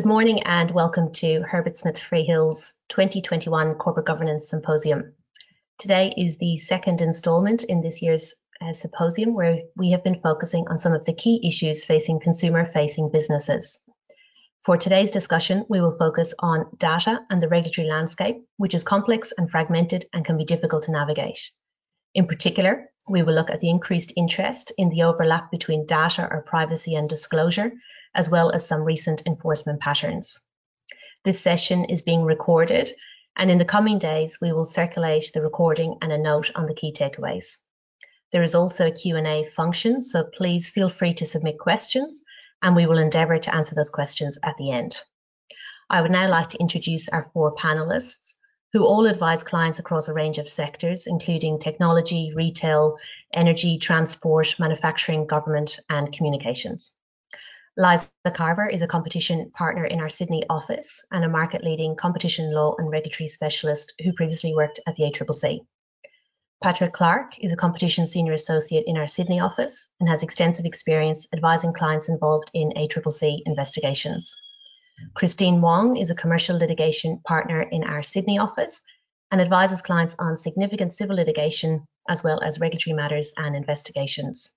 Good 0.00 0.08
morning 0.08 0.44
and 0.44 0.70
welcome 0.70 1.12
to 1.12 1.42
Herbert 1.42 1.76
Smith 1.76 1.96
Freehills' 1.96 2.72
2021 2.88 3.74
Corporate 3.74 4.06
Governance 4.06 4.48
Symposium. 4.48 5.12
Today 5.76 6.14
is 6.16 6.38
the 6.38 6.56
second 6.56 7.02
instalment 7.02 7.64
in 7.64 7.82
this 7.82 8.00
year's 8.00 8.34
uh, 8.62 8.72
symposium 8.72 9.34
where 9.34 9.58
we 9.76 9.90
have 9.90 10.02
been 10.02 10.18
focusing 10.18 10.66
on 10.68 10.78
some 10.78 10.94
of 10.94 11.04
the 11.04 11.12
key 11.12 11.46
issues 11.46 11.84
facing 11.84 12.18
consumer-facing 12.18 13.10
businesses. 13.12 13.78
For 14.64 14.78
today's 14.78 15.10
discussion, 15.10 15.66
we 15.68 15.82
will 15.82 15.98
focus 15.98 16.32
on 16.38 16.70
data 16.78 17.20
and 17.28 17.42
the 17.42 17.48
regulatory 17.48 17.86
landscape, 17.86 18.38
which 18.56 18.72
is 18.72 18.82
complex 18.82 19.34
and 19.36 19.50
fragmented 19.50 20.06
and 20.14 20.24
can 20.24 20.38
be 20.38 20.46
difficult 20.46 20.84
to 20.84 20.92
navigate. 20.92 21.50
In 22.14 22.26
particular, 22.26 22.88
we 23.06 23.22
will 23.22 23.34
look 23.34 23.50
at 23.50 23.60
the 23.60 23.68
increased 23.68 24.14
interest 24.16 24.72
in 24.78 24.88
the 24.88 25.02
overlap 25.02 25.50
between 25.50 25.84
data 25.84 26.26
or 26.26 26.40
privacy 26.40 26.94
and 26.94 27.06
disclosure 27.06 27.72
as 28.14 28.28
well 28.28 28.50
as 28.50 28.66
some 28.66 28.82
recent 28.82 29.22
enforcement 29.26 29.80
patterns. 29.80 30.38
This 31.24 31.40
session 31.40 31.84
is 31.84 32.02
being 32.02 32.22
recorded 32.22 32.90
and 33.36 33.50
in 33.50 33.58
the 33.58 33.64
coming 33.64 33.98
days 33.98 34.38
we 34.40 34.52
will 34.52 34.64
circulate 34.64 35.30
the 35.32 35.42
recording 35.42 35.98
and 36.02 36.12
a 36.12 36.18
note 36.18 36.50
on 36.54 36.66
the 36.66 36.74
key 36.74 36.92
takeaways. 36.92 37.58
There 38.32 38.42
is 38.42 38.54
also 38.54 38.86
a 38.86 38.92
Q&A 38.92 39.44
function, 39.44 40.00
so 40.00 40.24
please 40.24 40.68
feel 40.68 40.88
free 40.88 41.14
to 41.14 41.26
submit 41.26 41.58
questions 41.58 42.22
and 42.62 42.76
we 42.76 42.86
will 42.86 42.98
endeavour 42.98 43.38
to 43.38 43.54
answer 43.54 43.74
those 43.74 43.90
questions 43.90 44.38
at 44.42 44.56
the 44.56 44.70
end. 44.70 45.00
I 45.88 46.02
would 46.02 46.10
now 46.10 46.28
like 46.28 46.50
to 46.50 46.60
introduce 46.60 47.08
our 47.08 47.30
four 47.32 47.54
panellists 47.54 48.34
who 48.72 48.86
all 48.86 49.06
advise 49.06 49.42
clients 49.42 49.80
across 49.80 50.06
a 50.08 50.12
range 50.12 50.38
of 50.38 50.48
sectors, 50.48 51.06
including 51.06 51.58
technology, 51.58 52.32
retail, 52.34 52.96
energy, 53.34 53.78
transport, 53.78 54.54
manufacturing, 54.58 55.26
government 55.26 55.80
and 55.88 56.12
communications. 56.12 56.92
Liza 57.80 58.10
Carver 58.34 58.68
is 58.68 58.82
a 58.82 58.86
competition 58.86 59.50
partner 59.52 59.86
in 59.86 60.00
our 60.00 60.10
Sydney 60.10 60.44
office 60.50 61.02
and 61.10 61.24
a 61.24 61.30
market 61.30 61.64
leading 61.64 61.96
competition 61.96 62.52
law 62.52 62.74
and 62.76 62.90
regulatory 62.90 63.26
specialist 63.26 63.94
who 64.04 64.12
previously 64.12 64.54
worked 64.54 64.80
at 64.86 64.96
the 64.96 65.04
ACCC. 65.04 65.60
Patrick 66.62 66.92
Clark 66.92 67.38
is 67.38 67.54
a 67.54 67.56
competition 67.56 68.06
senior 68.06 68.34
associate 68.34 68.84
in 68.86 68.98
our 68.98 69.06
Sydney 69.06 69.40
office 69.40 69.88
and 69.98 70.10
has 70.10 70.22
extensive 70.22 70.66
experience 70.66 71.26
advising 71.32 71.72
clients 71.72 72.10
involved 72.10 72.50
in 72.52 72.68
ACCC 72.76 73.38
investigations. 73.46 74.36
Christine 75.14 75.62
Wong 75.62 75.96
is 75.96 76.10
a 76.10 76.14
commercial 76.14 76.58
litigation 76.58 77.22
partner 77.26 77.62
in 77.62 77.84
our 77.84 78.02
Sydney 78.02 78.38
office 78.38 78.82
and 79.30 79.40
advises 79.40 79.80
clients 79.80 80.14
on 80.18 80.36
significant 80.36 80.92
civil 80.92 81.16
litigation 81.16 81.86
as 82.10 82.22
well 82.22 82.42
as 82.42 82.60
regulatory 82.60 82.92
matters 82.92 83.32
and 83.38 83.56
investigations. 83.56 84.50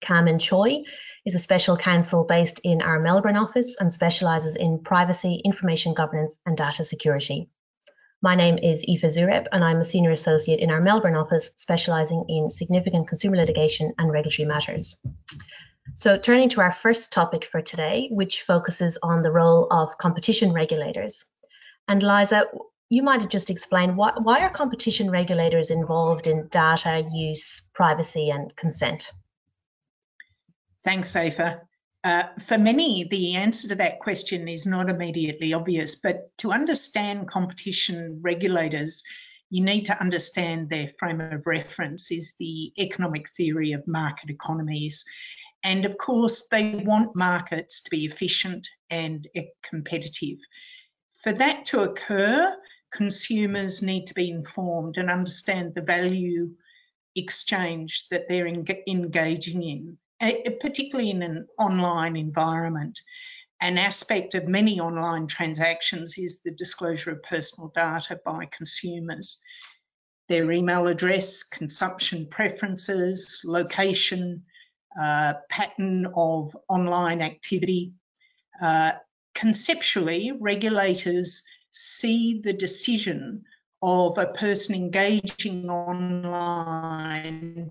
Kaman 0.00 0.38
Tsoi 0.38 0.84
is 1.26 1.34
a 1.34 1.38
special 1.38 1.76
counsel 1.76 2.24
based 2.24 2.60
in 2.64 2.82
our 2.82 3.00
Melbourne 3.00 3.36
office 3.36 3.76
and 3.78 3.92
specialises 3.92 4.56
in 4.56 4.82
privacy, 4.82 5.40
information 5.44 5.94
governance 5.94 6.38
and 6.46 6.56
data 6.56 6.84
security. 6.84 7.50
My 8.22 8.34
name 8.34 8.58
is 8.58 8.84
Aoife 8.84 9.02
Xuereb 9.02 9.46
and 9.52 9.62
I'm 9.62 9.78
a 9.78 9.84
senior 9.84 10.10
associate 10.10 10.60
in 10.60 10.70
our 10.70 10.80
Melbourne 10.80 11.14
office 11.14 11.50
specialising 11.56 12.24
in 12.28 12.50
significant 12.50 13.08
consumer 13.08 13.36
litigation 13.36 13.92
and 13.98 14.10
regulatory 14.10 14.46
matters. 14.46 14.96
So 15.94 16.18
turning 16.18 16.48
to 16.50 16.60
our 16.60 16.72
first 16.72 17.12
topic 17.12 17.44
for 17.44 17.62
today, 17.62 18.08
which 18.10 18.42
focuses 18.42 18.98
on 19.02 19.22
the 19.22 19.30
role 19.30 19.66
of 19.70 19.98
competition 19.98 20.52
regulators. 20.52 21.24
And 21.86 22.02
Liza, 22.02 22.46
you 22.90 23.02
might 23.02 23.20
have 23.20 23.30
just 23.30 23.50
explained 23.50 23.96
why, 23.96 24.12
why 24.16 24.40
are 24.40 24.50
competition 24.50 25.10
regulators 25.10 25.70
involved 25.70 26.26
in 26.26 26.48
data 26.48 27.06
use, 27.12 27.62
privacy 27.72 28.30
and 28.30 28.54
consent? 28.56 29.10
Thanks, 30.84 31.14
Aoife. 31.14 31.60
Uh, 32.04 32.24
for 32.46 32.56
many, 32.56 33.04
the 33.10 33.36
answer 33.36 33.68
to 33.68 33.74
that 33.74 33.98
question 33.98 34.48
is 34.48 34.66
not 34.66 34.88
immediately 34.88 35.52
obvious, 35.52 35.96
but 35.96 36.30
to 36.38 36.52
understand 36.52 37.28
competition 37.28 38.20
regulators, 38.22 39.02
you 39.50 39.62
need 39.64 39.86
to 39.86 40.00
understand 40.00 40.68
their 40.68 40.90
frame 40.98 41.20
of 41.20 41.46
reference 41.46 42.12
is 42.12 42.34
the 42.38 42.72
economic 42.78 43.28
theory 43.30 43.72
of 43.72 43.86
market 43.88 44.30
economies. 44.30 45.04
And 45.64 45.84
of 45.84 45.98
course, 45.98 46.46
they 46.50 46.76
want 46.76 47.16
markets 47.16 47.80
to 47.82 47.90
be 47.90 48.04
efficient 48.04 48.68
and 48.90 49.26
competitive. 49.62 50.38
For 51.22 51.32
that 51.32 51.64
to 51.66 51.80
occur, 51.80 52.56
consumers 52.92 53.82
need 53.82 54.06
to 54.06 54.14
be 54.14 54.30
informed 54.30 54.98
and 54.98 55.10
understand 55.10 55.74
the 55.74 55.82
value 55.82 56.54
exchange 57.16 58.06
that 58.10 58.28
they're 58.28 58.46
engaging 58.46 59.62
in 59.62 59.98
particularly 60.20 61.10
in 61.10 61.22
an 61.22 61.48
online 61.58 62.16
environment. 62.16 63.00
An 63.60 63.76
aspect 63.76 64.34
of 64.34 64.46
many 64.46 64.78
online 64.78 65.26
transactions 65.26 66.16
is 66.16 66.42
the 66.42 66.52
disclosure 66.52 67.10
of 67.10 67.22
personal 67.22 67.72
data 67.74 68.20
by 68.24 68.46
consumers. 68.46 69.40
Their 70.28 70.50
email 70.52 70.86
address, 70.86 71.42
consumption 71.42 72.28
preferences, 72.30 73.42
location, 73.44 74.44
uh, 75.00 75.34
pattern 75.48 76.06
of 76.14 76.56
online 76.68 77.20
activity. 77.20 77.94
Uh, 78.60 78.92
conceptually, 79.34 80.32
regulators 80.38 81.42
see 81.70 82.40
the 82.40 82.52
decision 82.52 83.44
of 83.82 84.18
a 84.18 84.26
person 84.26 84.74
engaging 84.74 85.70
online 85.70 87.70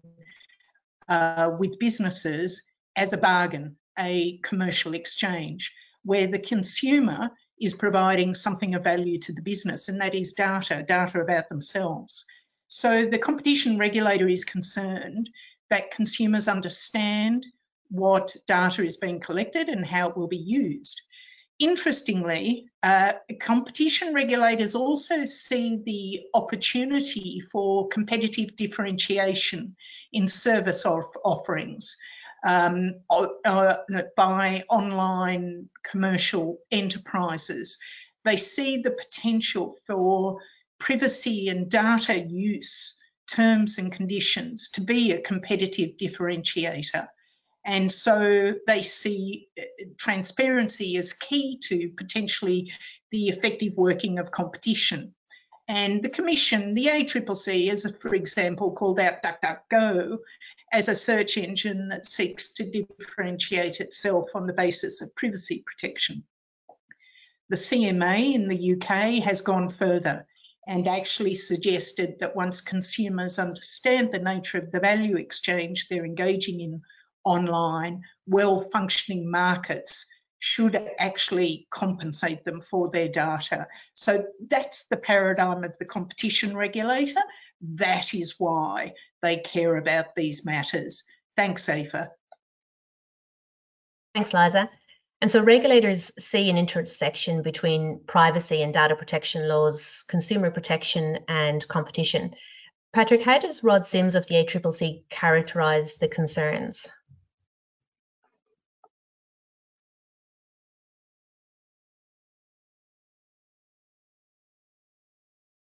uh, 1.09 1.51
with 1.57 1.79
businesses 1.79 2.62
as 2.95 3.13
a 3.13 3.18
bargain, 3.18 3.75
a 3.97 4.40
commercial 4.44 4.94
exchange, 4.94 5.73
where 6.03 6.28
the 6.28 6.40
consumer 6.40 7.29
is 7.59 7.73
providing 7.73 8.34
something 8.34 8.75
of 8.75 8.84
value 8.84 9.18
to 9.19 9.34
the 9.34 9.41
business, 9.41 9.90
and 9.90 10.00
that 10.00 10.16
is 10.16 10.34
data, 10.34 10.84
data 10.88 11.19
about 11.19 11.50
themselves. 11.50 12.25
So 12.68 13.06
the 13.06 13.18
competition 13.18 13.78
regulator 13.78 14.28
is 14.28 14.45
concerned 14.45 15.29
that 15.69 15.91
consumers 15.91 16.47
understand 16.47 17.45
what 17.89 18.35
data 18.47 18.85
is 18.85 18.97
being 18.97 19.19
collected 19.19 19.69
and 19.69 19.85
how 19.85 20.09
it 20.09 20.18
will 20.18 20.28
be 20.28 20.38
used. 20.38 21.01
Interestingly, 21.59 22.69
uh, 22.84 23.13
competition 23.40 24.13
regulators 24.13 24.75
also 24.75 25.25
see 25.25 25.81
the 25.84 26.28
opportunity 26.35 27.41
for 27.51 27.88
competitive 27.88 28.56
differentiation 28.56 29.75
in 30.13 30.28
service 30.28 30.85
offerings 30.85 31.97
um, 32.45 33.00
uh, 33.09 33.73
by 34.16 34.63
online 34.69 35.68
commercial 35.84 36.59
enterprises. 36.72 37.79
They 38.24 38.38
see 38.38 38.78
the 38.78 38.91
potential 38.91 39.78
for 39.88 40.39
privacy 40.79 41.50
and 41.50 41.69
data 41.72 42.19
use 42.19 43.00
terms 43.28 43.79
and 43.79 43.91
conditions 43.91 44.69
to 44.69 44.81
be 44.81 45.12
a 45.12 45.22
competitive 45.22 45.97
differentiator. 45.97 47.07
And 47.68 47.92
so 47.92 48.54
they 48.66 48.82
see 48.82 49.50
uh, 49.60 49.64
transparency 49.98 50.96
as 50.96 51.12
key 51.12 51.60
to 51.66 51.90
potentially 51.98 52.72
the 53.12 53.28
effective 53.28 53.74
working 53.76 54.20
of 54.20 54.32
competition. 54.32 55.14
And 55.68 56.02
the 56.02 56.10
Commission, 56.10 56.76
the 56.76 56.86
ACCC, 56.88 57.68
has, 57.68 57.94
for 58.02 58.16
example, 58.16 58.72
called 58.72 59.02
out 59.02 59.22
DuckDuckGo 59.22 60.18
as 60.72 60.88
a 60.88 60.96
search 60.96 61.38
engine 61.38 61.90
that 61.90 62.06
seeks 62.06 62.54
to 62.54 62.72
differentiate 62.72 63.82
itself 63.82 64.30
on 64.34 64.48
the 64.48 64.54
basis 64.54 65.02
of 65.02 65.14
privacy 65.14 65.62
protection. 65.66 66.24
The 67.50 67.58
CMA 67.58 68.34
in 68.34 68.48
the 68.48 68.76
UK 68.76 69.24
has 69.26 69.42
gone 69.42 69.68
further 69.68 70.25
and 70.66 70.88
actually 70.88 71.36
suggested 71.36 72.20
that 72.20 72.36
once 72.36 72.62
consumers 72.62 73.40
understand 73.40 74.13
the 74.13 74.20
nature 74.20 74.58
of 74.58 74.72
the 74.72 74.80
value 74.80 75.18
exchange 75.18 75.88
they're 75.88 76.06
engaging 76.06 76.62
in 76.62 76.81
online, 77.27 78.03
well 78.25 78.69
functioning 78.71 79.29
markets 79.29 80.06
should 80.39 80.79
actually 81.00 81.68
compensate 81.71 82.44
them 82.45 82.62
for 82.62 82.89
their 82.89 83.07
data. 83.07 83.68
So 83.95 84.24
that's 84.47 84.88
the 84.88 84.97
paradigm 84.97 85.63
of 85.63 85.77
the 85.77 85.85
competition 85.85 86.56
regulator. 86.56 87.21
That 87.75 88.13
is 88.13 88.35
why 88.38 88.94
they 89.21 89.38
care 89.38 89.77
about 89.77 90.15
these 90.15 90.45
matters. 90.45 91.03
Thanks, 91.35 91.68
Aoife. 91.68 92.07
Thanks, 94.13 94.33
Liza. 94.33 94.69
And 95.21 95.31
so 95.31 95.41
regulators 95.41 96.12
see 96.19 96.50
an 96.50 96.57
intersection 96.57 97.41
between 97.41 98.01
privacy 98.06 98.62
and 98.62 98.71
data 98.71 98.95
protection 98.95 99.47
laws, 99.47 100.06
consumer 100.07 100.51
protection 100.51 101.19
and 101.27 101.68
competition. 101.68 102.35
Patrick, 102.94 103.24
how 103.24 103.39
does 103.39 103.63
Rod 103.63 103.85
Sims 103.85 104.13
of 104.13 104.27
the 104.27 104.35
ACCC 104.35 105.03
characterise 105.09 105.97
the 105.97 106.07
concerns? 106.07 106.88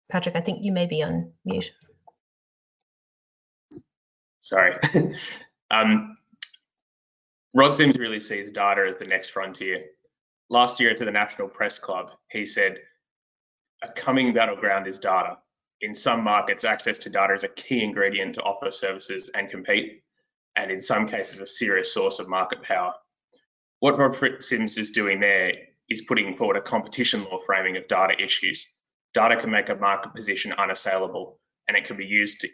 Patrick, 0.09 0.35
I 0.35 0.41
think 0.41 0.63
you 0.63 0.71
may 0.71 0.85
be 0.85 1.03
on 1.03 1.31
mute. 1.45 1.71
Sorry. 4.39 4.75
um, 5.71 6.17
Rod 7.53 7.75
Sims 7.75 7.97
really 7.97 8.19
sees 8.19 8.51
data 8.51 8.85
as 8.87 8.97
the 8.97 9.05
next 9.05 9.29
frontier. 9.29 9.85
Last 10.49 10.79
year 10.79 10.95
to 10.95 11.05
the 11.05 11.11
National 11.11 11.47
Press 11.47 11.77
Club, 11.77 12.07
he 12.31 12.45
said, 12.45 12.77
a 13.83 13.89
coming 13.89 14.33
battleground 14.33 14.87
is 14.87 14.99
data. 14.99 15.37
In 15.81 15.95
some 15.95 16.23
markets, 16.23 16.65
access 16.65 16.97
to 16.99 17.09
data 17.09 17.33
is 17.33 17.43
a 17.43 17.47
key 17.47 17.83
ingredient 17.83 18.35
to 18.35 18.41
offer 18.41 18.71
services 18.71 19.29
and 19.33 19.49
compete, 19.49 20.03
and 20.55 20.71
in 20.71 20.81
some 20.81 21.07
cases, 21.07 21.39
a 21.39 21.45
serious 21.45 21.93
source 21.93 22.19
of 22.19 22.27
market 22.27 22.61
power. 22.63 22.93
What 23.79 23.97
Rod 23.97 24.43
Sims 24.43 24.77
is 24.77 24.91
doing 24.91 25.19
there 25.21 25.53
is 25.89 26.01
putting 26.01 26.35
forward 26.35 26.57
a 26.57 26.61
competition 26.61 27.23
law 27.23 27.37
framing 27.45 27.77
of 27.77 27.87
data 27.87 28.13
issues. 28.21 28.65
Data 29.13 29.37
can 29.37 29.49
make 29.49 29.69
a 29.69 29.75
market 29.75 30.13
position 30.13 30.53
unassailable, 30.53 31.39
and 31.67 31.75
it 31.75 31.85
can 31.85 31.97
be 31.97 32.05
used 32.05 32.41
to 32.41 32.49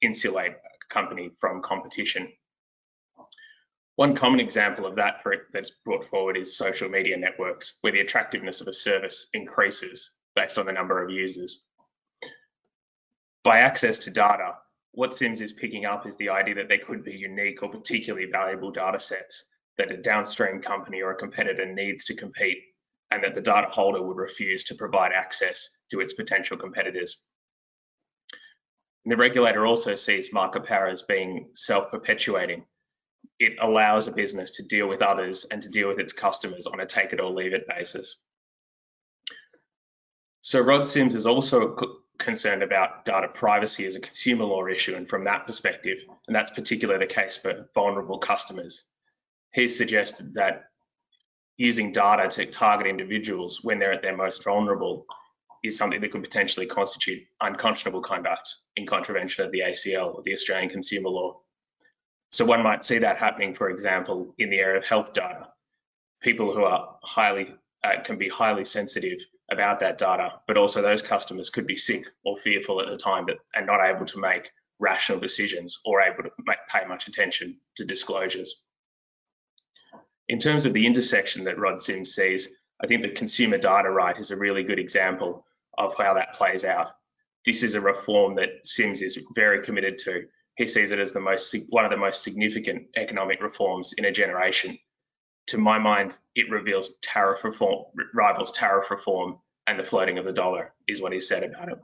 insulate 0.00 0.52
a 0.52 0.94
company 0.94 1.30
from 1.38 1.62
competition. 1.62 2.32
One 3.96 4.14
common 4.14 4.40
example 4.40 4.86
of 4.86 4.96
that 4.96 5.24
that's 5.52 5.72
brought 5.84 6.04
forward 6.04 6.36
is 6.36 6.56
social 6.56 6.88
media 6.88 7.16
networks, 7.16 7.78
where 7.80 7.92
the 7.92 8.00
attractiveness 8.00 8.60
of 8.60 8.68
a 8.68 8.72
service 8.72 9.28
increases 9.34 10.12
based 10.36 10.56
on 10.56 10.66
the 10.66 10.72
number 10.72 11.02
of 11.02 11.10
users. 11.10 11.64
By 13.42 13.58
access 13.60 13.98
to 14.00 14.10
data, 14.10 14.54
what 14.92 15.14
Sims 15.14 15.40
is 15.40 15.52
picking 15.52 15.84
up 15.84 16.06
is 16.06 16.16
the 16.16 16.30
idea 16.30 16.54
that 16.54 16.68
there 16.68 16.78
could 16.78 17.04
be 17.04 17.12
unique 17.12 17.62
or 17.62 17.70
particularly 17.70 18.26
valuable 18.30 18.70
data 18.70 19.00
sets 19.00 19.44
that 19.76 19.90
a 19.90 19.96
downstream 19.96 20.62
company 20.62 21.02
or 21.02 21.10
a 21.10 21.16
competitor 21.16 21.66
needs 21.66 22.04
to 22.04 22.14
compete 22.14 22.58
and 23.10 23.24
that 23.24 23.34
the 23.34 23.40
data 23.40 23.68
holder 23.68 24.02
would 24.02 24.16
refuse 24.16 24.64
to 24.64 24.74
provide 24.74 25.12
access 25.12 25.70
to 25.90 26.00
its 26.00 26.12
potential 26.12 26.56
competitors. 26.56 27.20
And 29.04 29.12
the 29.12 29.16
regulator 29.16 29.66
also 29.66 29.94
sees 29.94 30.32
market 30.32 30.64
power 30.64 30.88
as 30.88 31.02
being 31.02 31.50
self-perpetuating 31.54 32.64
it 33.38 33.56
allows 33.60 34.06
a 34.06 34.12
business 34.12 34.52
to 34.52 34.62
deal 34.62 34.88
with 34.88 35.02
others 35.02 35.46
and 35.50 35.62
to 35.62 35.68
deal 35.68 35.88
with 35.88 36.00
its 36.00 36.12
customers 36.12 36.66
on 36.66 36.80
a 36.80 36.86
take 36.86 37.12
it 37.12 37.20
or 37.20 37.30
leave 37.30 37.54
it 37.54 37.68
basis. 37.68 38.16
So 40.40 40.60
Rod 40.60 40.86
Sims 40.86 41.14
is 41.14 41.26
also 41.26 41.76
concerned 42.18 42.62
about 42.62 43.04
data 43.04 43.28
privacy 43.28 43.86
as 43.86 43.94
a 43.94 44.00
consumer 44.00 44.44
law 44.44 44.66
issue 44.66 44.96
and 44.96 45.08
from 45.08 45.24
that 45.24 45.46
perspective, 45.46 45.98
and 46.26 46.34
that's 46.34 46.50
particularly 46.50 47.04
the 47.04 47.12
case 47.12 47.36
for 47.36 47.68
vulnerable 47.74 48.18
customers. 48.18 48.84
He 49.52 49.68
suggested 49.68 50.34
that 50.34 50.64
using 51.58 51.92
data 51.92 52.28
to 52.28 52.46
target 52.46 52.86
individuals 52.86 53.62
when 53.62 53.78
they're 53.78 53.92
at 53.92 54.00
their 54.00 54.16
most 54.16 54.42
vulnerable 54.44 55.04
is 55.64 55.76
something 55.76 56.00
that 56.00 56.12
could 56.12 56.22
potentially 56.22 56.66
constitute 56.66 57.24
unconscionable 57.40 58.00
conduct 58.00 58.54
in 58.76 58.86
contravention 58.86 59.44
of 59.44 59.50
the 59.50 59.60
ACL 59.60 60.14
or 60.14 60.22
the 60.22 60.32
Australian 60.32 60.70
Consumer 60.70 61.10
Law. 61.10 61.40
So 62.30 62.44
one 62.44 62.62
might 62.62 62.84
see 62.84 62.98
that 62.98 63.18
happening, 63.18 63.54
for 63.54 63.70
example, 63.70 64.34
in 64.38 64.50
the 64.50 64.58
area 64.58 64.78
of 64.78 64.84
health 64.84 65.12
data. 65.12 65.48
People 66.22 66.54
who 66.54 66.62
are 66.62 66.96
highly 67.02 67.54
uh, 67.82 68.02
can 68.04 68.18
be 68.18 68.28
highly 68.28 68.64
sensitive 68.64 69.18
about 69.50 69.80
that 69.80 69.98
data, 69.98 70.34
but 70.46 70.56
also 70.56 70.82
those 70.82 71.02
customers 71.02 71.50
could 71.50 71.66
be 71.66 71.76
sick 71.76 72.04
or 72.24 72.36
fearful 72.36 72.80
at 72.80 72.88
the 72.88 72.96
time 72.96 73.26
that, 73.26 73.38
and 73.54 73.66
not 73.66 73.84
able 73.84 74.04
to 74.06 74.18
make 74.20 74.50
rational 74.78 75.18
decisions 75.18 75.80
or 75.84 76.02
able 76.02 76.22
to 76.22 76.30
make, 76.46 76.58
pay 76.68 76.86
much 76.86 77.08
attention 77.08 77.58
to 77.76 77.84
disclosures. 77.84 78.62
In 80.28 80.38
terms 80.38 80.66
of 80.66 80.72
the 80.72 80.86
intersection 80.86 81.44
that 81.44 81.58
Rod 81.58 81.80
Sims 81.80 82.14
sees, 82.14 82.48
I 82.82 82.86
think 82.86 83.02
the 83.02 83.08
consumer 83.08 83.58
data 83.58 83.90
right 83.90 84.18
is 84.18 84.30
a 84.30 84.36
really 84.36 84.62
good 84.62 84.78
example 84.78 85.46
of 85.76 85.94
how 85.96 86.14
that 86.14 86.34
plays 86.34 86.64
out. 86.64 86.88
This 87.44 87.62
is 87.62 87.74
a 87.74 87.80
reform 87.80 88.34
that 88.36 88.64
Sims 88.64 89.00
is 89.02 89.18
very 89.34 89.64
committed 89.64 89.98
to 89.98 90.24
he 90.58 90.66
sees 90.66 90.90
it 90.90 90.98
as 90.98 91.12
the 91.12 91.20
most 91.20 91.54
one 91.68 91.84
of 91.84 91.90
the 91.92 91.96
most 91.96 92.24
significant 92.24 92.88
economic 92.96 93.40
reforms 93.40 93.94
in 93.96 94.04
a 94.04 94.12
generation. 94.12 94.76
To 95.48 95.58
my 95.58 95.78
mind, 95.78 96.12
it 96.34 96.50
reveals 96.50 96.98
tariff 97.00 97.44
reform, 97.44 97.84
rivals 98.12 98.50
tariff 98.50 98.90
reform 98.90 99.38
and 99.68 99.78
the 99.78 99.84
floating 99.84 100.18
of 100.18 100.24
the 100.24 100.32
dollar, 100.32 100.74
is 100.88 101.00
what 101.00 101.12
he 101.12 101.20
said 101.20 101.44
about 101.44 101.70
it. 101.70 101.78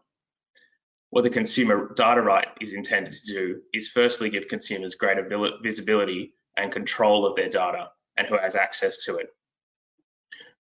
What 1.10 1.22
the 1.22 1.30
consumer 1.30 1.94
data 1.94 2.20
right 2.20 2.48
is 2.60 2.72
intended 2.72 3.12
to 3.12 3.32
do 3.32 3.60
is 3.72 3.90
firstly 3.90 4.28
give 4.28 4.48
consumers 4.48 4.96
greater 4.96 5.24
visibility 5.62 6.34
and 6.56 6.72
control 6.72 7.26
of 7.26 7.36
their 7.36 7.48
data 7.48 7.90
and 8.16 8.26
who 8.26 8.38
has 8.38 8.56
access 8.56 9.04
to 9.04 9.16
it. 9.16 9.28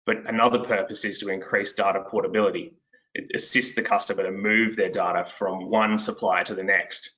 But 0.06 0.28
another 0.28 0.60
purpose 0.60 1.06
is 1.06 1.20
to 1.20 1.30
increase 1.30 1.74
data 1.74 2.04
portability. 2.10 2.74
It 3.14 3.32
assists 3.34 3.76
the 3.76 3.84
customer 3.84 4.24
to 4.24 4.32
move 4.32 4.76
their 4.76 4.90
data 4.90 5.26
from 5.26 5.70
one 5.70 5.98
supplier 5.98 6.44
to 6.46 6.56
the 6.56 6.64
next 6.64 7.12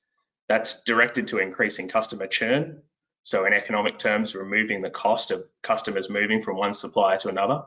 that's 0.48 0.84
directed 0.84 1.28
to 1.28 1.40
increasing 1.40 1.88
customer 1.88 2.28
churn. 2.28 2.82
So 3.24 3.46
in 3.46 3.54
economic 3.54 3.98
terms, 3.98 4.36
removing 4.36 4.80
the 4.80 4.92
cost 4.92 5.32
of 5.32 5.44
customers 5.64 6.10
moving 6.10 6.42
from 6.42 6.58
one 6.58 6.74
supplier 6.74 7.18
to 7.20 7.30
another. 7.30 7.64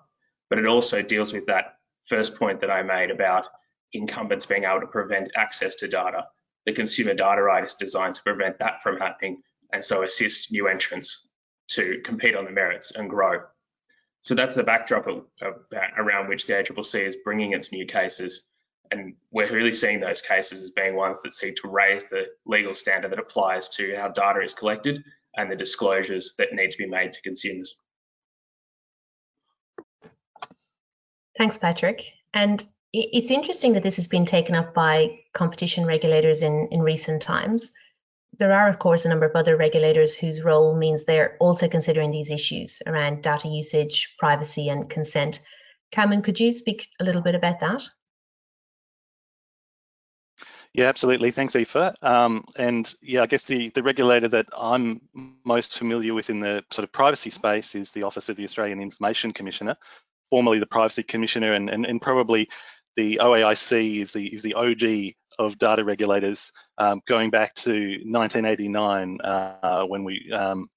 But 0.49 0.59
it 0.59 0.67
also 0.67 1.03
deals 1.03 1.33
with 1.33 1.47
that 1.47 1.79
first 2.07 2.37
point 2.37 2.61
that 2.61 2.71
I 2.71 2.83
made 2.83 3.11
about 3.11 3.47
incumbents 3.93 4.47
being 4.47 4.65
able 4.65 4.81
to 4.81 4.87
prevent 4.87 5.33
access 5.35 5.75
to 5.77 5.89
data. 5.89 6.27
The 6.67 6.73
consumer 6.73 7.15
data 7.15 7.43
right 7.43 7.65
is 7.65 7.75
designed 7.75 8.15
to 8.17 8.23
prevent 8.23 8.59
that 8.59 8.83
from 8.83 8.99
happening 8.99 9.43
and 9.73 9.85
so 9.85 10.03
assist 10.03 10.53
new 10.53 10.69
entrants 10.69 11.28
to 11.69 12.01
compete 12.05 12.37
on 12.37 12.45
the 12.45 12.51
merits 12.51 12.93
and 12.93 13.09
grow. 13.09 13.41
So 14.21 14.35
that's 14.35 14.55
the 14.55 14.65
backdrop 14.65 15.07
of, 15.07 15.25
of, 15.41 15.55
around 15.97 16.29
which 16.29 16.47
the 16.47 16.55
ACCC 16.55 17.07
is 17.07 17.17
bringing 17.25 17.53
its 17.53 17.73
new 17.73 17.87
cases 17.87 18.43
and 18.91 19.15
we're 19.31 19.53
really 19.53 19.73
seeing 19.73 20.01
those 20.01 20.23
cases 20.23 20.63
as 20.63 20.71
being 20.71 20.95
ones 20.95 21.23
that 21.23 21.33
seek 21.33 21.57
to 21.57 21.69
raise 21.69 22.05
the 22.05 22.25
legal 22.47 22.75
standard 22.75 23.13
that 23.13 23.19
applies 23.19 23.69
to 23.71 23.95
how 23.97 24.09
data 24.09 24.41
is 24.41 24.55
collected 24.55 25.03
and 25.37 25.51
the 25.51 25.57
disclosures 25.57 26.35
that 26.39 26.53
need 26.53 26.71
to 26.71 26.79
be 26.79 26.87
made 26.87 27.13
to 27.13 27.23
consumers. 27.23 27.77
Thanks, 31.37 31.59
Patrick. 31.59 32.05
And 32.35 32.67
it's 32.93 33.31
interesting 33.31 33.75
that 33.75 33.83
this 33.83 33.97
has 33.97 34.09
been 34.09 34.27
taken 34.27 34.55
up 34.55 34.75
by 34.75 35.21
competition 35.35 35.85
regulators 35.85 36.43
in, 36.43 36.69
in 36.71 36.81
recent 36.81 37.23
times. 37.23 37.73
There 38.39 38.53
are, 38.53 38.69
of 38.69 38.79
course, 38.79 39.05
a 39.05 39.09
number 39.09 39.27
of 39.27 39.35
other 39.35 39.57
regulators 39.57 40.17
whose 40.17 40.43
role 40.43 40.77
means 40.77 41.05
they're 41.05 41.37
also 41.41 41.69
considering 41.69 42.13
these 42.13 42.31
issues 42.31 42.81
around 42.87 43.23
data 43.23 43.49
usage, 43.49 44.15
privacy, 44.19 44.69
and 44.69 44.89
consent. 44.89 45.41
Cameron, 45.91 46.23
could 46.23 46.39
you 46.39 46.53
speak 46.53 46.89
a 47.01 47.05
little 47.05 47.23
bit 47.23 47.35
about 47.35 47.61
that? 47.61 47.83
Yeah, 50.75 50.87
absolutely. 50.87 51.33
Thanks, 51.33 51.57
Aoife. 51.57 51.97
Um, 52.03 52.45
and 52.57 52.95
yeah, 53.03 53.23
I 53.23 53.27
guess 53.27 53.43
the, 53.43 53.71
the 53.71 53.83
regulator 53.83 54.29
that 54.29 54.47
I'm 54.57 55.01
most 55.45 55.77
familiar 55.77 56.15
with 56.15 56.31
in 56.31 56.39
the 56.39 56.65
sort 56.71 56.85
of 56.85 56.93
privacy 56.93 57.31
space 57.31 57.75
is 57.75 57.91
the 57.91 58.05
Office 58.05 58.29
of 58.29 58.37
the 58.37 58.45
Australian 58.45 58.81
Information 58.81 59.33
Commissioner, 59.33 59.77
formerly 60.31 60.61
the 60.61 60.67
Privacy 60.67 61.03
Commissioner, 61.03 61.55
and, 61.55 61.69
and, 61.69 61.85
and 61.87 62.01
probably 62.01 62.49
the 62.97 63.19
OAIC 63.21 64.03
is 64.03 64.13
the 64.13 64.27
is 64.33 64.43
the 64.43 64.55
OG 64.55 65.15
of 65.39 65.59
data 65.59 65.85
regulators, 65.85 66.53
um, 66.79 67.01
going 67.07 67.31
back 67.31 67.55
to 67.55 67.71
1989 67.71 69.21
uh, 69.21 69.85
when 69.85 70.05
we 70.05 70.31
um, 70.33 70.69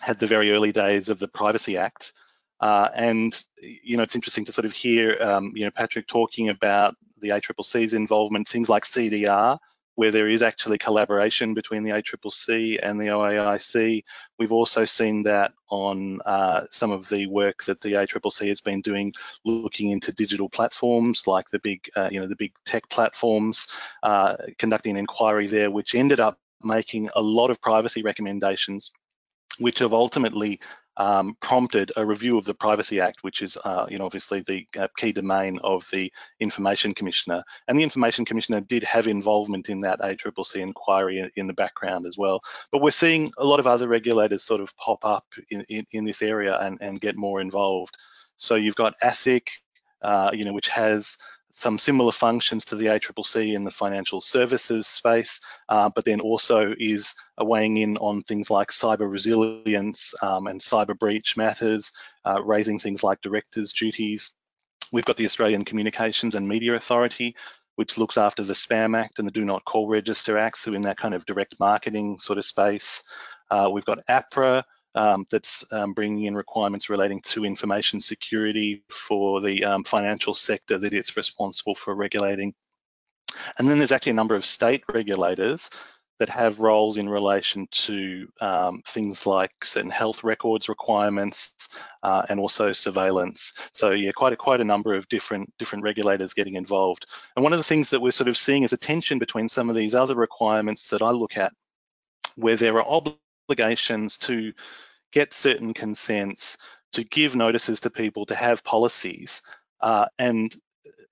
had 0.00 0.18
the 0.18 0.26
very 0.26 0.52
early 0.52 0.72
days 0.72 1.08
of 1.08 1.18
the 1.18 1.28
Privacy 1.28 1.76
Act. 1.76 2.12
Uh, 2.60 2.88
and 2.94 3.42
you 3.60 3.96
know, 3.96 4.02
it's 4.02 4.14
interesting 4.14 4.44
to 4.44 4.52
sort 4.52 4.64
of 4.64 4.72
hear 4.72 5.20
um, 5.20 5.52
you 5.54 5.64
know 5.64 5.70
Patrick 5.70 6.06
talking 6.06 6.48
about 6.48 6.96
the 7.20 7.30
ACCC's 7.30 7.94
involvement, 7.94 8.48
things 8.48 8.68
like 8.68 8.84
CDR, 8.84 9.58
where 9.94 10.10
there 10.10 10.28
is 10.28 10.42
actually 10.42 10.78
collaboration 10.78 11.54
between 11.54 11.82
the 11.82 11.90
ACCC 11.90 12.78
and 12.82 13.00
the 13.00 13.06
OAIC. 13.06 14.04
We've 14.38 14.52
also 14.52 14.84
seen 14.84 15.22
that 15.24 15.52
on 15.68 16.20
uh, 16.24 16.64
some 16.70 16.90
of 16.90 17.08
the 17.08 17.26
work 17.26 17.64
that 17.64 17.80
the 17.80 17.92
ACCC 17.92 18.48
has 18.48 18.60
been 18.60 18.80
doing, 18.80 19.12
looking 19.44 19.90
into 19.90 20.12
digital 20.12 20.48
platforms 20.48 21.26
like 21.26 21.48
the 21.50 21.58
big, 21.58 21.88
uh, 21.96 22.08
you 22.10 22.20
know, 22.20 22.26
the 22.26 22.36
big 22.36 22.52
tech 22.64 22.88
platforms, 22.88 23.68
uh, 24.02 24.36
conducting 24.58 24.92
an 24.92 24.98
inquiry 24.98 25.46
there, 25.46 25.70
which 25.70 25.94
ended 25.94 26.20
up 26.20 26.38
making 26.62 27.10
a 27.14 27.22
lot 27.22 27.50
of 27.50 27.60
privacy 27.60 28.02
recommendations, 28.02 28.90
which 29.58 29.80
have 29.80 29.92
ultimately 29.92 30.60
um, 30.96 31.36
prompted 31.40 31.92
a 31.96 32.04
review 32.04 32.38
of 32.38 32.44
the 32.44 32.54
Privacy 32.54 33.00
Act, 33.00 33.22
which 33.22 33.42
is, 33.42 33.56
uh, 33.64 33.86
you 33.88 33.98
know, 33.98 34.04
obviously 34.04 34.40
the 34.40 34.66
uh, 34.78 34.88
key 34.96 35.12
domain 35.12 35.58
of 35.64 35.88
the 35.92 36.12
Information 36.40 36.94
Commissioner. 36.94 37.42
And 37.68 37.78
the 37.78 37.82
Information 37.82 38.24
Commissioner 38.24 38.60
did 38.60 38.84
have 38.84 39.06
involvement 39.06 39.68
in 39.68 39.80
that 39.80 40.00
ACCC 40.00 40.56
inquiry 40.56 41.30
in 41.36 41.46
the 41.46 41.54
background 41.54 42.06
as 42.06 42.18
well. 42.18 42.42
But 42.70 42.82
we're 42.82 42.90
seeing 42.90 43.32
a 43.38 43.44
lot 43.44 43.60
of 43.60 43.66
other 43.66 43.88
regulators 43.88 44.44
sort 44.44 44.60
of 44.60 44.76
pop 44.76 45.04
up 45.04 45.26
in, 45.50 45.62
in, 45.68 45.86
in 45.92 46.04
this 46.04 46.22
area 46.22 46.58
and, 46.58 46.78
and 46.80 47.00
get 47.00 47.16
more 47.16 47.40
involved. 47.40 47.96
So 48.36 48.56
you've 48.56 48.76
got 48.76 48.98
ASIC, 49.02 49.46
uh, 50.02 50.30
you 50.32 50.44
know, 50.44 50.52
which 50.52 50.68
has 50.68 51.16
some 51.52 51.78
similar 51.78 52.12
functions 52.12 52.64
to 52.64 52.76
the 52.76 52.86
ACCC 52.86 53.54
in 53.54 53.62
the 53.62 53.70
financial 53.70 54.20
services 54.22 54.86
space, 54.86 55.38
uh, 55.68 55.90
but 55.94 56.06
then 56.06 56.20
also 56.20 56.74
is 56.78 57.14
weighing 57.38 57.76
in 57.76 57.98
on 57.98 58.22
things 58.22 58.50
like 58.50 58.70
cyber 58.70 59.10
resilience 59.10 60.14
um, 60.22 60.46
and 60.46 60.60
cyber 60.60 60.98
breach 60.98 61.36
matters, 61.36 61.92
uh, 62.24 62.42
raising 62.42 62.78
things 62.78 63.02
like 63.02 63.20
directors' 63.20 63.72
duties. 63.72 64.32
We've 64.92 65.04
got 65.04 65.18
the 65.18 65.26
Australian 65.26 65.64
Communications 65.66 66.34
and 66.34 66.48
Media 66.48 66.74
Authority, 66.74 67.36
which 67.76 67.98
looks 67.98 68.16
after 68.16 68.42
the 68.42 68.54
Spam 68.54 68.96
Act 68.96 69.18
and 69.18 69.28
the 69.28 69.32
Do 69.32 69.44
Not 69.44 69.64
Call 69.66 69.88
Register 69.88 70.38
Act, 70.38 70.58
so 70.58 70.72
in 70.72 70.82
that 70.82 70.98
kind 70.98 71.14
of 71.14 71.26
direct 71.26 71.60
marketing 71.60 72.18
sort 72.18 72.38
of 72.38 72.46
space. 72.46 73.02
Uh, 73.50 73.68
we've 73.70 73.84
got 73.84 74.06
APRA, 74.08 74.62
um, 74.94 75.26
that's 75.30 75.64
um, 75.72 75.92
bringing 75.92 76.24
in 76.24 76.34
requirements 76.34 76.90
relating 76.90 77.20
to 77.22 77.44
information 77.44 78.00
security 78.00 78.82
for 78.90 79.40
the 79.40 79.64
um, 79.64 79.84
financial 79.84 80.34
sector 80.34 80.78
that 80.78 80.94
it's 80.94 81.16
responsible 81.16 81.74
for 81.74 81.94
regulating. 81.94 82.54
And 83.58 83.68
then 83.68 83.78
there's 83.78 83.92
actually 83.92 84.12
a 84.12 84.14
number 84.14 84.34
of 84.34 84.44
state 84.44 84.84
regulators 84.92 85.70
that 86.18 86.28
have 86.28 86.60
roles 86.60 86.98
in 86.98 87.08
relation 87.08 87.66
to 87.72 88.28
um, 88.40 88.80
things 88.86 89.26
like 89.26 89.50
certain 89.64 89.90
health 89.90 90.22
records 90.22 90.68
requirements 90.68 91.68
uh, 92.04 92.22
and 92.28 92.38
also 92.38 92.70
surveillance. 92.70 93.54
So 93.72 93.90
yeah, 93.90 94.12
quite 94.14 94.32
a, 94.32 94.36
quite 94.36 94.60
a 94.60 94.64
number 94.64 94.94
of 94.94 95.08
different 95.08 95.52
different 95.58 95.82
regulators 95.82 96.34
getting 96.34 96.54
involved. 96.54 97.06
And 97.34 97.42
one 97.42 97.52
of 97.52 97.58
the 97.58 97.64
things 97.64 97.90
that 97.90 98.00
we're 98.00 98.12
sort 98.12 98.28
of 98.28 98.36
seeing 98.36 98.62
is 98.62 98.72
a 98.72 98.76
tension 98.76 99.18
between 99.18 99.48
some 99.48 99.68
of 99.68 99.74
these 99.74 99.96
other 99.96 100.14
requirements 100.14 100.90
that 100.90 101.02
I 101.02 101.10
look 101.10 101.36
at, 101.36 101.52
where 102.36 102.56
there 102.56 102.78
are 102.78 102.84
obligations 103.52 104.16
to 104.18 104.52
get 105.12 105.34
certain 105.34 105.74
consents, 105.74 106.56
to 106.92 107.04
give 107.04 107.34
notices 107.34 107.80
to 107.80 107.90
people, 107.90 108.24
to 108.26 108.34
have 108.34 108.64
policies, 108.64 109.42
uh, 109.80 110.06
and 110.18 110.56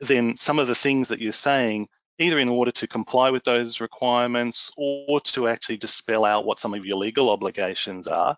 then 0.00 0.36
some 0.36 0.58
of 0.58 0.66
the 0.66 0.74
things 0.74 1.08
that 1.08 1.20
you're 1.20 1.32
saying 1.32 1.86
either 2.18 2.38
in 2.38 2.48
order 2.48 2.70
to 2.70 2.86
comply 2.86 3.30
with 3.30 3.44
those 3.44 3.80
requirements 3.80 4.70
or 4.76 5.20
to 5.20 5.48
actually 5.48 5.78
just 5.78 5.96
spell 5.96 6.24
out 6.24 6.44
what 6.44 6.58
some 6.58 6.74
of 6.74 6.84
your 6.84 6.96
legal 6.96 7.30
obligations 7.30 8.06
are, 8.06 8.36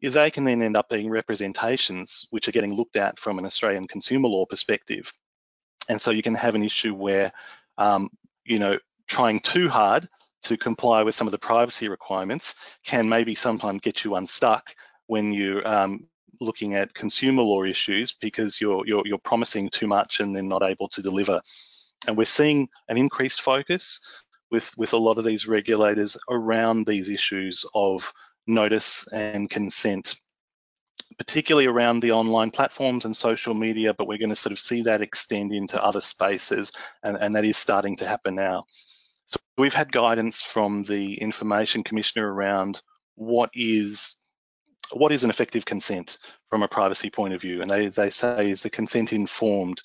they 0.00 0.30
can 0.30 0.44
then 0.44 0.62
end 0.62 0.76
up 0.76 0.88
being 0.88 1.10
representations 1.10 2.26
which 2.30 2.48
are 2.48 2.52
getting 2.52 2.74
looked 2.74 2.96
at 2.96 3.18
from 3.18 3.38
an 3.38 3.44
Australian 3.44 3.86
consumer 3.86 4.28
law 4.28 4.46
perspective. 4.46 5.12
And 5.88 6.00
so 6.00 6.10
you 6.10 6.22
can 6.22 6.34
have 6.34 6.54
an 6.54 6.64
issue 6.64 6.94
where, 6.94 7.32
um, 7.78 8.10
you 8.44 8.58
know, 8.58 8.78
trying 9.08 9.40
too 9.40 9.68
hard 9.68 10.08
to 10.42 10.56
comply 10.56 11.02
with 11.02 11.14
some 11.14 11.26
of 11.26 11.32
the 11.32 11.38
privacy 11.38 11.88
requirements 11.88 12.54
can 12.84 13.08
maybe 13.08 13.34
sometimes 13.34 13.80
get 13.82 14.04
you 14.04 14.14
unstuck 14.14 14.74
when 15.06 15.32
you're 15.32 15.66
um, 15.66 16.06
looking 16.40 16.74
at 16.74 16.94
consumer 16.94 17.42
law 17.42 17.64
issues 17.64 18.12
because 18.12 18.60
you're, 18.60 18.86
you're, 18.86 19.02
you're 19.06 19.18
promising 19.18 19.68
too 19.68 19.86
much 19.86 20.20
and 20.20 20.34
then 20.34 20.48
not 20.48 20.62
able 20.62 20.88
to 20.88 21.02
deliver. 21.02 21.40
And 22.06 22.16
we're 22.16 22.24
seeing 22.24 22.68
an 22.88 22.96
increased 22.96 23.42
focus 23.42 24.00
with, 24.50 24.72
with 24.76 24.92
a 24.92 24.98
lot 24.98 25.18
of 25.18 25.24
these 25.24 25.46
regulators 25.46 26.16
around 26.28 26.86
these 26.86 27.08
issues 27.08 27.64
of 27.74 28.12
notice 28.46 29.06
and 29.12 29.50
consent, 29.50 30.16
particularly 31.18 31.66
around 31.66 32.00
the 32.00 32.12
online 32.12 32.50
platforms 32.50 33.04
and 33.04 33.16
social 33.16 33.54
media, 33.54 33.94
but 33.94 34.08
we're 34.08 34.18
going 34.18 34.30
to 34.30 34.36
sort 34.36 34.52
of 34.52 34.58
see 34.58 34.82
that 34.82 35.02
extend 35.02 35.52
into 35.52 35.82
other 35.82 36.00
spaces, 36.00 36.72
and, 37.02 37.16
and 37.20 37.36
that 37.36 37.44
is 37.44 37.56
starting 37.56 37.96
to 37.96 38.08
happen 38.08 38.34
now. 38.34 38.64
So 39.30 39.38
we've 39.56 39.74
had 39.74 39.92
guidance 39.92 40.42
from 40.42 40.82
the 40.82 41.14
Information 41.14 41.84
Commissioner 41.84 42.32
around 42.32 42.80
what 43.14 43.50
is 43.54 44.16
what 44.92 45.12
is 45.12 45.22
an 45.22 45.30
effective 45.30 45.64
consent 45.64 46.18
from 46.48 46.64
a 46.64 46.68
privacy 46.68 47.10
point 47.10 47.32
of 47.32 47.40
view, 47.40 47.62
and 47.62 47.70
they, 47.70 47.86
they 47.86 48.10
say 48.10 48.50
is 48.50 48.62
the 48.62 48.70
consent 48.70 49.12
informed 49.12 49.80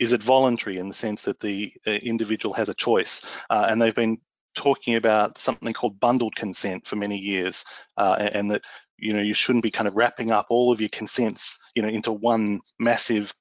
is 0.00 0.12
it 0.12 0.22
voluntary 0.22 0.78
in 0.78 0.88
the 0.88 0.94
sense 0.94 1.22
that 1.22 1.40
the 1.40 1.72
uh, 1.86 1.90
individual 1.90 2.54
has 2.54 2.68
a 2.68 2.74
choice? 2.74 3.20
Uh, 3.50 3.66
and 3.68 3.80
they've 3.80 3.94
been 3.94 4.18
talking 4.54 4.94
about 4.94 5.38
something 5.38 5.72
called 5.72 6.00
bundled 6.00 6.34
consent 6.36 6.86
for 6.86 6.96
many 6.96 7.18
years, 7.18 7.64
uh, 7.96 8.28
and 8.32 8.50
that 8.50 8.62
you 8.96 9.12
know 9.12 9.22
you 9.22 9.34
shouldn't 9.34 9.62
be 9.62 9.70
kind 9.70 9.88
of 9.88 9.96
wrapping 9.96 10.30
up 10.30 10.46
all 10.50 10.72
of 10.72 10.80
your 10.80 10.90
consents, 10.90 11.58
you 11.74 11.82
know, 11.82 11.88
into 11.88 12.12
one 12.12 12.60
massive 12.78 13.34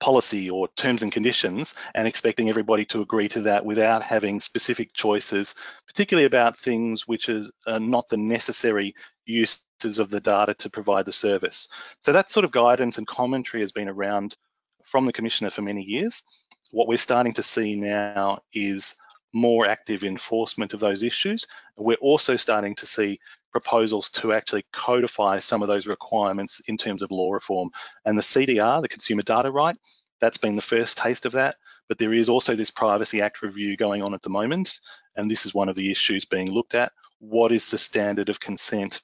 policy 0.00 0.48
or 0.48 0.68
terms 0.76 1.02
and 1.02 1.10
conditions 1.10 1.74
and 1.94 2.06
expecting 2.06 2.48
everybody 2.48 2.84
to 2.86 3.02
agree 3.02 3.28
to 3.28 3.40
that 3.42 3.64
without 3.64 4.02
having 4.02 4.40
specific 4.40 4.92
choices, 4.92 5.54
particularly 5.86 6.26
about 6.26 6.56
things 6.56 7.08
which 7.08 7.28
are, 7.28 7.80
not 7.80 8.08
the 8.08 8.16
necessary 8.16 8.94
uses 9.26 9.62
of 9.98 10.10
the 10.10 10.20
data 10.20 10.54
to 10.54 10.70
provide 10.70 11.04
the 11.04 11.12
service. 11.12 11.68
So 12.00 12.12
that 12.12 12.30
sort 12.30 12.44
of 12.44 12.52
guidance 12.52 12.98
and 12.98 13.06
commentary 13.06 13.62
has 13.62 13.72
been 13.72 13.88
around 13.88 14.36
from 14.84 15.06
the 15.06 15.12
Commissioner 15.12 15.50
for 15.50 15.62
many 15.62 15.82
years. 15.82 16.22
What 16.70 16.88
we're 16.88 16.98
starting 16.98 17.34
to 17.34 17.42
see 17.42 17.74
now 17.74 18.38
is 18.52 18.94
more 19.34 19.66
active 19.66 20.04
enforcement 20.04 20.72
of 20.74 20.80
those 20.80 21.02
issues. 21.02 21.46
We're 21.76 21.96
also 21.96 22.36
starting 22.36 22.74
to 22.76 22.86
see 22.86 23.20
proposals 23.50 24.10
to 24.10 24.32
actually 24.32 24.64
codify 24.72 25.38
some 25.38 25.62
of 25.62 25.68
those 25.68 25.86
requirements 25.86 26.60
in 26.68 26.76
terms 26.76 27.02
of 27.02 27.10
law 27.10 27.32
reform. 27.32 27.70
And 28.04 28.16
the 28.16 28.22
CDR, 28.22 28.82
the 28.82 28.88
Consumer 28.88 29.22
Data 29.22 29.50
Right, 29.50 29.76
that's 30.20 30.38
been 30.38 30.56
the 30.56 30.62
first 30.62 30.98
taste 30.98 31.26
of 31.26 31.32
that. 31.32 31.56
But 31.88 31.98
there 31.98 32.12
is 32.12 32.28
also 32.28 32.54
this 32.54 32.70
Privacy 32.70 33.22
Act 33.22 33.42
review 33.42 33.76
going 33.76 34.02
on 34.02 34.14
at 34.14 34.22
the 34.22 34.30
moment. 34.30 34.78
And 35.16 35.30
this 35.30 35.46
is 35.46 35.54
one 35.54 35.68
of 35.68 35.76
the 35.76 35.90
issues 35.90 36.24
being 36.24 36.50
looked 36.50 36.74
at. 36.74 36.92
What 37.18 37.52
is 37.52 37.70
the 37.70 37.78
standard 37.78 38.28
of 38.28 38.40
consent? 38.40 39.00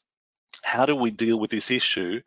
How 0.63 0.87
do 0.87 0.95
we 0.95 1.11
deal 1.11 1.39
with 1.39 1.51
this 1.51 1.71
issue 1.71 2.21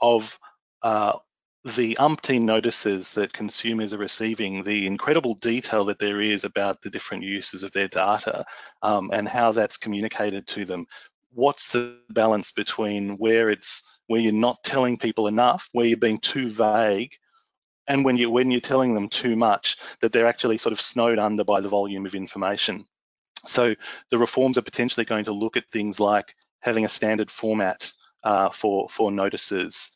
of 0.00 0.38
uh, 0.82 1.18
the 1.64 1.94
umpteen 1.96 2.42
notices 2.42 3.12
that 3.12 3.34
consumers 3.34 3.92
are 3.92 3.98
receiving, 3.98 4.64
the 4.64 4.86
incredible 4.86 5.34
detail 5.34 5.84
that 5.84 5.98
there 5.98 6.20
is 6.20 6.44
about 6.44 6.80
the 6.80 6.88
different 6.88 7.22
uses 7.22 7.62
of 7.62 7.72
their 7.72 7.88
data 7.88 8.44
um, 8.82 9.10
and 9.12 9.28
how 9.28 9.52
that's 9.52 9.76
communicated 9.76 10.46
to 10.46 10.64
them. 10.64 10.86
What's 11.32 11.72
the 11.72 11.98
balance 12.10 12.52
between 12.52 13.16
where 13.16 13.50
it's 13.50 13.82
where 14.06 14.20
you're 14.20 14.32
not 14.32 14.64
telling 14.64 14.98
people 14.98 15.28
enough, 15.28 15.68
where 15.72 15.86
you're 15.86 15.96
being 15.96 16.18
too 16.18 16.48
vague, 16.48 17.12
and 17.86 18.04
when 18.04 18.16
you 18.16 18.30
when 18.30 18.50
you're 18.50 18.60
telling 18.60 18.94
them 18.94 19.08
too 19.08 19.36
much, 19.36 19.76
that 20.00 20.12
they're 20.12 20.26
actually 20.26 20.58
sort 20.58 20.72
of 20.72 20.80
snowed 20.80 21.18
under 21.18 21.44
by 21.44 21.60
the 21.60 21.68
volume 21.68 22.06
of 22.06 22.14
information. 22.14 22.84
So 23.46 23.74
the 24.10 24.18
reforms 24.18 24.58
are 24.58 24.62
potentially 24.62 25.06
going 25.06 25.24
to 25.24 25.32
look 25.32 25.56
at 25.56 25.70
things 25.70 25.98
like 26.00 26.34
having 26.60 26.84
a 26.84 26.88
standard 26.88 27.30
format 27.30 27.90
uh, 28.22 28.50
for 28.50 28.88
for 28.88 29.10
notices, 29.10 29.92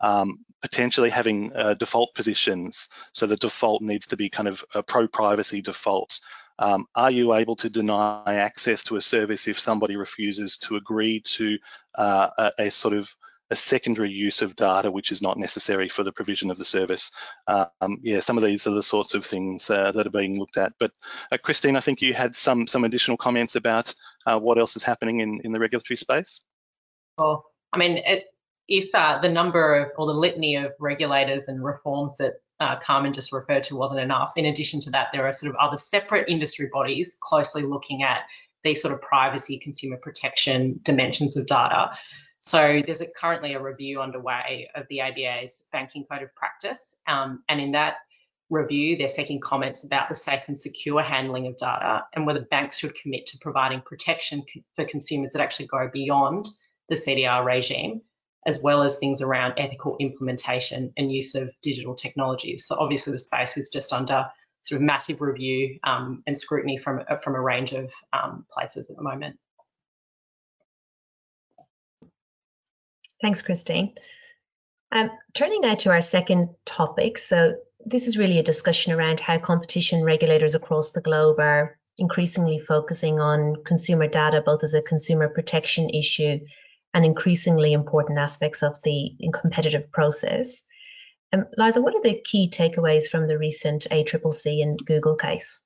um, 0.00 0.44
potentially 0.62 1.10
having 1.10 1.52
uh, 1.54 1.74
default 1.74 2.14
positions. 2.14 2.88
So 3.12 3.26
the 3.26 3.36
default 3.36 3.82
needs 3.82 4.06
to 4.06 4.16
be 4.16 4.28
kind 4.28 4.48
of 4.48 4.64
a 4.74 4.82
pro-privacy 4.82 5.60
default. 5.60 6.18
Um, 6.58 6.86
are 6.94 7.10
you 7.10 7.34
able 7.34 7.56
to 7.56 7.70
deny 7.70 8.22
access 8.26 8.82
to 8.84 8.96
a 8.96 9.00
service 9.00 9.46
if 9.46 9.58
somebody 9.58 9.96
refuses 9.96 10.58
to 10.58 10.76
agree 10.76 11.20
to 11.20 11.58
uh, 11.96 12.28
a, 12.38 12.52
a, 12.58 12.70
sort 12.70 12.94
of 12.94 13.14
a 13.50 13.56
secondary 13.56 14.10
use 14.10 14.42
of 14.42 14.56
data 14.56 14.90
which 14.90 15.12
is 15.12 15.22
not 15.22 15.38
necessary 15.38 15.88
for 15.88 16.02
the 16.02 16.12
provision 16.12 16.50
of 16.50 16.58
the 16.58 16.64
service? 16.64 17.10
Um, 17.46 17.98
yeah, 18.02 18.20
some 18.20 18.36
of 18.36 18.44
these 18.44 18.66
are 18.66 18.74
the 18.74 18.82
sorts 18.82 19.14
of 19.14 19.24
things 19.24 19.70
uh, 19.70 19.92
that 19.92 20.06
are 20.06 20.10
being 20.10 20.38
looked 20.38 20.58
at. 20.58 20.72
But 20.80 20.92
uh, 21.30 21.38
Christine, 21.38 21.76
I 21.76 21.80
think 21.80 22.02
you 22.02 22.12
had 22.12 22.34
some 22.34 22.66
some 22.66 22.84
additional 22.84 23.16
comments 23.16 23.56
about 23.56 23.94
uh, 24.26 24.38
what 24.38 24.58
else 24.58 24.76
is 24.76 24.82
happening 24.82 25.20
in, 25.20 25.40
in 25.44 25.52
the 25.52 25.60
regulatory 25.60 25.96
space. 25.96 26.40
Well, 27.16 27.44
I 27.72 27.78
mean, 27.78 27.98
it, 27.98 28.26
if 28.68 28.94
uh, 28.94 29.20
the 29.20 29.28
number 29.28 29.74
of 29.76 29.90
or 29.96 30.06
the 30.06 30.12
litany 30.12 30.56
of 30.56 30.72
regulators 30.78 31.48
and 31.48 31.64
reforms 31.64 32.16
that 32.18 32.34
uh, 32.60 32.78
Kaman 32.80 33.12
just 33.12 33.32
referred 33.32 33.64
to 33.64 33.76
wasn't 33.76 34.00
enough, 34.00 34.32
in 34.36 34.46
addition 34.46 34.80
to 34.82 34.90
that, 34.90 35.08
there 35.12 35.26
are 35.26 35.32
sort 35.32 35.50
of 35.50 35.56
other 35.56 35.78
separate 35.78 36.28
industry 36.28 36.68
bodies 36.72 37.16
closely 37.20 37.62
looking 37.62 38.02
at 38.02 38.22
these 38.64 38.82
sort 38.82 38.92
of 38.92 39.00
privacy, 39.00 39.58
consumer 39.58 39.96
protection 39.96 40.80
dimensions 40.82 41.36
of 41.36 41.46
data. 41.46 41.90
So 42.40 42.82
there's 42.84 43.00
a, 43.00 43.06
currently 43.06 43.54
a 43.54 43.62
review 43.62 44.00
underway 44.00 44.68
of 44.74 44.86
the 44.90 45.00
ABA's 45.00 45.64
banking 45.72 46.04
code 46.10 46.22
of 46.22 46.34
practice, 46.34 46.96
um, 47.06 47.42
and 47.48 47.60
in 47.60 47.72
that 47.72 47.96
review, 48.50 48.96
they're 48.96 49.08
seeking 49.08 49.40
comments 49.40 49.84
about 49.84 50.08
the 50.08 50.14
safe 50.14 50.42
and 50.48 50.58
secure 50.58 51.02
handling 51.02 51.46
of 51.46 51.56
data 51.56 52.04
and 52.14 52.26
whether 52.26 52.40
banks 52.50 52.78
should 52.78 52.94
commit 52.94 53.26
to 53.26 53.38
providing 53.40 53.82
protection 53.82 54.42
for 54.74 54.84
consumers 54.86 55.32
that 55.32 55.42
actually 55.42 55.66
go 55.66 55.88
beyond 55.92 56.48
the 56.88 56.94
CDR 56.94 57.44
regime 57.44 58.00
as 58.48 58.58
well 58.60 58.82
as 58.82 58.96
things 58.96 59.20
around 59.20 59.52
ethical 59.58 59.94
implementation 60.00 60.90
and 60.96 61.12
use 61.12 61.34
of 61.34 61.50
digital 61.60 61.94
technologies. 61.94 62.66
So 62.66 62.76
obviously 62.80 63.12
the 63.12 63.18
space 63.18 63.58
is 63.58 63.68
just 63.68 63.92
under 63.92 64.26
sort 64.62 64.80
of 64.80 64.86
massive 64.86 65.20
review 65.20 65.78
um, 65.84 66.22
and 66.26 66.36
scrutiny 66.36 66.78
from, 66.78 67.02
from 67.22 67.34
a 67.34 67.40
range 67.40 67.72
of 67.72 67.92
um, 68.14 68.46
places 68.50 68.88
at 68.88 68.96
the 68.96 69.02
moment. 69.02 69.38
Thanks, 73.20 73.42
Christine. 73.42 73.94
Um, 74.92 75.10
turning 75.34 75.60
now 75.60 75.74
to 75.74 75.90
our 75.90 76.00
second 76.00 76.48
topic. 76.64 77.18
So 77.18 77.56
this 77.84 78.06
is 78.06 78.16
really 78.16 78.38
a 78.38 78.42
discussion 78.42 78.94
around 78.94 79.20
how 79.20 79.36
competition 79.36 80.02
regulators 80.02 80.54
across 80.54 80.92
the 80.92 81.02
globe 81.02 81.38
are 81.38 81.78
increasingly 81.98 82.60
focusing 82.60 83.20
on 83.20 83.56
consumer 83.62 84.06
data, 84.06 84.40
both 84.40 84.64
as 84.64 84.72
a 84.72 84.80
consumer 84.80 85.28
protection 85.28 85.90
issue 85.90 86.38
and 86.94 87.04
increasingly 87.04 87.72
important 87.72 88.18
aspects 88.18 88.62
of 88.62 88.80
the 88.82 89.16
competitive 89.32 89.90
process. 89.92 90.64
Um, 91.32 91.46
Liza, 91.56 91.82
what 91.82 91.94
are 91.94 92.02
the 92.02 92.20
key 92.24 92.48
takeaways 92.48 93.08
from 93.08 93.28
the 93.28 93.38
recent 93.38 93.86
ACCC 93.90 94.62
and 94.62 94.78
Google 94.84 95.16
case? 95.16 95.60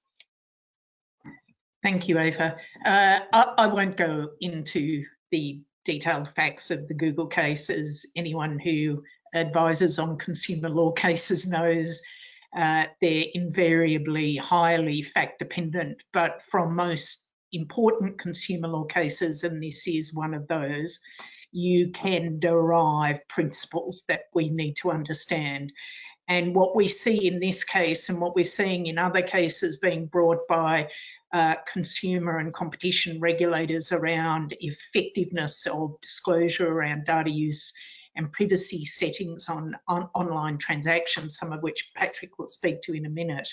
Thank 1.82 2.08
you, 2.08 2.18
Ava. 2.18 2.56
Uh, 2.84 3.20
I, 3.32 3.54
I, 3.58 3.66
won't 3.66 3.96
go 3.96 4.30
into 4.40 5.04
the 5.32 5.62
detailed 5.84 6.28
facts 6.36 6.70
of 6.70 6.86
the 6.86 6.94
Google 6.94 7.26
case, 7.26 7.70
as 7.70 8.06
anyone 8.14 8.60
who 8.60 9.02
advises 9.34 9.98
on 9.98 10.18
consumer 10.18 10.68
law 10.68 10.92
cases 10.92 11.46
knows. 11.46 12.02
Uh, 12.56 12.84
they're 13.00 13.24
invariably 13.32 14.36
highly 14.36 15.02
fact 15.02 15.38
dependent, 15.38 16.02
but 16.12 16.42
from 16.42 16.76
most 16.76 17.21
important 17.52 18.18
consumer 18.18 18.68
law 18.68 18.84
cases, 18.84 19.44
and 19.44 19.62
this 19.62 19.86
is 19.86 20.14
one 20.14 20.34
of 20.34 20.48
those, 20.48 21.00
you 21.50 21.90
can 21.90 22.38
derive 22.38 23.28
principles 23.28 24.04
that 24.08 24.22
we 24.34 24.48
need 24.48 24.74
to 24.76 24.90
understand. 24.90 25.72
And 26.28 26.54
what 26.54 26.74
we 26.74 26.88
see 26.88 27.26
in 27.26 27.40
this 27.40 27.64
case 27.64 28.08
and 28.08 28.20
what 28.20 28.34
we're 28.34 28.44
seeing 28.44 28.86
in 28.86 28.98
other 28.98 29.22
cases 29.22 29.76
being 29.76 30.06
brought 30.06 30.48
by 30.48 30.88
uh, 31.32 31.56
consumer 31.70 32.38
and 32.38 32.52
competition 32.52 33.20
regulators 33.20 33.92
around 33.92 34.54
effectiveness 34.60 35.66
of 35.66 36.00
disclosure 36.00 36.68
around 36.68 37.04
data 37.06 37.30
use 37.30 37.72
and 38.14 38.32
privacy 38.32 38.84
settings 38.84 39.48
on, 39.48 39.76
on 39.88 40.08
online 40.14 40.58
transactions, 40.58 41.36
some 41.36 41.52
of 41.52 41.62
which 41.62 41.90
Patrick 41.96 42.38
will 42.38 42.48
speak 42.48 42.82
to 42.82 42.92
in 42.92 43.06
a 43.06 43.10
minute, 43.10 43.48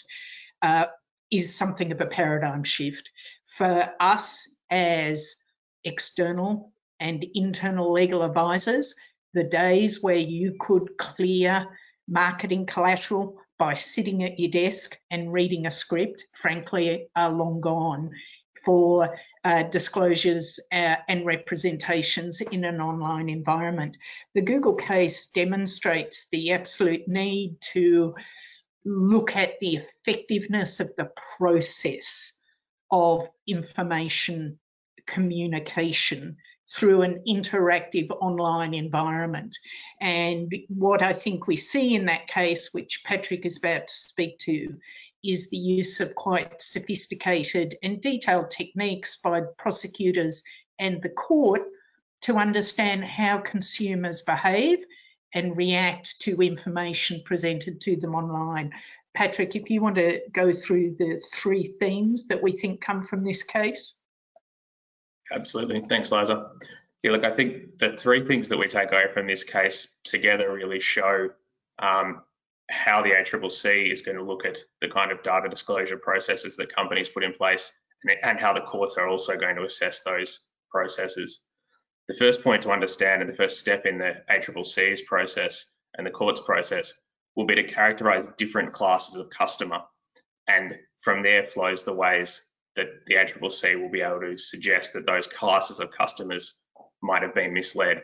uh, 0.62 0.86
is 1.32 1.56
something 1.56 1.92
of 1.92 2.02
a 2.02 2.06
paradigm 2.06 2.64
shift. 2.64 3.10
For 3.58 3.94
us 4.00 4.48
as 4.70 5.36
external 5.84 6.72
and 7.00 7.26
internal 7.34 7.92
legal 7.92 8.24
advisors, 8.24 8.96
the 9.34 9.44
days 9.44 10.02
where 10.02 10.16
you 10.16 10.56
could 10.60 10.98
clear 10.98 11.68
marketing 12.08 12.66
collateral 12.66 13.38
by 13.58 13.74
sitting 13.74 14.24
at 14.24 14.40
your 14.40 14.50
desk 14.50 14.98
and 15.12 15.32
reading 15.32 15.66
a 15.66 15.72
script, 15.72 16.26
frankly, 16.34 17.08
are 17.16 17.32
long 17.32 17.62
gone 17.62 18.12
for 18.66 19.18
uh, 19.44 19.64
disclosures 19.64 20.60
uh, 20.72 20.96
and 21.08 21.26
representations 21.26 22.42
in 22.42 22.66
an 22.66 22.82
online 22.82 23.30
environment. 23.30 23.98
The 24.34 24.42
Google 24.42 24.76
case 24.76 25.28
demonstrates 25.28 26.28
the 26.32 26.54
absolute 26.54 27.08
need 27.08 27.58
to 27.74 28.16
look 28.86 29.36
at 29.36 29.60
the 29.60 29.78
effectiveness 29.78 30.80
of 30.80 30.92
the 30.98 31.12
process 31.38 32.39
of 32.92 33.30
information 33.48 34.60
communication 35.06 36.38
through 36.72 37.02
an 37.02 37.24
interactive 37.28 38.10
online 38.22 38.74
environment. 38.74 39.58
And 40.00 40.54
what 40.68 41.02
I 41.02 41.14
think 41.14 41.48
we 41.48 41.56
see 41.56 41.96
in 41.96 42.06
that 42.06 42.28
case, 42.28 42.70
which 42.72 43.04
Patrick 43.04 43.46
is 43.46 43.58
about 43.58 43.88
to 43.88 43.98
speak 43.98 44.38
to, 44.40 44.76
is 45.24 45.50
the 45.50 45.58
use 45.58 46.00
of 46.00 46.16
quite 46.16 46.62
sophisticated 46.62 47.76
and 47.84 48.00
detailed 48.00 48.52
techniques 48.52 49.18
by 49.18 49.42
prosecutors 49.58 50.44
and 50.78 51.02
the 51.02 51.10
court 51.10 51.64
to 52.22 52.36
understand 52.36 53.04
how 53.04 53.40
consumers 53.40 54.22
behave 54.22 54.80
and 55.34 55.58
react 55.58 56.22
to 56.22 56.42
information 56.42 57.22
presented 57.26 57.82
to 57.82 57.96
them 57.98 58.16
online. 58.16 58.72
Patrick, 59.16 59.56
if 59.56 59.70
you 59.70 59.82
want 59.82 59.96
to 59.96 60.22
go 60.32 60.54
through 60.54 60.96
the 61.00 61.22
three 61.34 61.76
themes 61.80 62.28
that 62.28 62.42
we 62.42 62.52
think 62.52 62.82
come 62.82 63.04
from 63.04 63.24
this 63.24 63.44
case. 63.44 63.98
Absolutely. 65.32 65.84
Thanks, 65.90 66.12
Liza. 66.12 66.52
Yeah, 67.04 67.12
look, 67.12 67.24
I 67.24 67.36
think 67.36 67.80
the 67.80 67.96
three 67.96 68.26
things 68.26 68.50
that 68.50 68.58
we 68.58 68.68
take 68.68 68.92
away 68.92 69.06
from 69.14 69.28
this 69.28 69.44
case 69.44 69.98
together 70.04 70.52
really 70.54 70.80
show 70.80 71.30
um, 71.80 72.22
how 72.70 73.02
the 73.02 73.12
ACCC 73.12 73.92
is 73.92 74.02
going 74.02 74.18
to 74.18 74.24
look 74.24 74.46
at 74.46 74.58
the 74.82 74.88
kind 74.88 75.12
of 75.12 75.24
data 75.24 75.50
disclosure 75.50 75.98
processes 75.98 76.56
that 76.58 76.74
companies 76.74 77.10
put 77.10 77.24
in 77.24 77.34
place 77.34 77.72
and, 78.04 78.16
and 78.24 78.40
how 78.40 78.54
the 78.54 78.62
courts 78.62 78.96
are 78.98 79.08
also 79.08 79.36
going 79.36 79.56
to 79.56 79.64
assess 79.64 80.02
those 80.02 80.40
processes. 80.70 81.42
The 82.08 82.16
first 82.16 82.44
point 82.44 82.64
to 82.64 82.72
understand 82.72 83.22
and 83.22 83.32
the 83.32 83.36
first 83.36 83.60
step 83.60 83.86
in 83.86 83.98
the 83.98 84.14
ACCC's 84.30 85.02
process 85.04 85.66
and 85.98 86.06
the 86.06 86.12
court's 86.12 86.42
process 86.42 86.94
will 87.40 87.46
be 87.46 87.56
to 87.56 87.64
characterize 87.64 88.28
different 88.38 88.74
classes 88.74 89.16
of 89.16 89.30
customer. 89.30 89.80
And 90.50 90.78
from 91.00 91.24
there 91.24 91.48
flows 91.48 91.84
the 91.84 91.94
ways 91.94 92.42
that 92.76 92.88
the 93.08 93.14
ACCC 93.14 93.82
will 93.82 93.90
be 93.90 94.02
able 94.02 94.20
to 94.20 94.38
suggest 94.38 94.92
that 94.92 95.06
those 95.06 95.26
classes 95.26 95.80
of 95.80 95.90
customers 95.90 96.60
might 97.02 97.22
have 97.22 97.34
been 97.34 97.54
misled. 97.54 98.04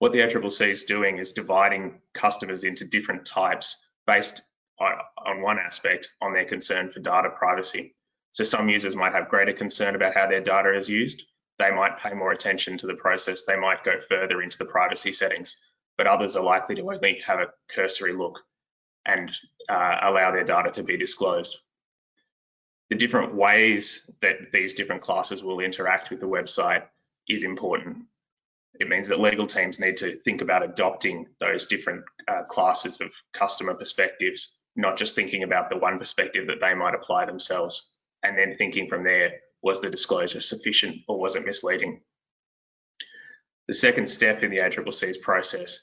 What 0.00 0.10
the 0.10 0.18
ACCC 0.18 0.72
is 0.72 0.84
doing 0.86 1.18
is 1.18 1.34
dividing 1.34 2.00
customers 2.12 2.64
into 2.64 2.84
different 2.84 3.26
types 3.26 3.76
based 4.08 4.42
on, 4.80 4.94
on 5.24 5.40
one 5.40 5.60
aspect 5.60 6.08
on 6.20 6.32
their 6.32 6.46
concern 6.46 6.90
for 6.90 6.98
data 6.98 7.30
privacy. 7.30 7.94
So 8.32 8.42
some 8.42 8.68
users 8.68 8.96
might 8.96 9.12
have 9.12 9.28
greater 9.28 9.52
concern 9.52 9.94
about 9.94 10.16
how 10.16 10.26
their 10.26 10.40
data 10.40 10.76
is 10.76 10.88
used. 10.88 11.22
They 11.60 11.70
might 11.70 12.00
pay 12.00 12.14
more 12.14 12.32
attention 12.32 12.76
to 12.78 12.88
the 12.88 12.94
process. 12.94 13.44
They 13.44 13.56
might 13.56 13.84
go 13.84 14.00
further 14.08 14.42
into 14.42 14.58
the 14.58 14.64
privacy 14.64 15.12
settings, 15.12 15.60
but 16.00 16.06
others 16.06 16.34
are 16.34 16.42
likely 16.42 16.74
to 16.76 16.90
only 16.90 17.20
have 17.26 17.40
a 17.40 17.52
cursory 17.68 18.14
look 18.14 18.38
and 19.04 19.30
uh, 19.68 19.96
allow 20.02 20.32
their 20.32 20.44
data 20.44 20.70
to 20.70 20.82
be 20.82 20.96
disclosed 20.96 21.58
the 22.90 22.96
different 22.96 23.34
ways 23.34 24.00
that 24.20 24.50
these 24.52 24.74
different 24.74 25.00
classes 25.00 25.42
will 25.42 25.60
interact 25.60 26.10
with 26.10 26.20
the 26.20 26.26
website 26.26 26.82
is 27.28 27.44
important. 27.44 27.98
It 28.80 28.88
means 28.88 29.08
that 29.08 29.20
legal 29.20 29.46
teams 29.46 29.78
need 29.78 29.96
to 29.98 30.18
think 30.18 30.42
about 30.42 30.64
adopting 30.64 31.26
those 31.38 31.66
different 31.66 32.04
uh, 32.26 32.42
classes 32.48 33.00
of 33.00 33.12
customer 33.32 33.74
perspectives, 33.74 34.56
not 34.74 34.98
just 34.98 35.14
thinking 35.14 35.44
about 35.44 35.70
the 35.70 35.76
one 35.76 35.98
perspective 35.98 36.48
that 36.48 36.60
they 36.60 36.74
might 36.74 36.94
apply 36.94 37.26
themselves, 37.26 37.88
and 38.24 38.36
then 38.36 38.56
thinking 38.56 38.88
from 38.88 39.04
there, 39.04 39.34
was 39.62 39.80
the 39.80 39.90
disclosure 39.90 40.40
sufficient 40.40 40.96
or 41.06 41.20
was 41.20 41.36
it 41.36 41.44
misleading? 41.44 42.00
The 43.68 43.74
second 43.74 44.08
step 44.08 44.42
in 44.42 44.50
the 44.50 44.58
ACCC's 44.58 45.18
process 45.18 45.80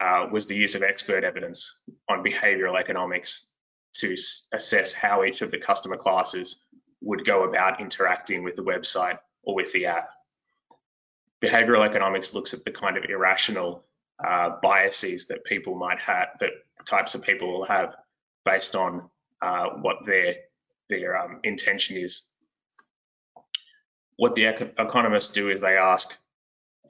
uh, 0.00 0.26
was 0.30 0.46
the 0.46 0.56
use 0.56 0.74
of 0.74 0.82
expert 0.82 1.24
evidence 1.24 1.78
on 2.08 2.24
behavioural 2.24 2.78
economics 2.78 3.46
to 3.94 4.14
assess 4.52 4.92
how 4.92 5.24
each 5.24 5.42
of 5.42 5.50
the 5.50 5.58
customer 5.58 5.96
classes 5.96 6.62
would 7.00 7.24
go 7.24 7.44
about 7.44 7.80
interacting 7.80 8.42
with 8.42 8.56
the 8.56 8.62
website 8.62 9.18
or 9.42 9.54
with 9.54 9.72
the 9.72 9.86
app. 9.86 10.08
Behavioral 11.42 11.86
economics 11.86 12.34
looks 12.34 12.52
at 12.52 12.64
the 12.64 12.70
kind 12.70 12.96
of 12.96 13.04
irrational 13.04 13.84
uh, 14.24 14.50
biases 14.62 15.26
that 15.26 15.44
people 15.44 15.74
might 15.74 16.00
have, 16.00 16.28
that 16.40 16.50
types 16.86 17.14
of 17.14 17.22
people 17.22 17.52
will 17.52 17.64
have 17.64 17.94
based 18.44 18.74
on 18.74 19.08
uh, 19.42 19.66
what 19.80 20.04
their 20.06 20.34
their 20.88 21.16
um, 21.16 21.40
intention 21.42 21.96
is. 21.96 22.22
What 24.16 24.34
the 24.34 24.46
economists 24.78 25.30
do 25.30 25.50
is 25.50 25.60
they 25.60 25.76
ask 25.76 26.16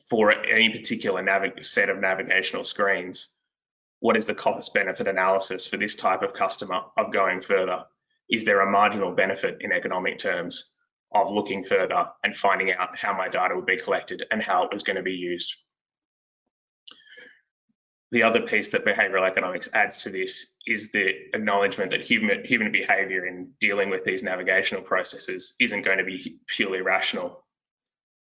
for 0.09 0.33
any 0.33 0.71
particular 0.71 1.25
set 1.63 1.89
of 1.89 1.99
navigational 1.99 2.65
screens 2.65 3.37
what 4.01 4.17
is 4.17 4.27
the 4.27 4.35
cost 4.35 4.75
benefit 4.75 5.09
analysis 5.09 5.67
for 5.67 5.77
this 5.77 5.95
type 5.95 6.23
of 6.23 6.35
customer 6.35 6.81
of 6.97 7.13
going 7.13 7.41
further? 7.41 7.85
Is 8.31 8.45
there 8.45 8.61
a 8.61 8.71
marginal 8.71 9.13
benefit 9.13 9.59
in 9.61 9.73
economic 9.73 10.19
terms 10.19 10.73
of 11.15 11.31
looking 11.31 11.65
further 11.65 12.07
and 12.23 12.37
finding 12.37 12.73
out 12.73 12.99
how 12.99 13.17
my 13.17 13.29
data 13.29 13.55
would 13.55 13.67
be 13.67 13.79
collected 13.79 14.25
and 14.31 14.43
how 14.43 14.65
it 14.65 14.73
was 14.73 14.83
going 14.83 14.97
to 14.97 15.03
be 15.03 15.15
used? 15.15 15.55
The 18.13 18.23
other 18.23 18.43
piece 18.43 18.69
that 18.69 18.85
behavioral 18.85 19.29
economics 19.29 19.69
adds 19.75 19.99
to 20.05 20.11
this 20.11 20.55
is 20.67 20.93
the 20.93 21.09
acknowledgement 21.35 21.91
that 21.91 22.03
human, 22.03 22.45
human 22.45 22.71
behavior 22.71 23.27
in 23.27 23.51
dealing 23.61 23.91
with 23.91 24.05
these 24.05 24.23
navigational 24.23 24.83
processes 24.83 25.55
isn't 25.59 25.83
going 25.83 25.99
to 25.99 26.05
be 26.05 26.39
purely 26.47 26.83
rational. 26.83 27.45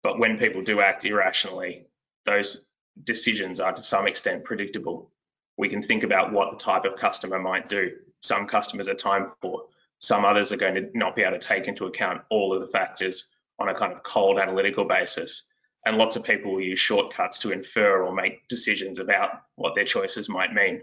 But 0.07 0.21
when 0.21 0.39
people 0.39 0.63
do 0.63 0.81
act 0.81 1.05
irrationally, 1.05 1.89
those 2.27 2.59
decisions 3.03 3.59
are 3.59 3.73
to 3.73 3.83
some 3.83 4.07
extent 4.07 4.45
predictable 4.45 5.11
we 5.59 5.69
can 5.69 5.83
think 5.83 6.05
about 6.05 6.33
what 6.33 6.53
the 6.53 6.57
type 6.57 6.85
of 6.85 6.95
customer 6.95 7.41
might 7.41 7.69
do. 7.69 7.91
Some 8.21 8.47
customers 8.47 8.87
are 8.87 8.95
time 8.95 9.33
poor. 9.43 9.65
Some 9.99 10.25
others 10.25 10.53
are 10.53 10.59
going 10.59 10.77
to 10.77 10.91
not 10.95 11.17
be 11.17 11.23
able 11.23 11.41
to 11.41 11.45
take 11.45 11.67
into 11.67 11.87
account 11.87 12.23
all 12.31 12.55
of 12.55 12.61
the 12.61 12.69
factors 12.69 13.29
on 13.59 13.69
a 13.69 13.75
kind 13.75 13.93
of 13.93 14.05
cold 14.05 14.39
analytical 14.39 14.85
basis. 14.85 15.43
And 15.85 15.99
lots 15.99 16.15
of 16.15 16.23
people 16.23 16.53
will 16.53 16.61
use 16.61 16.79
shortcuts 16.79 17.41
to 17.41 17.51
infer 17.51 18.05
or 18.05 18.15
make 18.15 18.47
decisions 18.47 19.01
about 19.01 19.31
what 19.57 19.75
their 19.75 19.85
choices 19.85 20.29
might 20.29 20.55
mean. 20.55 20.83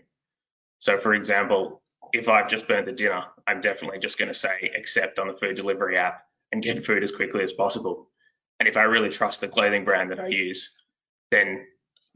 So, 0.79 0.97
for 0.97 1.13
example, 1.13 1.81
if 2.11 2.27
I've 2.27 2.49
just 2.49 2.67
burnt 2.67 2.87
the 2.87 2.91
dinner, 2.91 3.23
I'm 3.47 3.61
definitely 3.61 3.99
just 3.99 4.17
going 4.17 4.27
to 4.27 4.33
say 4.33 4.69
accept 4.77 5.17
on 5.17 5.29
the 5.29 5.33
food 5.33 5.55
delivery 5.55 5.97
app 5.97 6.25
and 6.51 6.61
get 6.61 6.85
food 6.85 7.03
as 7.03 7.11
quickly 7.13 7.45
as 7.45 7.53
possible. 7.53 8.09
And 8.63 8.69
if 8.69 8.77
I 8.77 8.83
really 8.83 9.09
trust 9.09 9.41
the 9.41 9.49
clothing 9.49 9.83
brand 9.83 10.09
that 10.11 10.21
I 10.21 10.27
use, 10.27 10.71
then 11.31 11.67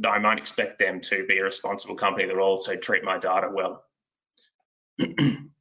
I 0.07 0.17
might 0.17 0.37
expect 0.37 0.79
them 0.79 1.01
to 1.01 1.25
be 1.27 1.39
a 1.39 1.43
responsible 1.43 1.97
company 1.97 2.25
that 2.25 2.33
will 2.33 2.41
also 2.41 2.77
treat 2.77 3.03
my 3.03 3.17
data 3.17 3.49
well. 3.53 3.83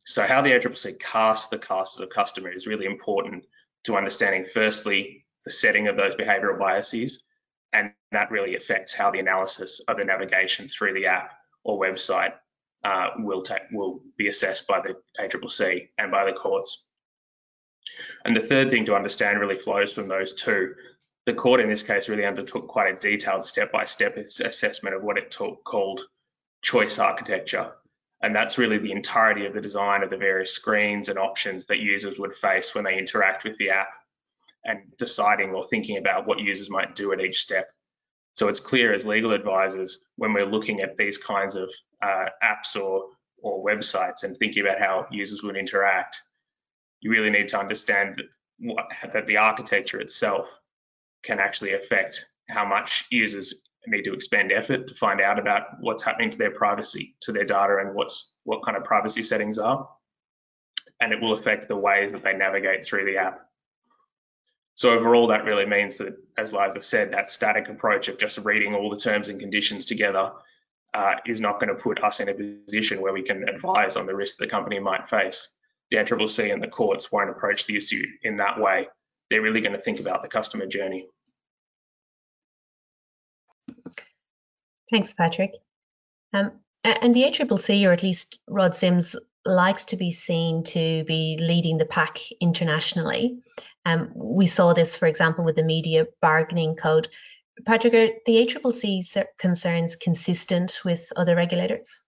so 0.04 0.22
how 0.22 0.42
the 0.42 0.50
ACCC 0.50 1.00
casts 1.00 1.48
the 1.48 1.58
classes 1.58 1.98
of 1.98 2.10
customer 2.10 2.52
is 2.52 2.68
really 2.68 2.86
important 2.86 3.46
to 3.82 3.96
understanding 3.96 4.46
firstly 4.54 5.26
the 5.44 5.50
setting 5.50 5.88
of 5.88 5.96
those 5.96 6.14
behavioral 6.14 6.56
biases 6.56 7.20
and 7.72 7.90
that 8.12 8.30
really 8.30 8.54
affects 8.54 8.94
how 8.94 9.10
the 9.10 9.18
analysis 9.18 9.80
of 9.88 9.96
the 9.96 10.04
navigation 10.04 10.68
through 10.68 10.94
the 10.94 11.06
app 11.06 11.32
or 11.64 11.80
website 11.80 12.34
uh, 12.84 13.08
will, 13.18 13.42
will 13.72 14.02
be 14.16 14.28
assessed 14.28 14.68
by 14.68 14.80
the 14.80 14.94
ACCC 15.20 15.88
and 15.98 16.12
by 16.12 16.24
the 16.24 16.32
courts. 16.32 16.85
And 18.26 18.36
the 18.36 18.40
third 18.40 18.70
thing 18.70 18.86
to 18.86 18.96
understand 18.96 19.40
really 19.40 19.58
flows 19.58 19.92
from 19.92 20.08
those 20.08 20.32
two 20.34 20.74
the 21.26 21.34
court 21.34 21.60
in 21.60 21.68
this 21.68 21.82
case 21.82 22.08
really 22.08 22.24
undertook 22.24 22.68
quite 22.68 22.94
a 22.94 22.98
detailed 22.98 23.44
step-by-step 23.44 24.16
assessment 24.16 24.94
of 24.94 25.02
what 25.02 25.18
it 25.18 25.30
took, 25.30 25.64
called 25.64 26.02
choice 26.62 27.00
architecture. 27.00 27.72
And 28.22 28.34
that's 28.34 28.58
really 28.58 28.78
the 28.78 28.92
entirety 28.92 29.44
of 29.44 29.52
the 29.52 29.60
design 29.60 30.02
of 30.02 30.10
the 30.10 30.16
various 30.16 30.52
screens 30.52 31.08
and 31.08 31.18
options 31.18 31.66
that 31.66 31.80
users 31.80 32.18
would 32.18 32.32
face 32.32 32.74
when 32.74 32.84
they 32.84 32.96
interact 32.96 33.44
with 33.44 33.58
the 33.58 33.70
app 33.70 33.88
and 34.64 34.96
deciding 34.98 35.50
or 35.50 35.64
thinking 35.64 35.98
about 35.98 36.26
what 36.26 36.38
users 36.38 36.70
might 36.70 36.94
do 36.94 37.12
at 37.12 37.20
each 37.20 37.40
step. 37.40 37.68
So 38.34 38.48
it's 38.48 38.60
clear 38.60 38.94
as 38.94 39.04
legal 39.04 39.32
advisors 39.32 39.98
when 40.16 40.32
we're 40.32 40.46
looking 40.46 40.80
at 40.80 40.96
these 40.96 41.18
kinds 41.18 41.56
of 41.56 41.70
uh, 42.00 42.26
apps 42.42 42.80
or, 42.80 43.06
or 43.42 43.64
websites 43.64 44.22
and 44.22 44.36
thinking 44.36 44.62
about 44.62 44.78
how 44.78 45.06
users 45.10 45.42
would 45.42 45.56
interact, 45.56 46.22
you 47.06 47.12
really 47.12 47.30
need 47.30 47.46
to 47.46 47.58
understand 47.58 48.16
that, 48.16 48.26
what, 48.58 48.86
that 49.12 49.28
the 49.28 49.36
architecture 49.36 50.00
itself 50.00 50.52
can 51.22 51.38
actually 51.38 51.74
affect 51.74 52.26
how 52.48 52.64
much 52.66 53.04
users 53.10 53.54
need 53.86 54.02
to 54.02 54.12
expend 54.12 54.50
effort 54.50 54.88
to 54.88 54.94
find 54.94 55.20
out 55.20 55.38
about 55.38 55.62
what's 55.78 56.02
happening 56.02 56.32
to 56.32 56.38
their 56.38 56.50
privacy, 56.50 57.14
to 57.20 57.30
their 57.30 57.44
data, 57.44 57.76
and 57.80 57.94
what's 57.94 58.34
what 58.42 58.64
kind 58.64 58.76
of 58.76 58.82
privacy 58.82 59.22
settings 59.22 59.56
are. 59.56 59.88
And 61.00 61.12
it 61.12 61.20
will 61.20 61.34
affect 61.34 61.68
the 61.68 61.76
ways 61.76 62.10
that 62.10 62.24
they 62.24 62.32
navigate 62.32 62.84
through 62.84 63.04
the 63.04 63.18
app. 63.18 63.42
So 64.74 64.90
overall, 64.90 65.28
that 65.28 65.44
really 65.44 65.64
means 65.64 65.98
that, 65.98 66.16
as 66.36 66.52
Liza 66.52 66.82
said, 66.82 67.12
that 67.12 67.30
static 67.30 67.68
approach 67.68 68.08
of 68.08 68.18
just 68.18 68.38
reading 68.38 68.74
all 68.74 68.90
the 68.90 68.96
terms 68.96 69.28
and 69.28 69.38
conditions 69.38 69.86
together 69.86 70.32
uh, 70.92 71.14
is 71.24 71.40
not 71.40 71.60
going 71.60 71.68
to 71.74 71.80
put 71.80 72.02
us 72.02 72.18
in 72.18 72.28
a 72.28 72.34
position 72.34 73.00
where 73.00 73.12
we 73.12 73.22
can 73.22 73.48
advise 73.48 73.94
on 73.96 74.06
the 74.06 74.16
risk 74.16 74.38
the 74.38 74.48
company 74.48 74.80
might 74.80 75.08
face. 75.08 75.50
The 75.90 75.98
ACCC 75.98 76.52
and 76.52 76.62
the 76.62 76.68
courts 76.68 77.12
won't 77.12 77.30
approach 77.30 77.66
the 77.66 77.76
issue 77.76 78.04
in 78.22 78.38
that 78.38 78.60
way. 78.60 78.88
They're 79.30 79.42
really 79.42 79.60
going 79.60 79.72
to 79.72 79.78
think 79.78 80.00
about 80.00 80.22
the 80.22 80.28
customer 80.28 80.66
journey. 80.66 81.08
Thanks, 84.90 85.12
Patrick. 85.12 85.52
Um, 86.32 86.52
and 86.84 87.14
the 87.14 87.24
ACCC, 87.24 87.86
or 87.86 87.92
at 87.92 88.02
least 88.02 88.38
Rod 88.48 88.74
Sims, 88.74 89.16
likes 89.44 89.86
to 89.86 89.96
be 89.96 90.10
seen 90.10 90.64
to 90.64 91.04
be 91.04 91.38
leading 91.40 91.78
the 91.78 91.86
pack 91.86 92.18
internationally. 92.40 93.38
Um, 93.84 94.10
we 94.14 94.46
saw 94.46 94.72
this, 94.72 94.96
for 94.96 95.06
example, 95.06 95.44
with 95.44 95.56
the 95.56 95.62
media 95.62 96.06
bargaining 96.20 96.76
code. 96.76 97.08
Patrick, 97.64 97.94
are 97.94 98.08
the 98.26 98.46
ACCC 98.46 99.24
concerns 99.38 99.96
consistent 99.96 100.80
with 100.84 101.12
other 101.16 101.34
regulators? 101.34 102.02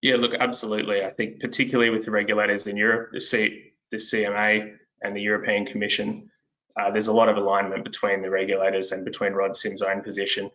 Yeah, 0.00 0.16
look, 0.16 0.34
absolutely. 0.38 1.04
I 1.04 1.10
think 1.10 1.40
particularly 1.40 1.90
with 1.90 2.04
the 2.04 2.10
regulators 2.10 2.66
in 2.66 2.76
Europe, 2.76 3.10
the, 3.12 3.20
C, 3.20 3.72
the 3.90 3.96
CMA 3.96 4.76
and 5.02 5.16
the 5.16 5.20
European 5.20 5.66
Commission, 5.66 6.30
uh, 6.78 6.90
there's 6.90 7.08
a 7.08 7.12
lot 7.12 7.28
of 7.28 7.36
alignment 7.36 7.84
between 7.84 8.22
the 8.22 8.30
regulators 8.30 8.92
and 8.92 9.04
between 9.04 9.32
Rod 9.32 9.56
Sims' 9.56 9.82
own 9.82 10.02
position. 10.02 10.50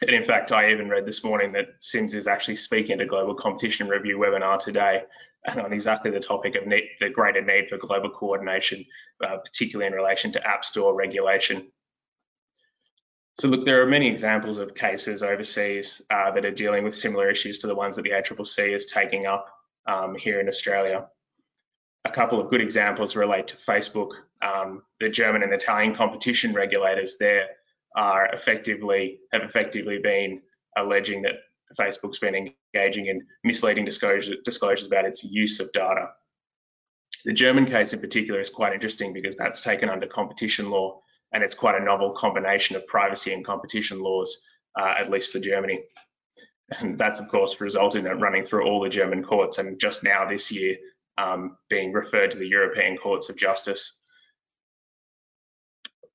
And 0.00 0.10
in 0.10 0.24
fact, 0.24 0.50
I 0.50 0.70
even 0.70 0.88
read 0.88 1.06
this 1.06 1.22
morning 1.22 1.52
that 1.52 1.66
Sims 1.80 2.14
is 2.14 2.26
actually 2.26 2.56
speaking 2.56 2.94
at 2.94 3.02
a 3.02 3.06
global 3.06 3.34
competition 3.34 3.88
review 3.88 4.18
webinar 4.18 4.58
today 4.58 5.02
and 5.46 5.60
on 5.60 5.72
exactly 5.72 6.10
the 6.10 6.20
topic 6.20 6.54
of 6.56 6.64
the 6.68 7.10
greater 7.10 7.42
need 7.42 7.68
for 7.68 7.76
global 7.76 8.10
coordination, 8.10 8.84
uh, 9.24 9.36
particularly 9.36 9.86
in 9.86 9.92
relation 9.92 10.32
to 10.32 10.46
App 10.46 10.64
Store 10.64 10.94
regulation. 10.94 11.70
So 13.40 13.48
look, 13.48 13.64
there 13.64 13.82
are 13.82 13.86
many 13.86 14.08
examples 14.08 14.58
of 14.58 14.74
cases 14.74 15.22
overseas 15.22 16.02
uh, 16.10 16.32
that 16.32 16.44
are 16.44 16.50
dealing 16.50 16.84
with 16.84 16.94
similar 16.94 17.30
issues 17.30 17.58
to 17.60 17.66
the 17.66 17.74
ones 17.74 17.96
that 17.96 18.02
the 18.02 18.10
ACCC 18.10 18.74
is 18.74 18.86
taking 18.86 19.26
up 19.26 19.46
um, 19.86 20.14
here 20.14 20.40
in 20.40 20.48
Australia. 20.48 21.06
A 22.04 22.10
couple 22.10 22.40
of 22.40 22.50
good 22.50 22.60
examples 22.60 23.16
relate 23.16 23.48
to 23.48 23.56
Facebook. 23.56 24.10
Um, 24.42 24.82
the 25.00 25.08
German 25.08 25.42
and 25.42 25.52
Italian 25.52 25.94
competition 25.94 26.52
regulators 26.52 27.16
there 27.18 27.46
are 27.96 28.26
effectively 28.34 29.18
have 29.32 29.42
effectively 29.42 29.98
been 29.98 30.42
alleging 30.76 31.22
that 31.22 31.34
Facebook's 31.78 32.18
been 32.18 32.34
engaging 32.74 33.06
in 33.06 33.22
misleading 33.44 33.84
disclosure, 33.84 34.34
disclosures 34.44 34.86
about 34.86 35.04
its 35.04 35.24
use 35.24 35.58
of 35.60 35.72
data. 35.72 36.08
The 37.24 37.32
German 37.32 37.66
case 37.66 37.92
in 37.92 38.00
particular 38.00 38.40
is 38.40 38.50
quite 38.50 38.74
interesting 38.74 39.12
because 39.12 39.36
that's 39.36 39.60
taken 39.60 39.88
under 39.88 40.06
competition 40.06 40.70
law 40.70 41.00
and 41.32 41.42
it's 41.42 41.54
quite 41.54 41.80
a 41.80 41.84
novel 41.84 42.12
combination 42.12 42.76
of 42.76 42.86
privacy 42.86 43.32
and 43.32 43.44
competition 43.44 44.00
laws, 44.00 44.38
uh, 44.78 44.94
at 44.98 45.10
least 45.10 45.32
for 45.32 45.38
Germany. 45.38 45.80
And 46.78 46.98
that's 46.98 47.18
of 47.18 47.28
course 47.28 47.60
resulted 47.60 48.04
in 48.04 48.10
it 48.10 48.20
running 48.20 48.44
through 48.44 48.66
all 48.66 48.80
the 48.80 48.88
German 48.88 49.22
courts 49.22 49.58
and 49.58 49.78
just 49.78 50.02
now 50.02 50.28
this 50.28 50.50
year 50.50 50.76
um, 51.18 51.56
being 51.68 51.92
referred 51.92 52.30
to 52.30 52.38
the 52.38 52.46
European 52.46 52.96
Courts 52.96 53.28
of 53.28 53.36
Justice. 53.36 53.98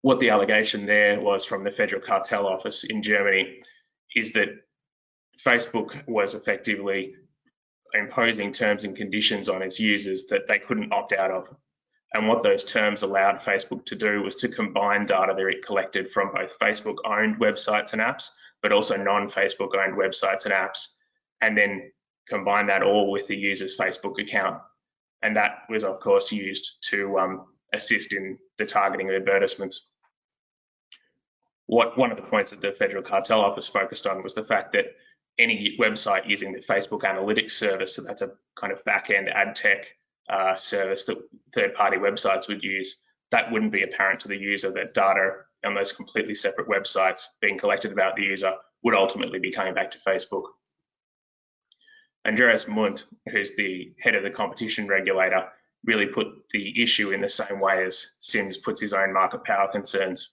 What 0.02 0.20
the 0.20 0.30
allegation 0.30 0.86
there 0.86 1.20
was 1.20 1.46
from 1.46 1.64
the 1.64 1.72
Federal 1.72 2.02
Cartel 2.02 2.48
Office 2.48 2.84
in 2.84 3.04
Germany 3.04 3.62
is 4.16 4.32
that 4.34 4.50
Facebook 5.46 6.08
was 6.08 6.34
effectively 6.34 7.14
imposing 7.94 8.52
terms 8.52 8.84
and 8.84 8.96
conditions 8.96 9.50
on 9.50 9.62
its 9.62 9.80
users 9.80 10.26
that 10.26 10.48
they 10.48 10.60
couldn't 10.60 10.92
opt 10.92 11.14
out 11.14 11.32
of. 11.32 11.48
And 12.14 12.28
what 12.28 12.44
those 12.44 12.64
terms 12.64 13.04
allowed 13.04 13.42
Facebook 13.42 13.86
to 13.86 13.96
do 13.96 14.24
was 14.24 14.36
to 14.38 14.48
combine 14.48 15.06
data 15.06 15.34
that 15.36 15.46
it 15.46 15.66
collected 15.66 16.12
from 16.12 16.32
both 16.34 16.58
Facebook 16.60 16.98
owned 17.06 17.40
websites 17.40 17.94
and 17.94 18.02
apps, 18.02 18.32
but 18.62 18.72
also 18.72 18.96
non 18.96 19.30
Facebook 19.30 19.76
owned 19.76 19.98
websites 19.98 20.46
and 20.46 20.54
apps, 20.54 20.88
and 21.42 21.58
then 21.58 21.92
combine 22.28 22.68
that 22.68 22.84
all 22.84 23.12
with 23.12 23.28
the 23.28 23.36
user's 23.36 23.78
Facebook 23.78 24.22
account. 24.22 24.62
And 25.22 25.36
that 25.36 25.64
was, 25.70 25.84
of 25.84 26.00
course, 26.00 26.32
used 26.32 26.78
to 26.90 27.20
um, 27.20 27.46
assist 27.74 28.14
in 28.14 28.38
the 28.58 28.66
targeting 28.66 29.10
of 29.10 29.16
advertisements. 29.16 29.86
What 31.66 31.98
one 31.98 32.12
of 32.12 32.18
the 32.18 32.24
points 32.24 32.52
that 32.52 32.62
the 32.62 32.72
Federal 32.72 33.04
Cartel 33.04 33.42
Office 33.42 33.68
focused 33.68 34.08
on 34.08 34.24
was 34.24 34.36
the 34.36 34.46
fact 34.46 34.72
that 34.74 34.86
any 35.38 35.76
website 35.80 36.28
using 36.28 36.54
the 36.54 36.60
Facebook 36.60 37.02
Analytics 37.02 37.52
service, 37.52 37.96
so 37.96 38.02
that's 38.02 38.22
a 38.22 38.32
kind 38.56 38.72
of 38.72 38.84
back-end 38.86 39.30
ad 39.30 39.56
tech 39.56 39.86
uh, 40.30 40.56
service 40.56 41.06
that 41.06 41.18
third-party 41.54 41.98
websites 41.98 42.48
would 42.48 42.64
use, 42.64 42.98
that 43.32 43.52
wouldn't 43.52 43.72
be 43.72 43.84
apparent 43.84 44.22
to 44.22 44.28
the 44.28 44.38
user 44.38 44.72
that 44.72 44.94
data 44.94 45.32
on 45.66 45.74
those 45.74 45.92
completely 45.92 46.36
separate 46.36 46.68
websites 46.68 47.28
being 47.42 47.58
collected 47.58 47.92
about 47.92 48.16
the 48.16 48.24
user 48.24 48.54
would 48.84 48.96
ultimately 48.96 49.40
be 49.40 49.52
coming 49.52 49.74
back 49.74 49.92
to 49.92 49.98
Facebook. 50.08 50.44
Andreas 52.26 52.68
Mundt, 52.68 53.06
who's 53.32 53.56
the 53.56 53.94
head 54.02 54.16
of 54.16 54.24
the 54.24 54.30
competition 54.30 54.88
regulator, 54.88 55.48
really 55.86 56.08
put 56.08 56.28
the 56.52 56.82
issue 56.82 57.12
in 57.12 57.20
the 57.20 57.30
same 57.30 57.60
way 57.60 57.86
as 57.86 58.16
Sims 58.20 58.58
puts 58.58 58.82
his 58.82 58.94
own 58.94 59.14
market 59.14 59.44
power 59.44 59.70
concerns. 59.72 60.30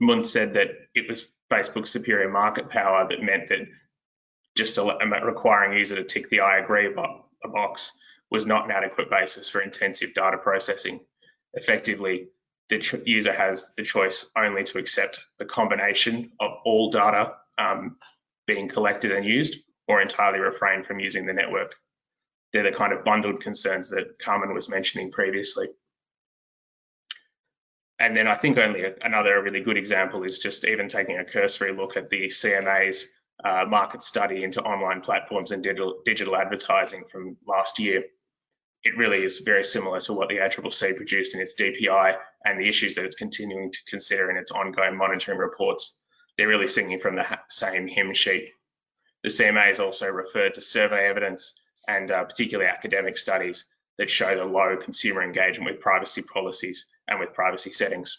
Mundt 0.00 0.26
said 0.26 0.54
that 0.54 0.68
it 0.94 1.08
was 1.08 1.28
Facebook's 1.50 1.90
superior 1.90 2.28
market 2.28 2.68
power 2.70 3.06
that 3.08 3.22
meant 3.22 3.48
that 3.48 3.60
just 4.56 4.78
requiring 4.78 5.74
a 5.74 5.78
user 5.78 5.96
to 5.96 6.04
tick 6.04 6.28
the 6.28 6.40
I 6.40 6.58
agree 6.58 6.88
box 7.52 7.92
was 8.32 8.46
not 8.46 8.64
an 8.64 8.70
adequate 8.70 9.10
basis 9.10 9.48
for 9.48 9.60
intensive 9.60 10.14
data 10.14 10.38
processing. 10.38 11.00
Effectively, 11.54 12.28
the 12.70 13.02
user 13.04 13.32
has 13.32 13.72
the 13.76 13.82
choice 13.82 14.30
only 14.36 14.64
to 14.64 14.78
accept 14.78 15.20
the 15.38 15.44
combination 15.44 16.32
of 16.40 16.52
all 16.64 16.90
data 16.90 17.34
um, 17.58 17.96
being 18.46 18.68
collected 18.68 19.12
and 19.12 19.26
used 19.26 19.58
or 19.86 20.00
entirely 20.00 20.38
refrain 20.38 20.82
from 20.82 20.98
using 20.98 21.26
the 21.26 21.34
network. 21.34 21.74
They're 22.52 22.62
the 22.62 22.76
kind 22.76 22.94
of 22.94 23.04
bundled 23.04 23.42
concerns 23.42 23.90
that 23.90 24.18
Kaman 24.24 24.54
was 24.54 24.68
mentioning 24.68 25.10
previously. 25.10 25.68
And 27.98 28.16
then 28.16 28.26
I 28.26 28.34
think 28.34 28.56
only 28.56 28.84
another 29.02 29.42
really 29.42 29.60
good 29.60 29.76
example 29.76 30.24
is 30.24 30.38
just 30.38 30.64
even 30.64 30.88
taking 30.88 31.18
a 31.18 31.24
cursory 31.24 31.72
look 31.72 31.96
at 31.96 32.08
the 32.08 32.28
CMA's 32.28 33.06
uh, 33.44 33.64
market 33.68 34.02
study 34.02 34.42
into 34.42 34.62
online 34.62 35.02
platforms 35.02 35.52
and 35.52 35.62
digital, 35.62 36.00
digital 36.04 36.36
advertising 36.36 37.04
from 37.10 37.36
last 37.46 37.78
year. 37.78 38.04
It 38.84 38.96
really 38.96 39.22
is 39.22 39.38
very 39.38 39.64
similar 39.64 40.00
to 40.02 40.12
what 40.12 40.28
the 40.28 40.38
ACCC 40.38 40.96
produced 40.96 41.34
in 41.34 41.40
its 41.40 41.54
DPI 41.54 42.16
and 42.44 42.58
the 42.58 42.68
issues 42.68 42.96
that 42.96 43.04
it's 43.04 43.16
continuing 43.16 43.70
to 43.70 43.78
consider 43.88 44.30
in 44.30 44.36
its 44.36 44.50
ongoing 44.50 44.96
monitoring 44.96 45.38
reports. 45.38 45.96
They're 46.36 46.48
really 46.48 46.68
singing 46.68 46.98
from 46.98 47.14
the 47.14 47.38
same 47.48 47.86
hymn 47.86 48.14
sheet. 48.14 48.48
The 49.22 49.28
CMA 49.30 49.68
has 49.68 49.78
also 49.78 50.08
referred 50.08 50.54
to 50.54 50.60
survey 50.60 51.06
evidence 51.08 51.54
and 51.86 52.10
uh, 52.10 52.24
particularly 52.24 52.70
academic 52.70 53.16
studies 53.16 53.64
that 53.98 54.10
show 54.10 54.36
the 54.36 54.44
low 54.44 54.76
consumer 54.76 55.22
engagement 55.22 55.70
with 55.70 55.80
privacy 55.80 56.22
policies 56.22 56.86
and 57.06 57.20
with 57.20 57.34
privacy 57.34 57.72
settings. 57.72 58.18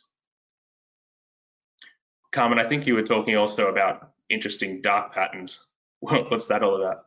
Kaman, 2.32 2.60
I 2.60 2.68
think 2.68 2.88
you 2.88 2.96
were 2.96 3.04
talking 3.04 3.36
also 3.36 3.68
about 3.68 4.12
interesting 4.30 4.82
dark 4.82 5.14
patterns. 5.14 5.60
What's 6.00 6.48
that 6.48 6.64
all 6.64 6.82
about? 6.82 7.06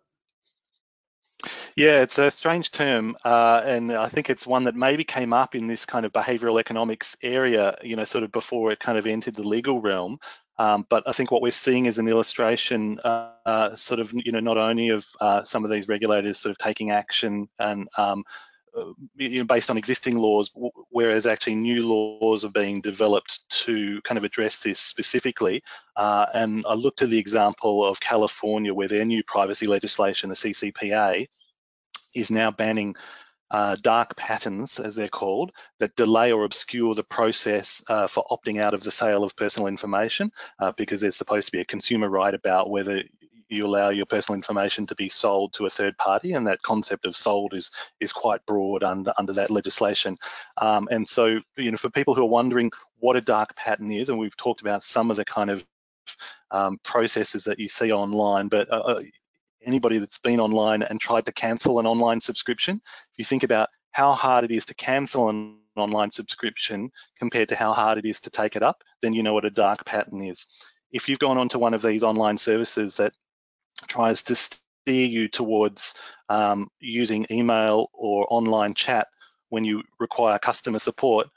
Yeah, 1.77 2.03
it's 2.03 2.19
a 2.19 2.31
strange 2.31 2.71
term, 2.71 3.17
uh, 3.25 3.63
and 3.65 3.93
I 3.93 4.09
think 4.09 4.31
it's 4.31 4.47
one 4.47 4.65
that 4.65 4.75
maybe 4.75 5.05
came 5.05 5.33
up 5.33 5.55
in 5.55 5.67
this 5.67 5.85
kind 5.85 6.07
of 6.07 6.13
behavioural 6.13 6.59
economics 6.59 7.17
area, 7.23 7.77
you 7.83 7.95
know, 7.97 8.05
sort 8.05 8.25
of 8.25 8.33
before 8.33 8.73
it 8.73 8.81
kind 8.81 8.97
of 8.99 9.07
entered 9.07 9.37
the 9.37 9.47
legal 9.47 9.81
realm. 9.81 10.19
Um, 10.59 10.87
but 10.89 11.05
I 11.07 11.13
think 11.13 11.31
what 11.31 11.43
we're 11.43 11.53
seeing 11.53 11.85
is 11.85 11.99
an 11.99 12.09
illustration, 12.09 12.99
uh, 13.05 13.33
uh, 13.45 13.77
sort 13.77 14.01
of, 14.01 14.13
you 14.15 14.33
know, 14.33 14.41
not 14.41 14.57
only 14.57 14.89
of 14.89 15.07
uh, 15.21 15.45
some 15.45 15.65
of 15.65 15.71
these 15.71 15.87
regulators 15.87 16.41
sort 16.41 16.51
of 16.51 16.59
taking 16.59 16.91
action 16.91 17.49
and 17.59 17.89
um, 17.99 18.25
you 19.17 19.39
know, 19.41 19.45
based 19.45 19.71
on 19.71 19.79
existing 19.79 20.17
laws, 20.17 20.51
whereas 20.91 21.27
actually 21.27 21.55
new 21.55 21.87
laws 21.87 22.45
are 22.45 22.51
being 22.51 22.81
developed 22.81 23.49
to 23.49 24.01
kind 24.03 24.19
of 24.19 24.25
address 24.25 24.63
this 24.63 24.79
specifically. 24.79 25.63
Uh, 25.97 26.27
and 26.35 26.65
I 26.67 26.75
looked 26.75 27.03
at 27.03 27.11
the 27.11 27.19
example 27.19 27.85
of 27.85 28.01
California, 28.01 28.75
where 28.75 28.89
their 28.89 29.05
new 29.05 29.23
privacy 29.23 29.67
legislation, 29.67 30.31
the 30.31 30.37
CCPA, 30.37 31.27
is 32.15 32.31
now 32.31 32.51
banning 32.51 32.97
uh, 33.51 33.77
dark 33.81 34.17
patterns, 34.17 34.81
as 34.81 34.97
they're 34.97 35.09
called, 35.09 35.53
that 35.79 35.95
delay 35.97 36.33
or 36.33 36.45
obscure 36.45 36.95
the 36.95 37.05
process 37.05 37.83
uh, 37.89 38.07
for 38.07 38.25
opting 38.31 38.61
out 38.61 38.75
of 38.75 38.83
the 38.83 38.91
sale 38.91 39.23
of 39.23 39.37
personal 39.37 39.69
information, 39.69 40.31
uh, 40.59 40.73
because 40.77 41.01
there's 41.01 41.17
supposed 41.17 41.47
to 41.47 41.53
be 41.53 41.61
a 41.61 41.65
consumer 41.65 42.09
right 42.09 42.35
about 42.35 42.71
whether 42.71 43.03
you 43.49 43.67
allow 43.67 43.91
your 43.91 44.07
personal 44.07 44.37
information 44.37 44.87
to 44.87 44.95
be 44.95 45.09
sold 45.09 45.53
to 45.55 45.67
a 45.67 45.71
third 45.71 45.97
party, 45.99 46.33
and 46.33 46.47
that 46.47 46.63
concept 46.63 47.07
of 47.07 47.17
sold 47.17 47.55
is 47.55 47.71
is 48.01 48.13
quite 48.13 48.45
broad 48.47 48.83
under 48.83 49.13
under 49.19 49.33
that 49.35 49.51
legislation. 49.51 50.19
Um, 50.59 50.89
and 50.91 51.09
so, 51.09 51.41
you 51.57 51.71
know, 51.71 51.77
for 51.77 51.91
people 51.91 52.15
who 52.15 52.23
are 52.23 52.29
wondering 52.29 52.71
what 52.99 53.17
a 53.17 53.21
dark 53.21 53.55
pattern 53.57 53.91
is, 53.91 54.09
and 54.09 54.19
we've 54.19 54.37
talked 54.37 54.61
about 54.61 54.83
some 54.83 55.11
of 55.11 55.17
the 55.17 55.25
kind 55.25 55.51
of 55.51 55.65
um, 56.51 56.79
processes 56.83 57.45
that 57.45 57.59
you 57.59 57.69
see 57.69 57.93
online, 57.93 58.49
but 58.49 58.71
uh, 58.73 58.79
uh 58.81 59.03
anybody 59.65 59.99
that's 59.99 60.19
been 60.19 60.41
online 60.41 60.83
and 60.83 61.01
tried 61.01 61.27
to 61.27 61.33
cancel 61.33 61.81
an 61.81 61.87
online 61.87 62.21
subscription, 62.21 62.81
if 62.85 63.19
you 63.19 63.25
think 63.25 63.43
about 63.43 63.69
how 63.91 64.13
hard 64.13 64.45
it 64.45 64.53
is 64.53 64.67
to 64.67 64.75
cancel 64.75 65.29
an 65.29 65.57
online 65.77 66.11
subscription 66.11 66.91
compared 67.19 67.49
to 67.49 67.57
how 67.57 67.73
hard 67.73 67.99
it 67.99 68.05
is 68.05 68.21
to 68.21 68.31
take 68.31 68.57
it 68.57 68.63
up, 68.63 68.83
then 69.03 69.13
you 69.13 69.23
know 69.23 69.35
what 69.35 69.45
a 69.45 69.51
dark 69.51 69.85
pattern 69.85 70.23
is. 70.23 70.47
If 70.93 71.09
you've 71.09 71.19
gone 71.19 71.39
onto 71.39 71.59
one 71.59 71.75
of 71.75 71.83
these 71.83 72.03
online 72.03 72.39
services 72.39 72.97
that 72.97 73.13
tries 73.89 74.23
to 74.25 74.37
steer 74.37 74.59
you 74.87 75.29
towards 75.29 75.95
um, 76.29 76.69
using 76.81 77.27
email 77.31 77.91
or 77.93 78.27
online 78.31 78.75
chat 78.75 79.09
when 79.49 79.65
you 79.65 79.83
require 79.99 80.39
customer 80.39 80.79
support 80.79 81.29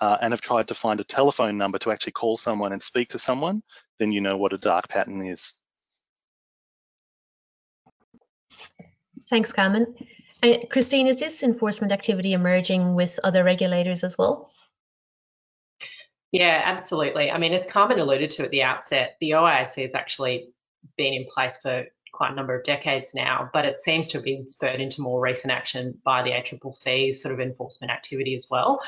uh, 0.00 0.16
and 0.20 0.32
have 0.32 0.40
tried 0.40 0.68
to 0.68 0.74
find 0.74 1.00
a 1.00 1.04
telephone 1.04 1.58
number 1.58 1.78
to 1.78 1.90
actually 1.90 2.12
call 2.12 2.36
someone 2.36 2.72
and 2.72 2.82
speak 2.82 3.10
to 3.10 3.18
someone, 3.18 3.62
then 3.98 4.12
you 4.12 4.20
know 4.20 4.36
what 4.36 4.52
a 4.52 4.58
dark 4.58 4.88
pattern 4.88 5.22
is. 5.22 5.54
Thanks, 9.28 9.52
Kaman. 9.52 9.94
Uh, 10.42 10.58
Christine, 10.70 11.08
is 11.08 11.18
this 11.18 11.42
enforcement 11.42 11.92
activity 11.92 12.32
emerging 12.32 12.94
with 12.94 13.18
other 13.24 13.42
regulators 13.42 14.04
as 14.04 14.16
well? 14.16 14.50
Yeah, 16.30 16.62
absolutely. 16.64 17.30
I 17.30 17.38
mean, 17.38 17.52
as 17.54 17.64
Kaman 17.66 17.98
alluded 17.98 18.30
to 18.32 18.44
at 18.44 18.50
the 18.50 18.62
outset, 18.62 19.16
the 19.20 19.30
OIAC 19.30 19.84
is 19.84 19.94
actually 19.94 20.50
been 20.96 21.14
in 21.14 21.26
place 21.32 21.56
for 21.62 21.84
quite 22.12 22.32
a 22.32 22.34
number 22.34 22.54
of 22.54 22.64
decades 22.64 23.14
now, 23.14 23.50
but 23.52 23.64
it 23.64 23.78
seems 23.78 24.08
to 24.08 24.18
have 24.18 24.24
been 24.24 24.48
spurred 24.48 24.80
into 24.80 25.00
more 25.00 25.20
recent 25.20 25.52
action 25.52 25.96
by 26.04 26.22
the 26.22 26.30
ACCC's 26.30 27.22
sort 27.22 27.32
of 27.32 27.40
enforcement 27.40 27.90
activity 27.90 28.34
as 28.34 28.48
well. 28.50 28.80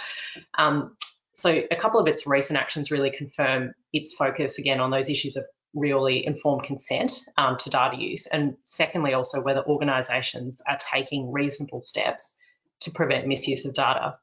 Um, 0.59 0.96
so 1.33 1.62
a 1.70 1.76
couple 1.76 2.00
of 2.00 2.07
its 2.07 2.26
recent 2.26 2.59
actions 2.59 2.90
really 2.90 3.11
confirm 3.11 3.72
its 3.92 4.12
focus 4.12 4.59
again 4.59 4.81
on 4.81 4.90
those 4.90 5.09
issues 5.09 5.37
of 5.37 5.44
really 5.74 6.26
informed 6.26 6.64
consent 6.64 7.22
um, 7.37 7.57
to 7.59 7.70
data 7.70 7.96
use, 7.96 8.26
and 8.26 8.57
secondly, 8.62 9.14
also 9.14 9.42
whether 9.42 9.64
organisations 9.66 10.61
are 10.66 10.79
taking 10.79 11.31
reasonable 11.31 11.83
steps 11.83 12.35
to 12.81 12.90
prevent 12.90 13.26
misuse 13.26 13.64
of 13.64 13.74
data. 13.74 14.16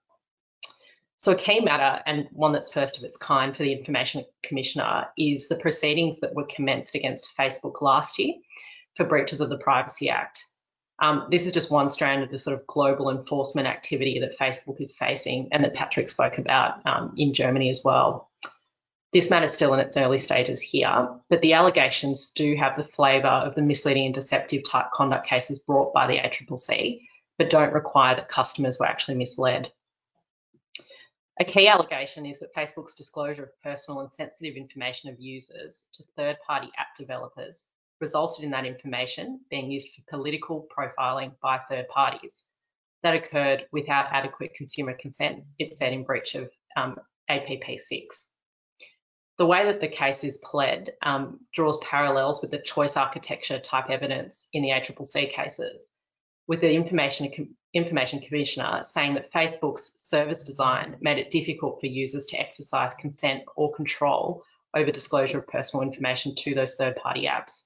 So 1.19 1.31
a 1.31 1.35
key 1.35 1.61
matter, 1.61 2.01
and 2.05 2.27
one 2.31 2.53
that's 2.53 2.71
first 2.71 2.97
of 2.97 3.03
its 3.03 3.17
kind 3.17 3.55
for 3.55 3.63
the 3.63 3.73
Information 3.73 4.23
Commissioner, 4.43 5.07
is 5.17 5.47
the 5.47 5.55
proceedings 5.55 6.19
that 6.19 6.35
were 6.35 6.45
commenced 6.45 6.93
against 6.93 7.35
Facebook 7.37 7.81
last 7.81 8.19
year 8.19 8.35
for 8.95 9.03
breaches 9.03 9.41
of 9.41 9.49
the 9.49 9.57
Privacy 9.57 10.09
Act. 10.09 10.43
Um, 10.99 11.27
this 11.31 11.45
is 11.45 11.53
just 11.53 11.71
one 11.71 11.89
strand 11.89 12.23
of 12.23 12.29
the 12.29 12.37
sort 12.37 12.59
of 12.59 12.65
global 12.67 13.09
enforcement 13.09 13.67
activity 13.67 14.19
that 14.19 14.37
Facebook 14.37 14.79
is 14.79 14.95
facing 14.95 15.47
and 15.51 15.63
that 15.63 15.75
Patrick 15.75 16.09
spoke 16.09 16.37
about 16.37 16.85
um, 16.85 17.13
in 17.17 17.33
Germany 17.33 17.69
as 17.69 17.83
well. 17.83 18.29
This 19.13 19.29
matter 19.29 19.45
is 19.45 19.53
still 19.53 19.73
in 19.73 19.79
its 19.79 19.97
early 19.97 20.17
stages 20.17 20.61
here, 20.61 21.07
but 21.29 21.41
the 21.41 21.53
allegations 21.53 22.27
do 22.27 22.55
have 22.57 22.77
the 22.77 22.83
flavour 22.83 23.27
of 23.27 23.55
the 23.55 23.61
misleading 23.61 24.05
and 24.05 24.13
deceptive 24.13 24.63
type 24.67 24.87
conduct 24.93 25.27
cases 25.27 25.59
brought 25.59 25.93
by 25.93 26.07
the 26.07 26.17
ACCC, 26.17 27.01
but 27.37 27.49
don't 27.49 27.73
require 27.73 28.15
that 28.15 28.29
customers 28.29 28.77
were 28.79 28.85
actually 28.85 29.15
misled. 29.15 29.71
A 31.39 31.45
key 31.45 31.67
allegation 31.67 32.25
is 32.25 32.39
that 32.39 32.55
Facebook's 32.55 32.95
disclosure 32.95 33.43
of 33.43 33.61
personal 33.61 33.99
and 33.99 34.11
sensitive 34.11 34.55
information 34.55 35.09
of 35.09 35.19
users 35.19 35.85
to 35.93 36.03
third 36.15 36.37
party 36.45 36.71
app 36.79 36.95
developers 36.97 37.65
resulted 38.01 38.43
in 38.43 38.49
that 38.51 38.65
information 38.65 39.39
being 39.51 39.69
used 39.69 39.89
for 39.89 40.01
political 40.09 40.67
profiling 40.75 41.33
by 41.41 41.59
third 41.69 41.87
parties. 41.89 42.43
That 43.03 43.13
occurred 43.13 43.67
without 43.71 44.11
adequate 44.11 44.55
consumer 44.55 44.95
consent, 44.99 45.43
it 45.59 45.75
said 45.75 45.93
in 45.93 46.03
breach 46.03 46.33
of 46.33 46.49
um, 46.75 46.97
APP 47.29 47.79
6. 47.79 48.29
The 49.37 49.45
way 49.45 49.65
that 49.65 49.79
the 49.79 49.87
case 49.87 50.23
is 50.23 50.39
pled 50.43 50.89
um, 51.03 51.39
draws 51.53 51.77
parallels 51.83 52.41
with 52.41 52.49
the 52.49 52.61
choice 52.61 52.97
architecture 52.97 53.59
type 53.59 53.91
evidence 53.91 54.47
in 54.53 54.63
the 54.63 54.69
ACCC 54.69 55.29
cases, 55.29 55.87
with 56.47 56.61
the 56.61 56.73
Information, 56.73 57.55
Information 57.73 58.19
Commissioner 58.21 58.81
saying 58.83 59.13
that 59.15 59.31
Facebook's 59.31 59.91
service 59.97 60.43
design 60.43 60.95
made 61.01 61.17
it 61.17 61.29
difficult 61.29 61.79
for 61.79 61.87
users 61.87 62.25
to 62.27 62.39
exercise 62.39 62.93
consent 62.95 63.43
or 63.55 63.73
control 63.73 64.43
over 64.75 64.91
disclosure 64.91 65.39
of 65.39 65.47
personal 65.47 65.83
information 65.83 66.33
to 66.35 66.55
those 66.55 66.75
third 66.75 66.95
party 66.95 67.27
apps. 67.27 67.63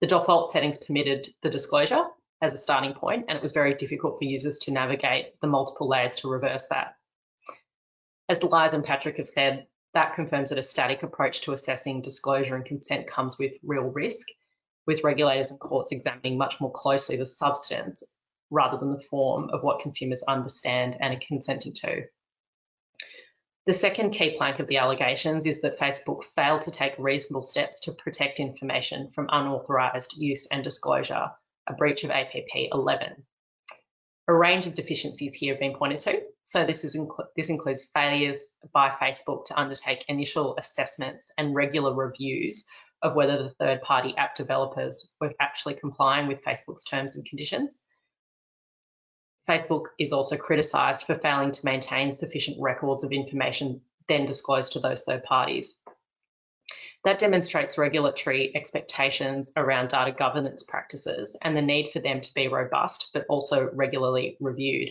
The 0.00 0.06
default 0.06 0.52
settings 0.52 0.78
permitted 0.78 1.28
the 1.42 1.50
disclosure 1.50 2.04
as 2.40 2.54
a 2.54 2.58
starting 2.58 2.94
point, 2.94 3.24
and 3.28 3.36
it 3.36 3.42
was 3.42 3.52
very 3.52 3.74
difficult 3.74 4.18
for 4.18 4.24
users 4.24 4.58
to 4.60 4.70
navigate 4.70 5.40
the 5.40 5.48
multiple 5.48 5.88
layers 5.88 6.14
to 6.16 6.28
reverse 6.28 6.68
that. 6.68 6.94
As 8.28 8.42
Liza 8.42 8.76
and 8.76 8.84
Patrick 8.84 9.16
have 9.16 9.28
said, 9.28 9.66
that 9.94 10.14
confirms 10.14 10.50
that 10.50 10.58
a 10.58 10.62
static 10.62 11.02
approach 11.02 11.40
to 11.40 11.52
assessing 11.52 12.02
disclosure 12.02 12.54
and 12.54 12.64
consent 12.64 13.08
comes 13.08 13.38
with 13.38 13.56
real 13.64 13.84
risk, 13.84 14.28
with 14.88 15.04
regulators 15.04 15.50
and 15.50 15.60
courts 15.60 15.92
examining 15.92 16.38
much 16.38 16.56
more 16.60 16.72
closely 16.72 17.16
the 17.16 17.26
substance 17.26 18.02
rather 18.50 18.78
than 18.78 18.94
the 18.94 19.04
form 19.10 19.50
of 19.50 19.62
what 19.62 19.82
consumers 19.82 20.24
understand 20.26 20.96
and 20.98 21.14
are 21.14 21.20
consenting 21.28 21.74
to. 21.74 22.02
The 23.66 23.74
second 23.74 24.12
key 24.12 24.34
plank 24.38 24.60
of 24.60 24.66
the 24.66 24.78
allegations 24.78 25.44
is 25.44 25.60
that 25.60 25.78
Facebook 25.78 26.24
failed 26.34 26.62
to 26.62 26.70
take 26.70 26.94
reasonable 26.96 27.42
steps 27.42 27.80
to 27.80 27.92
protect 27.92 28.40
information 28.40 29.10
from 29.14 29.28
unauthorised 29.30 30.14
use 30.16 30.46
and 30.50 30.64
disclosure, 30.64 31.30
a 31.68 31.74
breach 31.74 32.02
of 32.02 32.10
APP 32.10 32.48
11. 32.72 33.26
A 34.28 34.34
range 34.34 34.66
of 34.66 34.72
deficiencies 34.72 35.34
here 35.34 35.52
have 35.52 35.60
been 35.60 35.76
pointed 35.76 36.00
to. 36.00 36.22
So 36.44 36.64
this, 36.64 36.82
is 36.82 36.96
this 37.36 37.50
includes 37.50 37.90
failures 37.92 38.48
by 38.72 38.88
Facebook 38.88 39.44
to 39.46 39.60
undertake 39.60 40.06
initial 40.08 40.56
assessments 40.56 41.30
and 41.36 41.54
regular 41.54 41.94
reviews 41.94 42.64
of 43.02 43.14
whether 43.14 43.38
the 43.38 43.54
third-party 43.58 44.14
app 44.16 44.34
developers 44.34 45.12
were 45.20 45.32
actually 45.40 45.74
complying 45.74 46.26
with 46.26 46.42
Facebook's 46.44 46.84
terms 46.84 47.16
and 47.16 47.24
conditions, 47.24 47.82
Facebook 49.48 49.86
is 49.98 50.12
also 50.12 50.36
criticised 50.36 51.04
for 51.04 51.16
failing 51.16 51.50
to 51.52 51.64
maintain 51.64 52.14
sufficient 52.14 52.56
records 52.60 53.02
of 53.02 53.12
information 53.12 53.80
then 54.08 54.26
disclosed 54.26 54.72
to 54.72 54.80
those 54.80 55.02
third 55.02 55.22
parties. 55.24 55.76
That 57.04 57.18
demonstrates 57.18 57.78
regulatory 57.78 58.54
expectations 58.54 59.52
around 59.56 59.88
data 59.88 60.12
governance 60.12 60.62
practices 60.62 61.36
and 61.42 61.56
the 61.56 61.62
need 61.62 61.90
for 61.92 62.00
them 62.00 62.20
to 62.20 62.34
be 62.34 62.48
robust, 62.48 63.10
but 63.14 63.24
also 63.28 63.70
regularly 63.72 64.36
reviewed. 64.40 64.90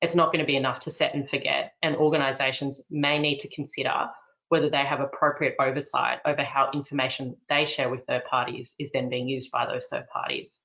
It's 0.00 0.14
not 0.14 0.32
going 0.32 0.40
to 0.40 0.46
be 0.46 0.56
enough 0.56 0.80
to 0.80 0.90
set 0.90 1.14
and 1.14 1.28
forget, 1.28 1.74
and 1.82 1.96
organisations 1.96 2.80
may 2.90 3.18
need 3.18 3.38
to 3.40 3.54
consider 3.54 4.08
whether 4.50 4.68
they 4.68 4.84
have 4.84 5.00
appropriate 5.00 5.54
oversight 5.60 6.18
over 6.26 6.42
how 6.42 6.70
information 6.74 7.36
they 7.48 7.64
share 7.64 7.88
with 7.88 8.04
third 8.06 8.24
parties 8.28 8.74
is 8.78 8.90
then 8.92 9.08
being 9.08 9.28
used 9.28 9.50
by 9.50 9.64
those 9.64 9.86
third 9.86 10.06
parties. 10.12 10.58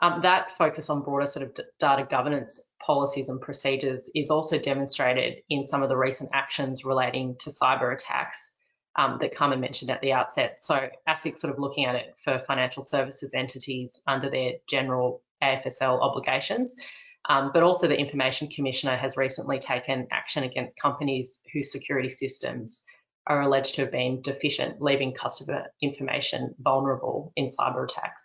Um, 0.00 0.20
that 0.22 0.56
focus 0.58 0.90
on 0.90 1.02
broader 1.02 1.26
sort 1.26 1.46
of 1.46 1.56
data 1.78 2.06
governance 2.10 2.60
policies 2.84 3.28
and 3.28 3.40
procedures 3.40 4.10
is 4.14 4.30
also 4.30 4.58
demonstrated 4.58 5.42
in 5.48 5.66
some 5.66 5.82
of 5.82 5.88
the 5.88 5.96
recent 5.96 6.30
actions 6.32 6.84
relating 6.84 7.36
to 7.40 7.50
cyber 7.50 7.94
attacks 7.94 8.50
um, 8.96 9.18
that 9.20 9.36
Kaman 9.36 9.60
mentioned 9.60 9.90
at 9.90 10.00
the 10.00 10.12
outset. 10.12 10.60
So 10.60 10.88
ASIC 11.06 11.38
sort 11.38 11.52
of 11.52 11.58
looking 11.58 11.84
at 11.84 11.94
it 11.94 12.14
for 12.24 12.42
financial 12.46 12.84
services 12.84 13.32
entities 13.34 14.00
under 14.06 14.30
their 14.30 14.52
general 14.68 15.22
AFSL 15.42 16.00
obligations. 16.00 16.74
Um, 17.28 17.50
but 17.52 17.62
also 17.62 17.88
the 17.88 17.98
Information 17.98 18.48
Commissioner 18.48 18.96
has 18.96 19.16
recently 19.16 19.58
taken 19.58 20.06
action 20.12 20.44
against 20.44 20.80
companies 20.80 21.40
whose 21.52 21.72
security 21.72 22.08
systems 22.08 22.82
are 23.26 23.42
alleged 23.42 23.74
to 23.74 23.82
have 23.82 23.92
been 23.92 24.22
deficient, 24.22 24.80
leaving 24.80 25.12
customer 25.12 25.66
information 25.82 26.54
vulnerable 26.60 27.32
in 27.34 27.50
cyber 27.50 27.84
attacks. 27.84 28.24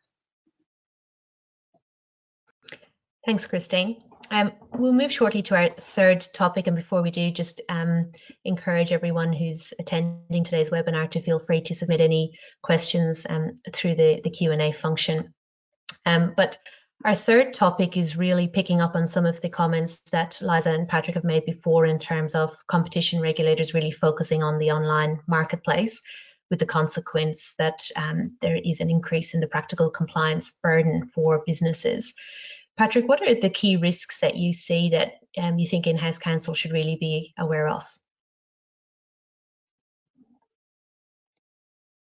Thanks, 3.26 3.48
Christine. 3.48 4.02
Um, 4.32 4.54
we'll 4.74 4.94
move 4.94 5.12
shortly 5.12 5.42
to 5.44 5.56
our 5.56 5.70
third 5.70 6.26
topic, 6.34 6.68
and 6.68 6.76
before 6.76 7.02
we 7.02 7.12
do, 7.12 7.32
just 7.32 7.62
um, 7.70 8.12
encourage 8.46 8.92
everyone 8.92 9.34
who's 9.34 9.74
attending 9.78 10.44
today's 10.44 10.70
webinar 10.70 11.10
to 11.12 11.20
feel 11.20 11.38
free 11.38 11.62
to 11.62 11.76
submit 11.76 12.02
any 12.02 12.32
questions 12.64 13.26
um, 13.30 13.52
through 13.74 13.96
the, 13.96 14.22
the 14.24 14.30
Q&A 14.30 14.72
function. 14.72 15.34
Um, 16.06 16.34
but 16.36 16.58
our 17.06 17.16
third 17.16 17.54
topic 17.54 17.98
is 17.98 18.18
really 18.18 18.48
picking 18.48 18.82
up 18.82 18.96
on 18.96 19.08
some 19.08 19.26
of 19.26 19.42
the 19.42 19.50
comments 19.50 20.00
that 20.12 20.40
Liza 20.42 20.72
and 20.72 20.88
Patrick 20.88 21.16
have 21.16 21.24
made 21.24 21.46
before 21.46 21.86
in 21.86 21.98
terms 21.98 22.36
of 22.36 22.56
competition 22.68 23.22
regulators 23.22 23.74
really 23.74 23.92
focusing 23.92 24.44
on 24.44 24.58
the 24.58 24.72
online 24.72 25.20
marketplace 25.28 26.02
with 26.50 26.60
the 26.60 26.66
consequence 26.66 27.56
that 27.58 27.82
um, 27.96 28.30
there 28.42 28.60
is 28.64 28.82
an 28.82 28.90
increase 28.90 29.34
in 29.34 29.40
the 29.40 29.48
practical 29.48 29.90
compliance 29.90 30.52
burden 30.62 31.06
for 31.08 31.44
businesses. 31.46 32.14
Patrick, 32.78 33.08
what 33.08 33.22
are 33.22 33.36
the 33.36 33.50
key 33.50 33.78
risks 33.78 34.20
that 34.20 34.36
you 34.36 34.54
see 34.54 34.90
that 34.90 35.14
um, 35.38 35.58
you 35.58 35.66
think 35.66 35.88
in-house 35.88 36.20
counsel 36.20 36.54
should 36.54 36.72
really 36.72 36.98
be 37.00 37.34
aware 37.40 37.70
of? 37.70 37.84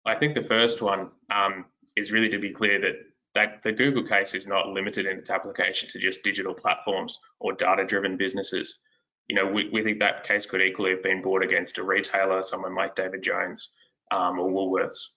I 0.06 0.16
think 0.16 0.34
the 0.34 0.44
first 0.44 0.82
one 0.82 1.10
um, 1.30 1.66
is 1.96 2.12
really 2.12 2.30
to 2.30 2.40
be 2.40 2.52
clear 2.52 2.80
that, 2.82 2.96
that 3.36 3.62
the 3.64 3.72
Google 3.72 4.06
case 4.06 4.34
is 4.34 4.48
not 4.48 4.68
limited 4.68 5.06
in 5.06 5.18
its 5.18 5.30
application 5.30 5.88
to 5.90 6.00
just 6.00 6.24
digital 6.24 6.54
platforms 6.54 7.20
or 7.40 7.54
data-driven 7.54 8.18
businesses. 8.18 8.80
You 9.28 9.36
know, 9.36 9.48
we, 9.48 9.70
we 9.70 9.84
think 9.84 10.00
that 10.00 10.28
case 10.28 10.46
could 10.46 10.62
equally 10.62 10.92
have 10.92 11.04
been 11.04 11.22
brought 11.22 11.44
against 11.44 11.78
a 11.78 11.84
retailer, 11.84 12.44
someone 12.44 12.76
like 12.76 12.96
David 12.96 13.22
Jones 13.24 13.70
um, 14.12 14.40
or 14.40 14.50
Woolworths. 14.50 15.08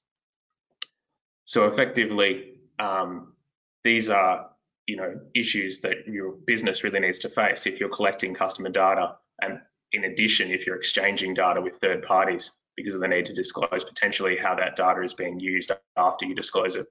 So 1.44 1.66
effectively, 1.66 2.54
um, 2.78 3.34
these 3.82 4.08
are 4.08 4.50
you 4.86 4.96
know 4.96 5.18
issues 5.34 5.80
that 5.80 6.06
your 6.06 6.32
business 6.46 6.84
really 6.84 7.00
needs 7.00 7.18
to 7.20 7.28
face 7.28 7.66
if 7.66 7.80
you're 7.80 7.88
collecting 7.88 8.34
customer 8.34 8.68
data 8.68 9.16
and 9.40 9.58
in 9.92 10.04
addition 10.04 10.50
if 10.50 10.66
you're 10.66 10.76
exchanging 10.76 11.34
data 11.34 11.60
with 11.60 11.76
third 11.76 12.02
parties 12.02 12.50
because 12.76 12.94
of 12.94 13.00
the 13.00 13.08
need 13.08 13.24
to 13.26 13.32
disclose 13.32 13.84
potentially 13.84 14.36
how 14.36 14.54
that 14.54 14.76
data 14.76 15.02
is 15.02 15.14
being 15.14 15.38
used 15.38 15.70
after 15.96 16.26
you 16.26 16.34
disclose 16.34 16.76
it. 16.76 16.86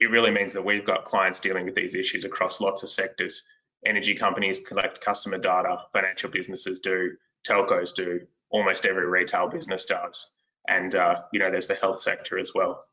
It 0.00 0.10
really 0.10 0.30
means 0.30 0.52
that 0.54 0.64
we've 0.64 0.84
got 0.84 1.04
clients 1.04 1.40
dealing 1.40 1.66
with 1.66 1.74
these 1.74 1.94
issues 1.94 2.24
across 2.24 2.60
lots 2.60 2.82
of 2.82 2.90
sectors. 2.90 3.42
Energy 3.84 4.14
companies 4.14 4.60
collect 4.60 5.00
customer 5.00 5.38
data, 5.38 5.76
financial 5.92 6.30
businesses 6.30 6.80
do, 6.80 7.12
telcos 7.46 7.94
do, 7.94 8.20
almost 8.50 8.86
every 8.86 9.06
retail 9.06 9.48
business 9.48 9.84
does. 9.84 10.30
And, 10.68 10.94
uh, 10.94 11.22
you 11.32 11.38
know, 11.38 11.50
there's 11.50 11.66
the 11.66 11.74
health 11.74 12.00
sector 12.00 12.38
as 12.38 12.52
well. 12.54 12.84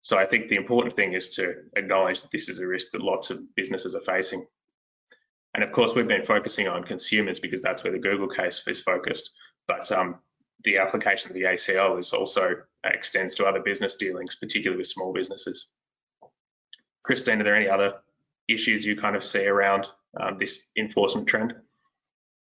So 0.00 0.18
I 0.18 0.26
think 0.26 0.48
the 0.48 0.56
important 0.56 0.94
thing 0.94 1.12
is 1.12 1.28
to 1.30 1.54
acknowledge 1.76 2.22
that 2.22 2.32
this 2.32 2.48
is 2.48 2.58
a 2.58 2.66
risk 2.66 2.90
that 2.90 3.02
lots 3.02 3.30
of 3.30 3.40
businesses 3.54 3.94
are 3.94 4.00
facing. 4.00 4.44
And 5.54 5.62
of 5.62 5.70
course, 5.70 5.94
we've 5.94 6.08
been 6.08 6.24
focusing 6.24 6.66
on 6.66 6.82
consumers 6.82 7.38
because 7.38 7.62
that's 7.62 7.84
where 7.84 7.92
the 7.92 7.98
Google 7.98 8.28
case 8.28 8.62
is 8.66 8.82
focused. 8.82 9.30
But 9.68 9.92
um, 9.92 10.16
the 10.64 10.78
application 10.78 11.30
of 11.30 11.34
the 11.34 11.42
ACL 11.42 12.00
is 12.00 12.12
also 12.12 12.56
extends 12.84 13.34
to 13.36 13.44
other 13.44 13.60
business 13.60 13.94
dealings, 13.94 14.34
particularly 14.34 14.78
with 14.78 14.88
small 14.88 15.12
businesses. 15.12 15.68
Christine, 17.02 17.40
are 17.40 17.44
there 17.44 17.56
any 17.56 17.68
other 17.68 17.94
issues 18.48 18.84
you 18.84 18.96
kind 18.96 19.16
of 19.16 19.24
see 19.24 19.46
around 19.46 19.86
um, 20.20 20.38
this 20.38 20.68
enforcement 20.76 21.26
trend? 21.26 21.54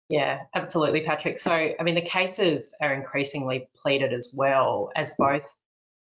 Yeah, 0.08 0.40
absolutely, 0.54 1.02
Patrick. 1.04 1.40
So, 1.40 1.52
I 1.52 1.82
mean, 1.82 1.94
the 1.94 2.02
cases 2.02 2.74
are 2.80 2.92
increasingly 2.92 3.68
pleaded 3.74 4.12
as 4.12 4.34
well 4.36 4.90
as 4.96 5.14
both 5.18 5.48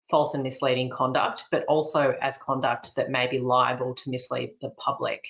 false 0.09 0.33
and 0.33 0.43
misleading 0.43 0.89
conduct, 0.89 1.43
but 1.51 1.65
also 1.65 2.15
as 2.21 2.37
conduct 2.37 2.95
that 2.95 3.11
may 3.11 3.27
be 3.27 3.39
liable 3.39 3.93
to 3.95 4.09
mislead 4.09 4.51
the 4.61 4.69
public. 4.71 5.23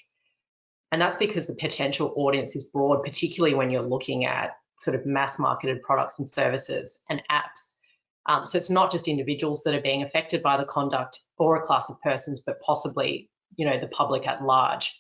And 0.92 1.02
that's 1.02 1.18
because 1.18 1.48
the 1.48 1.56
potential 1.56 2.14
audience 2.16 2.56
is 2.56 2.64
broad, 2.66 3.04
particularly 3.04 3.56
when 3.56 3.70
you're 3.70 3.82
looking 3.82 4.26
at 4.26 4.58
sort 4.80 4.96
of 4.96 5.06
mass 5.06 5.38
marketed 5.38 5.82
products 5.84 6.20
and 6.20 6.30
services 6.30 7.00
and 7.10 7.22
apps. 7.30 7.74
Um, 8.30 8.46
so 8.46 8.60
it's 8.60 8.70
not 8.70 8.92
just 8.92 9.08
individuals 9.08 9.64
that 9.64 9.74
are 9.74 9.82
being 9.82 10.04
affected 10.04 10.44
by 10.44 10.56
the 10.56 10.66
conduct 10.66 11.20
or 11.40 11.56
a 11.56 11.62
class 11.62 11.90
of 11.90 12.00
persons, 12.02 12.44
but 12.46 12.62
possibly, 12.62 13.28
you 13.56 13.66
know, 13.66 13.80
the 13.80 13.88
public 13.88 14.28
at 14.28 14.44
large. 14.44 14.96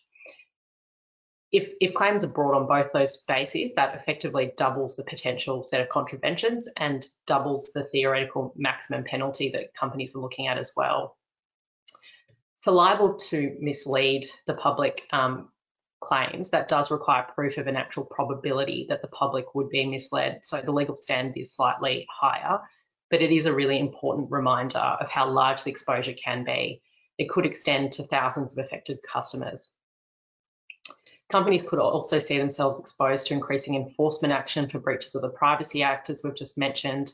If, 1.51 1.69
if 1.79 1.93
claims 1.93 2.23
are 2.23 2.27
brought 2.27 2.55
on 2.55 2.67
both 2.67 2.91
those 2.91 3.17
bases, 3.27 3.71
that 3.75 3.93
effectively 3.93 4.51
doubles 4.57 4.95
the 4.95 5.03
potential 5.03 5.63
set 5.63 5.79
of 5.79 5.89
contraventions 5.89 6.67
and 6.77 7.07
doubles 7.27 7.69
the 7.73 7.83
theoretical 7.91 8.51
maximum 8.57 9.03
penalty 9.03 9.51
that 9.51 9.75
companies 9.79 10.15
are 10.15 10.21
looking 10.21 10.47
at 10.47 10.57
as 10.57 10.71
well. 10.75 11.15
For 12.63 12.71
liable 12.71 13.15
to 13.29 13.55
mislead 13.61 14.25
the 14.47 14.55
public, 14.55 15.07
um, 15.11 15.49
claims, 16.01 16.49
that 16.49 16.67
does 16.67 16.91
require 16.91 17.27
proof 17.35 17.57
of 17.57 17.67
an 17.67 17.75
actual 17.75 18.05
probability 18.05 18.85
that 18.89 19.01
the 19.01 19.07
public 19.09 19.53
would 19.53 19.69
be 19.69 19.85
misled. 19.85 20.39
So 20.43 20.61
the 20.61 20.71
legal 20.71 20.95
standard 20.95 21.37
is 21.37 21.53
slightly 21.53 22.07
higher, 22.09 22.59
but 23.09 23.21
it 23.21 23.31
is 23.31 23.45
a 23.45 23.53
really 23.53 23.79
important 23.79 24.31
reminder 24.31 24.79
of 24.79 25.09
how 25.09 25.29
large 25.29 25.63
the 25.63 25.71
exposure 25.71 26.13
can 26.13 26.43
be. 26.43 26.81
It 27.17 27.29
could 27.29 27.45
extend 27.45 27.91
to 27.93 28.07
thousands 28.07 28.51
of 28.51 28.63
affected 28.63 28.99
customers. 29.11 29.71
Companies 31.29 31.63
could 31.63 31.79
also 31.79 32.17
see 32.19 32.37
themselves 32.37 32.79
exposed 32.79 33.27
to 33.27 33.33
increasing 33.33 33.75
enforcement 33.75 34.33
action 34.33 34.67
for 34.67 34.79
breaches 34.79 35.13
of 35.15 35.21
the 35.21 35.29
Privacy 35.29 35.83
Act, 35.83 36.09
as 36.09 36.21
we've 36.23 36.35
just 36.35 36.57
mentioned, 36.57 37.11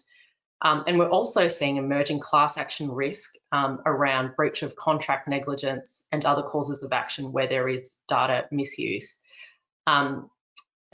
um, 0.62 0.84
and 0.88 0.98
we're 0.98 1.10
also 1.10 1.48
seeing 1.48 1.78
emerging 1.78 2.22
class 2.22 2.58
action 2.58 2.90
risk 2.90 3.34
um, 3.52 3.82
around 3.86 4.36
breach 4.36 4.64
of 4.64 4.76
contract 4.76 5.28
negligence 5.28 6.04
and 6.12 6.26
other 6.26 6.44
causes 6.44 6.82
of 6.82 6.94
action 6.94 7.32
where 7.32 7.48
there 7.48 7.68
is 7.68 7.98
data 8.08 8.46
misuse. 8.52 9.18
Um, 9.86 10.30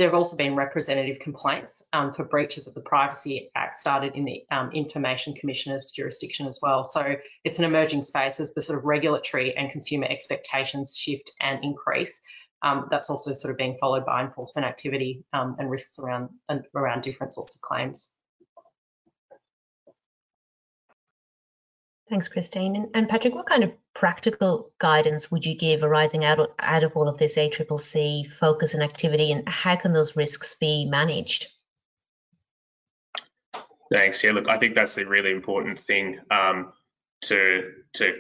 there 0.02 0.10
have 0.10 0.18
also 0.18 0.36
been 0.36 0.56
representative 0.56 1.20
complaints 1.20 1.84
um, 1.94 2.12
for 2.12 2.24
breaches 2.24 2.66
of 2.66 2.74
the 2.74 2.82
Privacy 2.82 3.52
Act 3.54 3.76
started 3.76 4.16
in 4.16 4.26
the 4.26 4.44
um, 4.50 4.72
Information 4.72 5.36
Commissioner's 5.36 5.92
jurisdiction 5.92 6.48
as 6.48 6.58
well. 6.60 6.84
So 6.84 7.14
it's 7.44 7.60
an 7.60 7.66
emerging 7.66 8.02
space 8.02 8.40
as 8.40 8.52
the 8.56 8.64
sort 8.64 8.80
of 8.80 8.86
regulatory 8.86 9.56
and 9.56 9.72
consumer 9.72 10.08
expectations 10.10 10.98
shift 10.98 11.32
and 11.40 11.64
increase. 11.64 12.20
Um, 12.64 12.88
that's 12.90 13.12
also 13.12 13.32
sort 13.34 13.52
of 13.52 13.60
being 13.60 13.78
followed 13.80 14.04
by 14.04 14.24
enforcement 14.24 14.66
activity 14.68 15.24
and 15.34 15.70
risks 15.70 16.00
around, 16.00 16.30
around 16.76 17.02
different 17.04 17.32
sorts 17.32 17.54
of 17.54 17.62
claims. 17.62 18.08
Thanks, 22.10 22.28
Christine. 22.28 22.90
And, 22.96 23.08
Patrick, 23.08 23.36
what 23.36 23.46
kind 23.46 23.64
of 23.64 23.72
practical 23.94 24.72
guidance 24.80 25.30
would 25.30 25.46
you 25.46 25.56
give 25.56 25.84
arising 25.84 26.24
out 26.26 26.40
of, 26.40 26.48
out 26.60 26.84
of 26.84 26.96
all 26.96 27.08
of 27.08 27.18
this 27.18 27.36
ACCC 27.36 28.30
focus 28.30 28.74
and 28.74 28.84
activity, 28.84 29.32
and 29.32 29.48
how 29.48 29.76
can 29.76 29.92
those 29.92 30.16
risks 30.16 30.56
be 30.56 30.86
managed? 30.86 31.48
Thanks. 33.92 34.24
Yeah, 34.24 34.32
look, 34.32 34.48
I 34.48 34.58
think 34.58 34.76
that's 34.76 34.96
the 34.96 35.06
really 35.06 35.32
important 35.32 35.82
thing 35.82 36.20
um, 36.32 36.72
to 37.24 37.72
to 37.94 38.14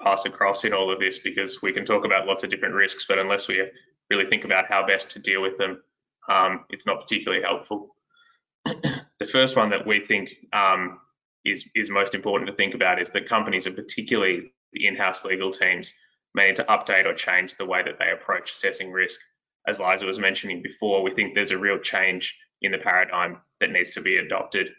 pass 0.00 0.24
across 0.24 0.64
in 0.64 0.72
all 0.72 0.92
of 0.92 1.00
this 1.00 1.18
because 1.18 1.62
we 1.62 1.72
can 1.72 1.84
talk 1.84 2.04
about 2.04 2.26
lots 2.26 2.44
of 2.44 2.50
different 2.50 2.74
risks, 2.74 3.06
but 3.08 3.18
unless 3.18 3.48
we 3.48 3.62
really 4.10 4.26
think 4.26 4.44
about 4.44 4.66
how 4.68 4.86
best 4.86 5.10
to 5.12 5.18
deal 5.18 5.42
with 5.42 5.56
them, 5.58 5.82
um, 6.28 6.64
it's 6.70 6.86
not 6.86 7.00
particularly 7.00 7.42
helpful. 7.42 7.96
the 8.64 9.26
first 9.26 9.56
one 9.56 9.70
that 9.70 9.86
we 9.86 10.00
think 10.00 10.30
um, 10.52 11.00
is, 11.44 11.68
is 11.74 11.90
most 11.90 12.14
important 12.14 12.48
to 12.50 12.56
think 12.56 12.74
about 12.74 13.00
is 13.00 13.10
that 13.10 13.28
companies, 13.28 13.66
are 13.66 13.72
particularly 13.72 14.52
the 14.72 14.86
in-house 14.86 15.24
legal 15.24 15.50
teams, 15.50 15.92
may 16.34 16.48
need 16.48 16.56
to 16.56 16.64
update 16.64 17.06
or 17.06 17.14
change 17.14 17.56
the 17.56 17.64
way 17.64 17.82
that 17.82 17.98
they 17.98 18.10
approach 18.10 18.50
assessing 18.50 18.92
risk. 18.92 19.20
As 19.66 19.80
Liza 19.80 20.06
was 20.06 20.18
mentioning 20.18 20.62
before, 20.62 21.02
we 21.02 21.10
think 21.10 21.34
there's 21.34 21.50
a 21.50 21.58
real 21.58 21.78
change 21.78 22.36
in 22.62 22.72
the 22.72 22.78
paradigm 22.78 23.38
that 23.60 23.70
needs 23.70 23.90
to 23.92 24.00
be 24.00 24.18
adopted. 24.18 24.70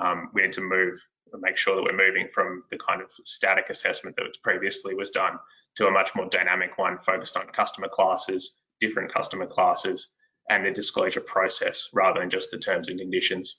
Um, 0.00 0.30
we 0.34 0.42
need 0.42 0.52
to 0.52 0.60
move, 0.60 0.98
make 1.40 1.56
sure 1.56 1.76
that 1.76 1.82
we're 1.82 1.96
moving 1.96 2.28
from 2.32 2.64
the 2.70 2.78
kind 2.78 3.00
of 3.00 3.08
static 3.24 3.70
assessment 3.70 4.16
that 4.16 4.24
previously 4.42 4.94
was 4.94 5.10
done 5.10 5.38
to 5.76 5.86
a 5.86 5.90
much 5.90 6.14
more 6.14 6.28
dynamic 6.28 6.78
one 6.78 6.98
focused 6.98 7.36
on 7.36 7.46
customer 7.48 7.88
classes, 7.88 8.56
different 8.80 9.12
customer 9.12 9.46
classes, 9.46 10.08
and 10.48 10.64
the 10.64 10.70
disclosure 10.70 11.20
process 11.20 11.88
rather 11.92 12.20
than 12.20 12.30
just 12.30 12.50
the 12.50 12.58
terms 12.58 12.88
and 12.88 12.98
conditions. 12.98 13.58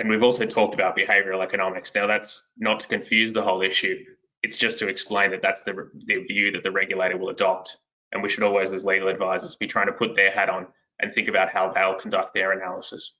And 0.00 0.08
we've 0.08 0.22
also 0.22 0.46
talked 0.46 0.72
about 0.72 0.96
behavioral 0.96 1.44
economics. 1.44 1.94
Now, 1.94 2.06
that's 2.06 2.48
not 2.56 2.80
to 2.80 2.86
confuse 2.86 3.34
the 3.34 3.42
whole 3.42 3.60
issue. 3.60 4.02
It's 4.42 4.56
just 4.56 4.78
to 4.78 4.88
explain 4.88 5.30
that 5.32 5.42
that's 5.42 5.62
the, 5.62 5.90
the 6.06 6.24
view 6.24 6.52
that 6.52 6.62
the 6.62 6.70
regulator 6.70 7.18
will 7.18 7.28
adopt. 7.28 7.76
And 8.10 8.22
we 8.22 8.30
should 8.30 8.42
always, 8.42 8.72
as 8.72 8.82
legal 8.82 9.08
advisors, 9.08 9.56
be 9.56 9.66
trying 9.66 9.88
to 9.88 9.92
put 9.92 10.16
their 10.16 10.30
hat 10.30 10.48
on 10.48 10.68
and 11.00 11.12
think 11.12 11.28
about 11.28 11.50
how 11.50 11.70
they'll 11.70 12.00
conduct 12.00 12.32
their 12.32 12.52
analysis. 12.52 13.14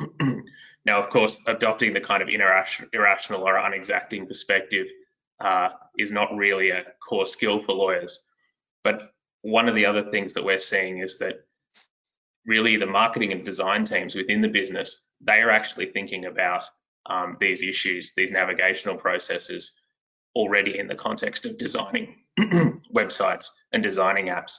now, 0.84 1.00
of 1.00 1.08
course, 1.08 1.40
adopting 1.46 1.94
the 1.94 2.00
kind 2.00 2.20
of 2.20 2.28
irrational 2.28 3.42
or 3.42 3.54
unexacting 3.54 4.26
perspective 4.26 4.88
uh, 5.40 5.68
is 5.96 6.10
not 6.10 6.34
really 6.34 6.70
a 6.70 6.82
core 7.08 7.26
skill 7.26 7.60
for 7.60 7.76
lawyers. 7.76 8.24
But 8.82 9.12
one 9.42 9.68
of 9.68 9.76
the 9.76 9.86
other 9.86 10.10
things 10.10 10.34
that 10.34 10.44
we're 10.44 10.58
seeing 10.58 10.98
is 10.98 11.18
that 11.18 11.44
really 12.44 12.76
the 12.76 12.86
marketing 12.86 13.30
and 13.30 13.44
design 13.44 13.84
teams 13.84 14.16
within 14.16 14.40
the 14.40 14.48
business 14.48 15.00
they 15.20 15.40
are 15.40 15.50
actually 15.50 15.86
thinking 15.86 16.26
about 16.26 16.64
um, 17.06 17.36
these 17.40 17.62
issues, 17.62 18.12
these 18.16 18.30
navigational 18.30 18.96
processes 18.96 19.72
already 20.34 20.78
in 20.78 20.86
the 20.86 20.94
context 20.94 21.46
of 21.46 21.58
designing 21.58 22.16
websites 22.94 23.46
and 23.72 23.82
designing 23.82 24.26
apps. 24.26 24.52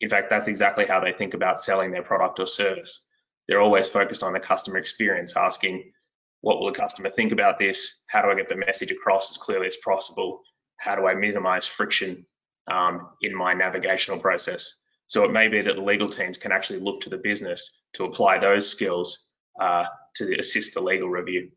In 0.00 0.08
fact, 0.08 0.30
that's 0.30 0.48
exactly 0.48 0.86
how 0.86 1.00
they 1.00 1.12
think 1.12 1.34
about 1.34 1.60
selling 1.60 1.90
their 1.90 2.02
product 2.02 2.38
or 2.38 2.46
service. 2.46 3.04
They're 3.46 3.60
always 3.60 3.88
focused 3.88 4.22
on 4.22 4.32
the 4.32 4.40
customer 4.40 4.78
experience, 4.78 5.34
asking, 5.36 5.92
what 6.40 6.60
will 6.60 6.72
the 6.72 6.78
customer 6.78 7.10
think 7.10 7.32
about 7.32 7.58
this? 7.58 8.02
How 8.06 8.22
do 8.22 8.30
I 8.30 8.34
get 8.34 8.48
the 8.48 8.56
message 8.56 8.92
across 8.92 9.30
as 9.30 9.38
clearly 9.38 9.66
as 9.66 9.76
possible? 9.84 10.42
How 10.76 10.94
do 10.94 11.06
I 11.06 11.14
minimize 11.14 11.66
friction 11.66 12.24
um, 12.70 13.08
in 13.22 13.34
my 13.34 13.54
navigational 13.54 14.20
process? 14.20 14.72
So 15.08 15.24
it 15.24 15.32
may 15.32 15.48
be 15.48 15.62
that 15.62 15.74
the 15.74 15.82
legal 15.82 16.08
teams 16.08 16.38
can 16.38 16.52
actually 16.52 16.80
look 16.80 17.00
to 17.00 17.10
the 17.10 17.16
business 17.16 17.80
to 17.94 18.04
apply 18.04 18.38
those 18.38 18.68
skills 18.68 19.30
uh, 19.60 19.84
to 20.16 20.38
assist 20.38 20.74
the 20.74 20.80
legal 20.80 21.08
review. 21.08 21.50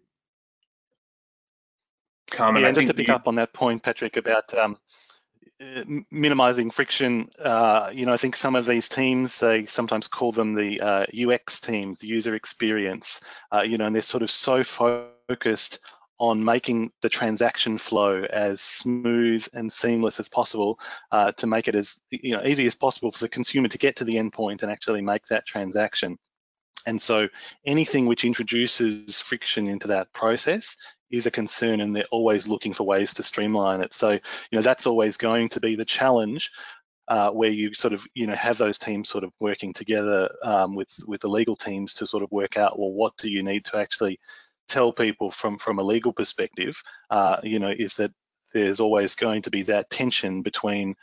Kaman, 2.30 2.62
yeah, 2.62 2.68
I 2.68 2.70
and 2.70 2.76
just 2.76 2.88
to 2.88 2.94
pick 2.94 3.08
you- 3.08 3.14
up 3.14 3.28
on 3.28 3.36
that 3.36 3.54
point, 3.54 3.84
Patrick, 3.84 4.18
about 4.18 4.54
um, 4.54 4.78
minimizing 6.10 6.72
friction, 6.72 7.30
uh, 7.40 7.90
you 7.94 8.06
know, 8.06 8.14
I 8.14 8.18
think 8.18 8.36
some 8.36 8.56
of 8.56 8.66
these 8.66 8.90
teams, 8.90 9.40
they 9.40 9.66
sometimes 9.66 10.08
call 10.08 10.32
them 10.32 10.56
the 10.56 10.82
uh, 10.82 11.06
UX 11.14 11.60
teams, 11.60 12.00
the 12.00 12.08
user 12.08 12.36
experience, 12.36 13.22
uh, 13.54 13.62
you 13.62 13.78
know, 13.78 13.86
and 13.86 13.96
they're 13.96 14.02
sort 14.02 14.24
of 14.24 14.32
so 14.32 14.64
focused 14.64 15.80
on 16.22 16.44
making 16.44 16.92
the 17.02 17.10
transaction 17.10 17.80
flow 17.80 18.24
as 18.24 18.62
smooth 18.62 19.46
and 19.54 19.72
seamless 19.72 20.20
as 20.20 20.30
possible 20.30 20.80
uh, 21.12 21.32
to 21.32 21.48
make 21.48 21.68
it 21.68 21.74
as 21.74 22.00
you 22.12 22.38
know 22.38 22.44
easy 22.44 22.68
as 22.68 22.76
possible 22.76 23.12
for 23.12 23.26
the 23.26 23.30
consumer 23.30 23.68
to 23.68 23.80
get 23.80 23.96
to 23.96 24.04
the 24.04 24.18
endpoint 24.18 24.62
and 24.62 24.72
actually 24.72 25.02
make 25.02 25.26
that 25.26 25.48
transaction. 25.48 26.20
And 26.86 27.02
so 27.02 27.28
anything 27.66 28.06
which 28.06 28.26
introduces 28.26 29.22
friction 29.22 29.68
into 29.68 29.88
that 29.88 30.12
process 30.14 30.76
is 31.12 31.26
a 31.26 31.32
concern 31.32 31.82
and 31.82 31.96
they're 31.96 32.06
always 32.12 32.48
looking 32.48 32.74
for 32.74 32.86
ways 32.86 33.14
to 33.14 33.24
streamline 33.24 33.82
it. 33.82 33.94
So, 33.94 34.12
you 34.12 34.20
know, 34.54 34.62
that's 34.62 34.88
always 34.88 35.18
going 35.18 35.50
to 35.50 35.60
be 35.60 35.76
the 35.76 35.86
challenge 35.86 36.50
uh, 37.08 37.30
where 37.32 37.50
you 37.50 37.74
sort 37.74 37.94
of, 37.94 38.06
you 38.14 38.26
know, 38.26 38.36
have 38.36 38.58
those 38.58 38.78
teams 38.78 39.10
sort 39.10 39.24
of 39.24 39.32
working 39.40 39.74
together 39.74 40.34
um, 40.44 40.76
with, 40.76 40.90
with 41.06 41.22
the 41.22 41.28
legal 41.28 41.56
teams 41.56 41.94
to 41.96 42.08
sort 42.08 42.24
of 42.24 42.32
work 42.32 42.58
out, 42.58 42.80
well, 42.80 42.94
what 42.94 43.16
do 43.18 43.30
you 43.30 43.44
need 43.44 43.66
to 43.66 43.78
actually 43.78 44.20
tell 44.70 44.94
people 44.94 45.30
from, 45.30 45.58
from 45.58 45.80
a 45.80 45.84
legal 45.84 46.14
perspective, 46.14 46.82
uh, 47.10 47.38
you 47.44 47.60
know, 47.60 47.74
is 47.78 47.96
that 47.96 48.12
there's 48.54 48.80
always 48.80 49.16
going 49.16 49.42
to 49.42 49.52
be 49.52 49.64
that 49.64 49.90
tension 49.90 50.42
between 50.42 50.96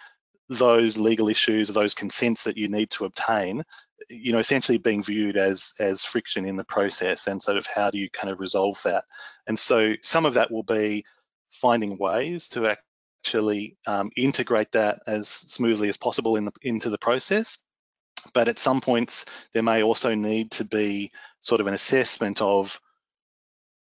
those 0.49 0.97
legal 0.97 1.29
issues, 1.29 1.69
those 1.69 1.95
consents 1.95 2.45
that 2.45 2.57
you 2.57 2.69
need 2.69 2.91
to 2.91 3.05
obtain, 3.05 3.63
you 4.09 4.33
know, 4.33 4.39
essentially 4.39 4.79
being 4.79 5.03
viewed 5.03 5.37
as 5.37 5.73
as 5.79 6.05
friction 6.05 6.45
in 6.45 6.57
the 6.57 6.65
process, 6.65 7.27
and 7.27 7.43
sort 7.43 7.57
of 7.57 7.67
how 7.67 7.91
do 7.91 7.99
you 7.99 8.09
kind 8.11 8.31
of 8.31 8.41
resolve 8.41 8.81
that? 8.85 9.05
And 9.47 9.59
so 9.59 9.95
some 10.03 10.25
of 10.27 10.35
that 10.35 10.51
will 10.51 10.63
be 10.63 11.05
finding 11.51 11.99
ways 11.99 12.49
to 12.49 12.67
actually 12.67 13.77
um, 13.87 14.11
integrate 14.17 14.73
that 14.73 15.01
as 15.07 15.29
smoothly 15.29 15.89
as 15.89 15.97
possible 15.97 16.37
in 16.37 16.45
the, 16.47 16.53
into 16.63 16.91
the 16.91 16.99
process. 16.99 17.59
But 18.33 18.49
at 18.49 18.59
some 18.59 18.81
points, 18.81 19.25
there 19.53 19.63
may 19.63 19.83
also 19.83 20.15
need 20.15 20.51
to 20.53 20.65
be 20.65 21.13
sort 21.41 21.61
of 21.61 21.67
an 21.67 21.75
assessment 21.75 22.41
of 22.41 22.81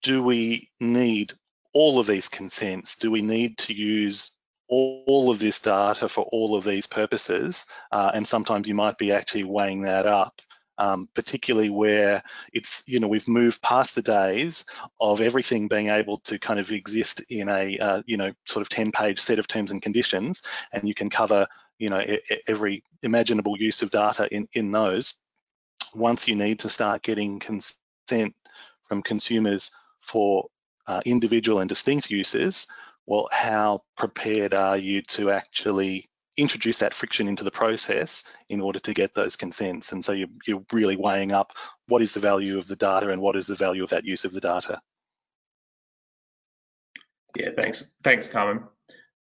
do 0.02 0.22
we 0.22 0.70
need 0.80 1.32
all 1.72 1.98
of 1.98 2.06
these 2.06 2.28
consents? 2.28 2.96
Do 2.96 3.10
we 3.10 3.22
need 3.22 3.58
to 3.58 3.74
use 3.74 4.30
all 4.68 5.30
of 5.30 5.38
this 5.38 5.58
data 5.58 6.08
for 6.08 6.24
all 6.24 6.54
of 6.54 6.64
these 6.64 6.86
purposes? 6.86 7.66
Uh, 7.92 8.10
and 8.14 8.26
sometimes 8.26 8.68
you 8.68 8.74
might 8.74 8.98
be 8.98 9.12
actually 9.12 9.44
weighing 9.44 9.82
that 9.82 10.06
up. 10.06 10.40
Um, 10.76 11.08
particularly 11.14 11.70
where 11.70 12.20
it's, 12.52 12.82
you 12.88 12.98
know, 12.98 13.06
we've 13.06 13.28
moved 13.28 13.62
past 13.62 13.94
the 13.94 14.02
days 14.02 14.64
of 15.00 15.20
everything 15.20 15.68
being 15.68 15.88
able 15.88 16.18
to 16.24 16.36
kind 16.36 16.58
of 16.58 16.72
exist 16.72 17.22
in 17.28 17.48
a, 17.48 17.78
uh, 17.78 18.02
you 18.06 18.16
know, 18.16 18.32
sort 18.44 18.62
of 18.62 18.68
10 18.70 18.90
page 18.90 19.20
set 19.20 19.38
of 19.38 19.46
terms 19.46 19.70
and 19.70 19.80
conditions, 19.82 20.42
and 20.72 20.88
you 20.88 20.92
can 20.92 21.10
cover, 21.10 21.46
you 21.78 21.90
know, 21.90 22.04
every 22.48 22.82
imaginable 23.04 23.56
use 23.56 23.82
of 23.82 23.92
data 23.92 24.26
in, 24.34 24.48
in 24.54 24.72
those. 24.72 25.14
Once 25.94 26.26
you 26.26 26.34
need 26.34 26.58
to 26.58 26.68
start 26.68 27.02
getting 27.02 27.38
consent 27.38 28.34
from 28.88 29.00
consumers 29.00 29.70
for 30.00 30.46
uh, 30.86 31.00
individual 31.04 31.60
and 31.60 31.68
distinct 31.68 32.10
uses, 32.10 32.66
well, 33.06 33.28
how 33.32 33.82
prepared 33.96 34.54
are 34.54 34.76
you 34.76 35.02
to 35.02 35.30
actually 35.30 36.08
introduce 36.36 36.78
that 36.78 36.94
friction 36.94 37.28
into 37.28 37.44
the 37.44 37.50
process 37.50 38.24
in 38.48 38.60
order 38.60 38.78
to 38.80 38.94
get 38.94 39.14
those 39.14 39.36
consents? 39.36 39.92
And 39.92 40.04
so 40.04 40.12
you're, 40.12 40.28
you're 40.46 40.64
really 40.72 40.96
weighing 40.96 41.32
up 41.32 41.52
what 41.88 42.02
is 42.02 42.12
the 42.12 42.20
value 42.20 42.58
of 42.58 42.66
the 42.66 42.76
data 42.76 43.10
and 43.10 43.20
what 43.20 43.36
is 43.36 43.46
the 43.46 43.54
value 43.54 43.84
of 43.84 43.90
that 43.90 44.04
use 44.04 44.24
of 44.24 44.32
the 44.32 44.40
data. 44.40 44.80
Yeah, 47.36 47.50
thanks. 47.56 47.84
Thanks, 48.02 48.28
Kaman. 48.28 48.64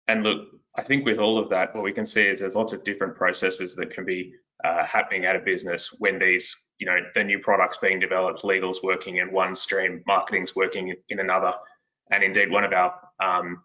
And 0.09 0.23
look, 0.23 0.49
I 0.77 0.83
think 0.83 1.05
with 1.05 1.19
all 1.19 1.39
of 1.39 1.49
that, 1.51 1.75
what 1.75 1.83
we 1.83 1.93
can 1.93 2.07
see 2.07 2.23
is 2.23 2.41
there's 2.41 2.55
lots 2.55 2.73
of 2.73 2.85
different 2.85 3.17
processes 3.17 3.75
that 3.77 3.91
can 3.91 4.05
be 4.05 4.35
uh, 4.64 4.85
happening 4.85 5.25
at 5.25 5.37
a 5.37 5.41
business 5.41 5.95
when 5.99 6.19
these, 6.19 6.55
you 6.79 6.87
know, 6.87 6.99
the 7.14 7.25
new 7.25 7.39
products 7.39 7.79
being 7.79 7.99
developed, 7.99 8.45
legal's 8.45 8.83
working 8.83 9.17
in 9.17 9.33
one 9.33 9.57
stream, 9.57 10.03
marketing's 10.07 10.55
working 10.55 10.95
in 11.09 11.21
another. 11.21 11.53
And 12.11 12.23
indeed, 12.23 12.51
one 12.51 12.64
of 12.64 12.73
our 12.73 12.95
um, 13.23 13.62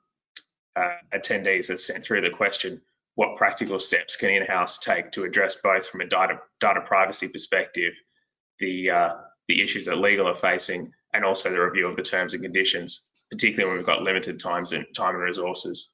uh, 0.75 0.95
attendees 1.13 1.67
has 1.67 1.85
sent 1.85 2.03
through 2.03 2.21
the 2.21 2.29
question, 2.29 2.81
what 3.15 3.37
practical 3.37 3.79
steps 3.79 4.15
can 4.15 4.29
in-house 4.29 4.79
take 4.79 5.11
to 5.11 5.23
address 5.23 5.57
both 5.61 5.87
from 5.87 6.01
a 6.01 6.07
data, 6.07 6.39
data 6.59 6.81
privacy 6.81 7.27
perspective, 7.27 7.93
the, 8.59 8.89
uh, 8.89 9.13
the 9.47 9.61
issues 9.61 9.85
that 9.85 9.97
legal 9.97 10.27
are 10.27 10.35
facing, 10.35 10.91
and 11.13 11.25
also 11.25 11.49
the 11.49 11.59
review 11.59 11.87
of 11.87 11.95
the 11.95 12.03
terms 12.03 12.33
and 12.33 12.43
conditions, 12.43 13.03
particularly 13.29 13.67
when 13.67 13.77
we've 13.77 13.85
got 13.85 14.01
limited 14.01 14.39
times 14.39 14.71
and 14.71 14.85
time 14.95 15.15
and 15.15 15.23
resources. 15.23 15.89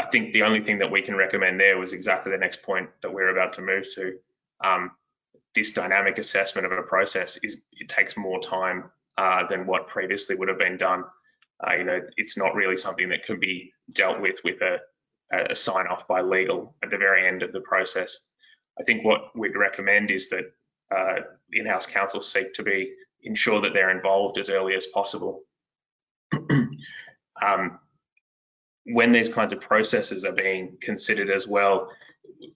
I 0.00 0.06
think 0.06 0.32
the 0.32 0.42
only 0.42 0.62
thing 0.62 0.78
that 0.78 0.90
we 0.90 1.02
can 1.02 1.14
recommend 1.14 1.60
there 1.60 1.78
was 1.78 1.92
exactly 1.92 2.32
the 2.32 2.38
next 2.38 2.62
point 2.62 2.88
that 3.02 3.12
we're 3.12 3.28
about 3.28 3.52
to 3.54 3.62
move 3.62 3.86
to. 3.94 4.14
Um, 4.64 4.90
this 5.54 5.72
dynamic 5.72 6.18
assessment 6.18 6.66
of 6.66 6.72
a 6.72 6.82
process 6.82 7.38
is 7.42 7.58
it 7.72 7.88
takes 7.88 8.16
more 8.16 8.40
time 8.40 8.90
uh, 9.18 9.46
than 9.48 9.66
what 9.66 9.86
previously 9.86 10.34
would 10.34 10.48
have 10.48 10.58
been 10.58 10.76
done. 10.76 11.04
Uh, 11.66 11.74
you 11.74 11.84
know, 11.84 12.00
it's 12.16 12.36
not 12.36 12.54
really 12.54 12.76
something 12.76 13.08
that 13.08 13.24
can 13.24 13.38
be 13.38 13.72
dealt 13.92 14.20
with 14.20 14.36
with 14.44 14.60
a, 14.60 14.78
a 15.50 15.54
sign 15.54 15.86
off 15.86 16.06
by 16.06 16.20
legal 16.20 16.74
at 16.82 16.90
the 16.90 16.98
very 16.98 17.26
end 17.26 17.42
of 17.42 17.52
the 17.52 17.60
process. 17.60 18.18
I 18.78 18.82
think 18.82 19.04
what 19.04 19.36
we'd 19.36 19.56
recommend 19.56 20.10
is 20.10 20.28
that 20.30 20.52
uh, 20.94 21.20
in-house 21.52 21.86
counsel 21.86 22.22
seek 22.22 22.52
to 22.54 22.62
be 22.62 22.92
ensure 23.22 23.60
that 23.62 23.72
they're 23.72 23.90
involved 23.96 24.38
as 24.38 24.50
early 24.50 24.74
as 24.74 24.86
possible. 24.86 25.42
um, 27.42 27.78
when 28.86 29.12
these 29.12 29.28
kinds 29.28 29.52
of 29.52 29.60
processes 29.60 30.24
are 30.24 30.32
being 30.32 30.76
considered 30.82 31.30
as 31.30 31.46
well, 31.46 31.90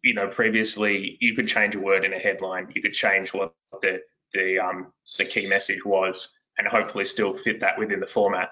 you 0.02 0.14
know, 0.14 0.28
previously 0.28 1.16
you 1.20 1.34
could 1.34 1.48
change 1.48 1.74
a 1.74 1.80
word 1.80 2.04
in 2.04 2.12
a 2.12 2.18
headline, 2.18 2.70
you 2.74 2.82
could 2.82 2.92
change 2.92 3.32
what 3.32 3.54
the 3.82 4.00
the 4.34 4.59
um, 4.59 4.92
the 5.16 5.24
key 5.24 5.48
message 5.48 5.84
was, 5.84 6.28
and 6.59 6.66
hopefully 6.66 7.04
still 7.04 7.34
fit 7.34 7.61
that 7.61 7.78
within 7.78 8.00
the 8.00 8.06
format. 8.06 8.50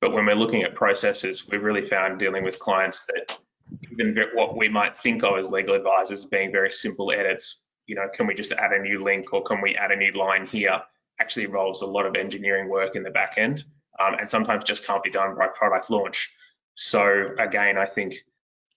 But 0.00 0.12
when 0.12 0.26
we're 0.26 0.34
looking 0.34 0.62
at 0.62 0.74
processes, 0.74 1.48
we've 1.48 1.62
really 1.62 1.86
found 1.86 2.18
dealing 2.18 2.44
with 2.44 2.58
clients 2.58 3.02
that 3.08 3.38
even 3.90 4.16
what 4.34 4.56
we 4.56 4.68
might 4.68 4.96
think 4.98 5.24
of 5.24 5.38
as 5.38 5.48
legal 5.48 5.74
advisors 5.74 6.24
being 6.24 6.52
very 6.52 6.70
simple 6.70 7.12
edits, 7.12 7.62
you 7.86 7.94
know, 7.94 8.08
can 8.14 8.26
we 8.26 8.34
just 8.34 8.52
add 8.52 8.72
a 8.72 8.82
new 8.82 9.02
link 9.02 9.32
or 9.32 9.42
can 9.42 9.60
we 9.60 9.74
add 9.76 9.90
a 9.90 9.96
new 9.96 10.12
line 10.12 10.46
here, 10.46 10.80
actually 11.18 11.44
involves 11.44 11.82
a 11.82 11.86
lot 11.86 12.06
of 12.06 12.14
engineering 12.14 12.68
work 12.68 12.94
in 12.94 13.02
the 13.02 13.10
back 13.10 13.34
end 13.36 13.64
um, 13.98 14.14
and 14.18 14.28
sometimes 14.28 14.64
just 14.64 14.84
can't 14.84 15.02
be 15.02 15.10
done 15.10 15.36
by 15.36 15.46
product 15.48 15.90
launch. 15.90 16.30
So 16.74 17.28
again, 17.38 17.78
I 17.78 17.86
think 17.86 18.16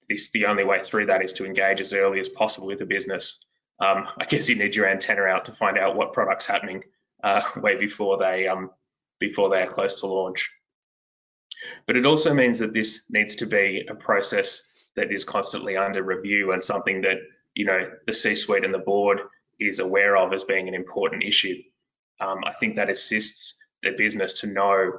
this 0.07 0.31
the 0.31 0.45
only 0.45 0.63
way 0.63 0.83
through 0.83 1.07
that 1.07 1.23
is 1.23 1.33
to 1.33 1.45
engage 1.45 1.81
as 1.81 1.93
early 1.93 2.19
as 2.19 2.29
possible 2.29 2.67
with 2.67 2.79
the 2.79 2.85
business. 2.85 3.39
Um, 3.79 4.07
I 4.17 4.25
guess 4.25 4.49
you 4.49 4.55
need 4.55 4.75
your 4.75 4.87
antenna 4.87 5.23
out 5.23 5.45
to 5.45 5.53
find 5.53 5.77
out 5.77 5.95
what 5.95 6.13
product's 6.13 6.45
happening 6.45 6.83
uh, 7.23 7.43
way 7.57 7.75
before 7.77 8.17
they 8.17 8.47
um, 8.47 8.71
before 9.19 9.49
they 9.49 9.61
are 9.61 9.67
close 9.67 9.95
to 9.95 10.07
launch. 10.07 10.49
But 11.87 11.97
it 11.97 12.05
also 12.05 12.33
means 12.33 12.59
that 12.59 12.73
this 12.73 13.05
needs 13.09 13.35
to 13.37 13.45
be 13.45 13.85
a 13.89 13.95
process 13.95 14.61
that 14.95 15.11
is 15.11 15.23
constantly 15.23 15.77
under 15.77 16.03
review 16.03 16.51
and 16.51 16.63
something 16.63 17.01
that 17.01 17.17
you 17.53 17.65
know 17.65 17.89
the 18.05 18.13
C-suite 18.13 18.63
and 18.63 18.73
the 18.73 18.79
board 18.79 19.19
is 19.59 19.79
aware 19.79 20.15
of 20.17 20.33
as 20.33 20.43
being 20.43 20.67
an 20.67 20.73
important 20.73 21.23
issue. 21.23 21.55
Um, 22.21 22.39
I 22.45 22.53
think 22.53 22.75
that 22.75 22.89
assists 22.89 23.55
the 23.83 23.91
business 23.91 24.41
to 24.41 24.47
know 24.47 24.91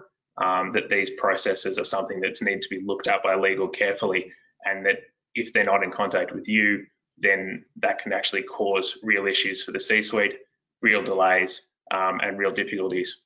um, 0.42 0.70
that 0.70 0.88
these 0.88 1.10
processes 1.10 1.78
are 1.78 1.84
something 1.84 2.20
that's 2.20 2.42
need 2.42 2.62
to 2.62 2.68
be 2.68 2.80
looked 2.84 3.08
at 3.08 3.22
by 3.22 3.34
legal 3.34 3.68
carefully, 3.68 4.32
and 4.64 4.86
that 4.86 4.98
if 5.34 5.52
they're 5.52 5.64
not 5.64 5.82
in 5.82 5.90
contact 5.90 6.32
with 6.32 6.48
you, 6.48 6.84
then 7.18 7.64
that 7.76 7.98
can 7.98 8.12
actually 8.12 8.42
cause 8.42 8.98
real 9.02 9.26
issues 9.26 9.62
for 9.62 9.72
the 9.72 9.80
C-suite, 9.80 10.36
real 10.80 11.02
delays, 11.02 11.62
um, 11.90 12.20
and 12.22 12.38
real 12.38 12.52
difficulties. 12.52 13.22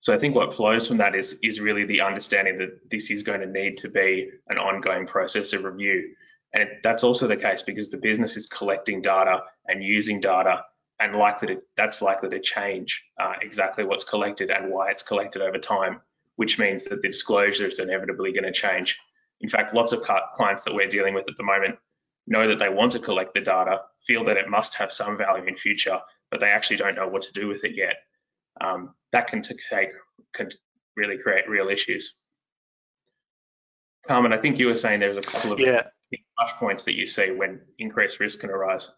So 0.00 0.14
I 0.14 0.18
think 0.18 0.34
what 0.34 0.54
flows 0.54 0.88
from 0.88 0.96
that 0.96 1.14
is, 1.14 1.36
is 1.42 1.60
really 1.60 1.84
the 1.84 2.00
understanding 2.00 2.56
that 2.58 2.90
this 2.90 3.10
is 3.10 3.22
going 3.22 3.40
to 3.40 3.46
need 3.46 3.76
to 3.78 3.88
be 3.88 4.30
an 4.48 4.56
ongoing 4.56 5.06
process 5.06 5.52
of 5.52 5.64
review. 5.64 6.14
And 6.54 6.68
that's 6.82 7.04
also 7.04 7.28
the 7.28 7.36
case 7.36 7.60
because 7.60 7.90
the 7.90 7.98
business 7.98 8.34
is 8.34 8.46
collecting 8.46 9.02
data 9.02 9.42
and 9.66 9.84
using 9.84 10.18
data 10.18 10.64
and 11.00 11.14
likely 11.16 11.48
to, 11.48 11.62
that's 11.76 12.00
likely 12.00 12.30
to 12.30 12.40
change 12.40 13.02
uh, 13.20 13.34
exactly 13.42 13.84
what's 13.84 14.04
collected 14.04 14.50
and 14.50 14.72
why 14.72 14.90
it's 14.90 15.02
collected 15.02 15.42
over 15.42 15.58
time, 15.58 16.00
which 16.36 16.58
means 16.58 16.84
that 16.84 17.02
the 17.02 17.08
disclosure 17.08 17.66
is 17.66 17.78
inevitably 17.78 18.32
going 18.32 18.44
to 18.44 18.52
change. 18.52 18.98
In 19.42 19.50
fact, 19.50 19.74
lots 19.74 19.92
of 19.92 20.02
clients 20.34 20.64
that 20.64 20.74
we're 20.74 20.88
dealing 20.88 21.12
with 21.12 21.28
at 21.28 21.36
the 21.36 21.44
moment 21.44 21.76
know 22.26 22.48
that 22.48 22.58
they 22.58 22.70
want 22.70 22.92
to 22.92 23.00
collect 23.00 23.34
the 23.34 23.40
data, 23.40 23.82
feel 24.06 24.24
that 24.24 24.38
it 24.38 24.48
must 24.48 24.74
have 24.74 24.92
some 24.92 25.18
value 25.18 25.44
in 25.44 25.56
future, 25.56 25.98
but 26.30 26.40
they 26.40 26.48
actually 26.48 26.76
don't 26.76 26.94
know 26.94 27.08
what 27.08 27.22
to 27.22 27.32
do 27.32 27.48
with 27.48 27.64
it 27.64 27.76
yet 27.76 27.96
um, 28.60 28.94
that 29.12 29.26
can 29.26 29.42
take 29.42 29.60
can 30.34 30.50
really 30.96 31.18
create 31.18 31.48
real 31.48 31.68
issues. 31.68 32.14
Kaman, 34.06 34.32
I 34.32 34.38
think 34.38 34.58
you 34.58 34.66
were 34.66 34.76
saying 34.76 35.00
there's 35.00 35.16
a 35.16 35.22
couple 35.22 35.52
of 35.52 35.60
yeah. 35.60 35.82
touch 36.38 36.54
points 36.58 36.84
that 36.84 36.94
you 36.94 37.06
see 37.06 37.30
when 37.30 37.60
increased 37.78 38.20
risk 38.20 38.40
can 38.40 38.50
arise. 38.50 38.88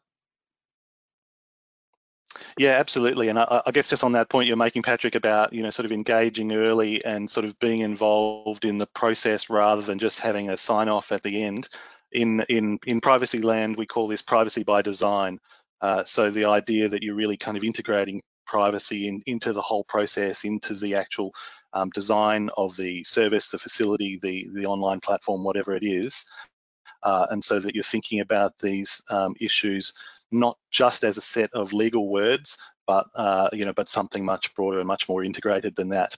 Yeah, 2.59 2.73
absolutely. 2.73 3.29
And 3.29 3.39
I, 3.39 3.63
I, 3.67 3.71
guess 3.71 3.89
just 3.89 4.05
on 4.05 4.13
that 4.13 4.29
point 4.29 4.47
you're 4.47 4.57
making, 4.57 4.83
Patrick, 4.83 5.15
about 5.15 5.53
you 5.53 5.63
know 5.63 5.71
sort 5.71 5.87
of 5.87 5.93
engaging 5.93 6.53
early 6.53 7.05
and 7.05 7.29
sort 7.29 7.47
of 7.47 7.59
being 7.59 7.81
involved 7.81 8.65
in 8.65 8.79
the 8.79 8.87
process 8.87 9.49
rather 9.49 9.83
than 9.83 9.99
just 9.99 10.21
having 10.21 10.51
a 10.51 10.57
sign 10.57 10.89
off 10.89 11.13
at 11.13 11.23
the 11.23 11.43
end. 11.43 11.69
In 12.13 12.45
in 12.49 12.79
in 12.87 13.01
privacy 13.01 13.41
land, 13.41 13.77
we 13.77 13.87
call 13.87 14.07
this 14.07 14.23
privacy 14.23 14.65
by 14.65 14.83
design. 14.83 15.41
Uh, 15.81 16.05
so 16.05 16.31
the 16.31 16.45
idea 16.45 16.89
that 16.89 17.03
you're 17.03 17.15
really 17.15 17.37
kind 17.37 17.57
of 17.57 17.65
integrating 17.65 18.23
privacy 18.53 19.09
in, 19.09 19.22
into 19.24 19.53
the 19.55 19.62
whole 19.62 19.84
process, 19.84 20.44
into 20.44 20.74
the 20.74 20.94
actual 20.94 21.32
um, 21.72 21.88
design 21.90 22.50
of 22.59 22.76
the 22.76 23.03
service, 23.05 23.48
the 23.48 23.59
facility, 23.59 24.18
the 24.22 24.46
the 24.53 24.66
online 24.66 25.00
platform, 25.00 25.42
whatever 25.42 25.74
it 25.74 25.84
is, 25.84 26.26
uh, 27.03 27.26
and 27.30 27.42
so 27.42 27.59
that 27.59 27.74
you're 27.74 27.92
thinking 27.94 28.20
about 28.20 28.59
these 28.59 29.00
um, 29.09 29.34
issues 29.40 29.92
not 30.32 30.57
just 30.70 31.05
as 31.05 31.18
a 31.18 31.20
set 31.20 31.50
of 31.53 31.72
legal 31.72 32.09
words, 32.09 32.59
but 32.86 33.07
uh, 33.14 33.48
you 33.53 33.64
know, 33.64 33.72
but 33.72 33.88
something 33.88 34.24
much 34.24 34.55
broader 34.55 34.78
and 34.78 34.88
much 34.88 35.09
more 35.09 35.24
integrated 35.24 35.76
than 35.76 35.90
that. 35.90 36.14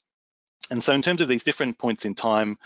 And 0.71 0.83
so, 0.83 0.93
in 0.93 1.03
terms 1.03 1.21
of 1.21 1.29
these 1.29 1.45
different 1.45 1.79
points 1.79 2.05
in 2.05 2.15
time 2.15 2.57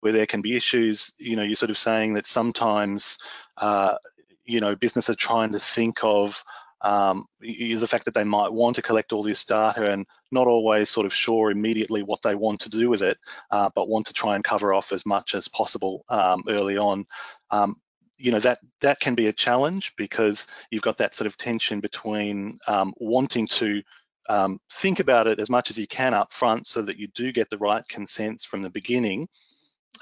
where 0.00 0.12
there 0.12 0.26
can 0.26 0.42
be 0.42 0.56
issues, 0.56 1.12
you 1.18 1.36
know, 1.36 1.42
you're 1.42 1.56
sort 1.56 1.70
of 1.70 1.78
saying 1.78 2.14
that 2.14 2.26
sometimes, 2.26 3.18
uh, 3.56 3.96
you 4.44 4.60
know, 4.60 4.76
business 4.76 5.10
are 5.10 5.14
trying 5.14 5.52
to 5.52 5.58
think 5.58 6.04
of 6.04 6.44
um, 6.82 7.24
the 7.40 7.86
fact 7.86 8.04
that 8.04 8.14
they 8.14 8.24
might 8.24 8.52
want 8.52 8.76
to 8.76 8.82
collect 8.82 9.12
all 9.12 9.22
this 9.22 9.44
data 9.44 9.90
and 9.90 10.06
not 10.30 10.46
always 10.46 10.90
sort 10.90 11.06
of 11.06 11.14
sure 11.14 11.50
immediately 11.50 12.02
what 12.02 12.22
they 12.22 12.34
want 12.34 12.60
to 12.60 12.70
do 12.70 12.90
with 12.90 13.02
it, 13.02 13.18
uh, 13.50 13.70
but 13.74 13.88
want 13.88 14.06
to 14.06 14.12
try 14.12 14.34
and 14.34 14.44
cover 14.44 14.74
off 14.74 14.92
as 14.92 15.06
much 15.06 15.34
as 15.34 15.48
possible 15.48 16.04
um, 16.08 16.42
early 16.48 16.76
on. 16.76 17.06
Um, 17.50 17.76
you 18.18 18.32
know 18.32 18.40
that 18.40 18.60
that 18.80 19.00
can 19.00 19.14
be 19.14 19.26
a 19.26 19.32
challenge 19.32 19.92
because 19.96 20.46
you've 20.70 20.82
got 20.82 20.98
that 20.98 21.14
sort 21.14 21.26
of 21.26 21.36
tension 21.36 21.80
between 21.80 22.58
um, 22.66 22.94
wanting 22.96 23.46
to 23.46 23.82
um, 24.28 24.58
think 24.72 25.00
about 25.00 25.26
it 25.26 25.38
as 25.38 25.50
much 25.50 25.70
as 25.70 25.78
you 25.78 25.86
can 25.86 26.14
up 26.14 26.32
front 26.32 26.66
so 26.66 26.82
that 26.82 26.98
you 26.98 27.08
do 27.08 27.30
get 27.30 27.50
the 27.50 27.58
right 27.58 27.86
consents 27.88 28.44
from 28.44 28.62
the 28.62 28.70
beginning, 28.70 29.28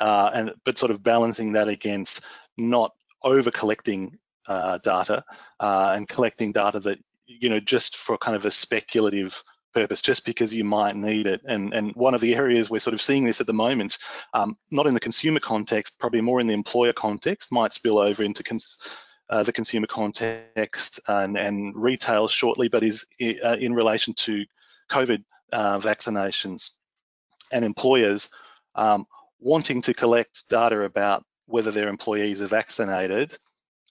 uh, 0.01 0.31
and 0.33 0.53
but 0.65 0.79
sort 0.79 0.93
of 0.93 1.03
balancing 1.03 1.53
that 1.53 1.69
against 1.69 2.23
not 2.57 2.93
over 3.23 3.51
collecting 3.51 4.19
uh, 4.47 4.79
data 4.79 5.25
uh, 5.61 5.93
and 5.97 6.09
collecting 6.09 6.53
data 6.53 6.81
that 6.81 6.99
you 7.27 7.49
know 7.49 7.61
just 7.61 7.97
for 7.97 8.19
kind 8.19 8.37
of 8.37 8.45
a 8.45 8.51
speculative 8.51 9.43
purpose 9.75 10.01
just 10.01 10.25
because 10.25 10.55
you 10.55 10.65
might 10.65 10.97
need 10.97 11.27
it. 11.27 11.43
And, 11.45 11.75
and 11.75 11.93
one 11.95 12.15
of 12.15 12.21
the 12.21 12.37
areas 12.37 12.71
we're 12.71 12.79
sort 12.79 12.95
of 12.95 13.03
seeing 13.03 13.25
this 13.25 13.41
at 13.41 13.47
the 13.47 13.53
moment, 13.53 13.99
um, 14.33 14.57
not 14.71 14.87
in 14.87 14.95
the 14.95 15.01
consumer 15.01 15.41
context, 15.41 15.99
probably 15.99 16.21
more 16.21 16.41
in 16.41 16.47
the 16.47 16.55
employer 16.55 16.93
context, 16.93 17.51
might 17.51 17.75
spill 17.75 17.99
over 17.99 18.23
into 18.23 18.43
cons 18.43 18.79
uh, 19.31 19.43
the 19.43 19.53
consumer 19.53 19.87
context 19.87 21.01
and, 21.09 21.37
and 21.37 21.75
retail 21.75 22.29
shortly, 22.29 22.69
but 22.69 22.83
is 22.83 23.07
uh, 23.23 23.57
in 23.59 23.75
relation 23.75 24.13
to 24.15 24.45
COVID 24.91 25.25
uh, 25.53 25.79
vaccinations 25.79 26.71
and 27.51 27.65
employers 27.65 28.29
um, 28.75 29.07
wanting 29.41 29.81
to 29.81 29.95
collect 29.95 30.49
data 30.51 30.83
about 30.83 31.25
whether 31.47 31.71
their 31.71 31.89
employees 31.89 32.43
are 32.43 32.49
vaccinated 32.49 33.37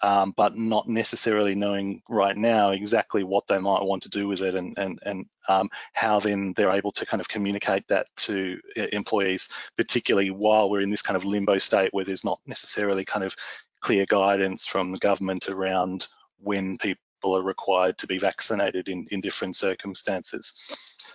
um, 0.03 0.33
but 0.35 0.57
not 0.57 0.87
necessarily 0.87 1.55
knowing 1.55 2.01
right 2.09 2.35
now 2.35 2.71
exactly 2.71 3.23
what 3.23 3.47
they 3.47 3.57
might 3.57 3.81
want 3.81 4.03
to 4.03 4.09
do 4.09 4.27
with 4.27 4.41
it 4.41 4.53
and 4.53 4.77
and 4.77 4.99
and 5.05 5.25
um, 5.47 5.69
how 5.93 6.19
then 6.19 6.53
they're 6.55 6.71
able 6.71 6.91
to 6.91 7.05
kind 7.05 7.21
of 7.21 7.27
communicate 7.29 7.87
that 7.87 8.07
to 8.17 8.59
uh, 8.77 8.85
employees, 8.91 9.49
particularly 9.77 10.29
while 10.29 10.69
we're 10.69 10.81
in 10.81 10.91
this 10.91 11.01
kind 11.01 11.17
of 11.17 11.25
limbo 11.25 11.57
state 11.57 11.93
where 11.93 12.05
there's 12.05 12.23
not 12.23 12.39
necessarily 12.45 13.05
kind 13.05 13.23
of 13.23 13.35
clear 13.79 14.05
guidance 14.05 14.67
from 14.67 14.91
the 14.91 14.97
government 14.99 15.47
around 15.47 16.07
when 16.37 16.77
people 16.77 16.99
are 17.25 17.41
required 17.41 17.97
to 17.97 18.07
be 18.07 18.17
vaccinated 18.17 18.89
in, 18.89 19.07
in 19.11 19.21
different 19.21 19.55
circumstances. 19.55 20.53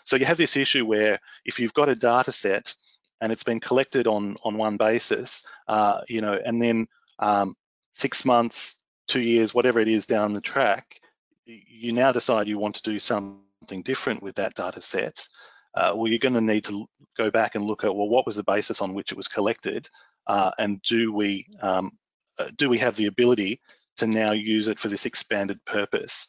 So 0.04 0.16
you 0.16 0.24
have 0.24 0.38
this 0.38 0.56
issue 0.56 0.86
where 0.86 1.18
if 1.44 1.58
you've 1.58 1.74
got 1.74 1.90
a 1.90 1.94
data 1.94 2.32
set 2.32 2.74
and 3.20 3.32
it's 3.32 3.42
been 3.42 3.60
collected 3.60 4.06
on 4.06 4.36
on 4.44 4.56
one 4.56 4.78
basis, 4.78 5.46
uh, 5.66 6.00
you 6.08 6.22
know, 6.22 6.40
and 6.44 6.62
then 6.62 6.86
um, 7.18 7.54
six 7.98 8.24
months, 8.24 8.76
two 9.08 9.20
years, 9.20 9.52
whatever 9.52 9.80
it 9.80 9.88
is 9.88 10.06
down 10.06 10.32
the 10.32 10.40
track, 10.40 11.00
you 11.46 11.92
now 11.92 12.12
decide 12.12 12.46
you 12.46 12.58
want 12.58 12.76
to 12.76 12.90
do 12.90 12.98
something 12.98 13.82
different 13.82 14.22
with 14.22 14.36
that 14.36 14.54
data 14.54 14.80
set, 14.80 15.26
uh, 15.74 15.92
well, 15.94 16.08
you're 16.08 16.18
going 16.18 16.34
to 16.34 16.40
need 16.40 16.64
to 16.64 16.86
go 17.16 17.30
back 17.30 17.54
and 17.54 17.64
look 17.64 17.84
at, 17.84 17.94
well, 17.94 18.08
what 18.08 18.26
was 18.26 18.36
the 18.36 18.42
basis 18.42 18.80
on 18.80 18.94
which 18.94 19.12
it 19.12 19.16
was 19.16 19.28
collected? 19.28 19.88
Uh, 20.26 20.50
and 20.58 20.80
do 20.82 21.12
we, 21.12 21.46
um, 21.60 21.92
uh, 22.38 22.48
do 22.56 22.68
we 22.68 22.78
have 22.78 22.96
the 22.96 23.06
ability 23.06 23.60
to 23.96 24.06
now 24.06 24.32
use 24.32 24.68
it 24.68 24.78
for 24.78 24.88
this 24.88 25.06
expanded 25.06 25.62
purpose? 25.64 26.28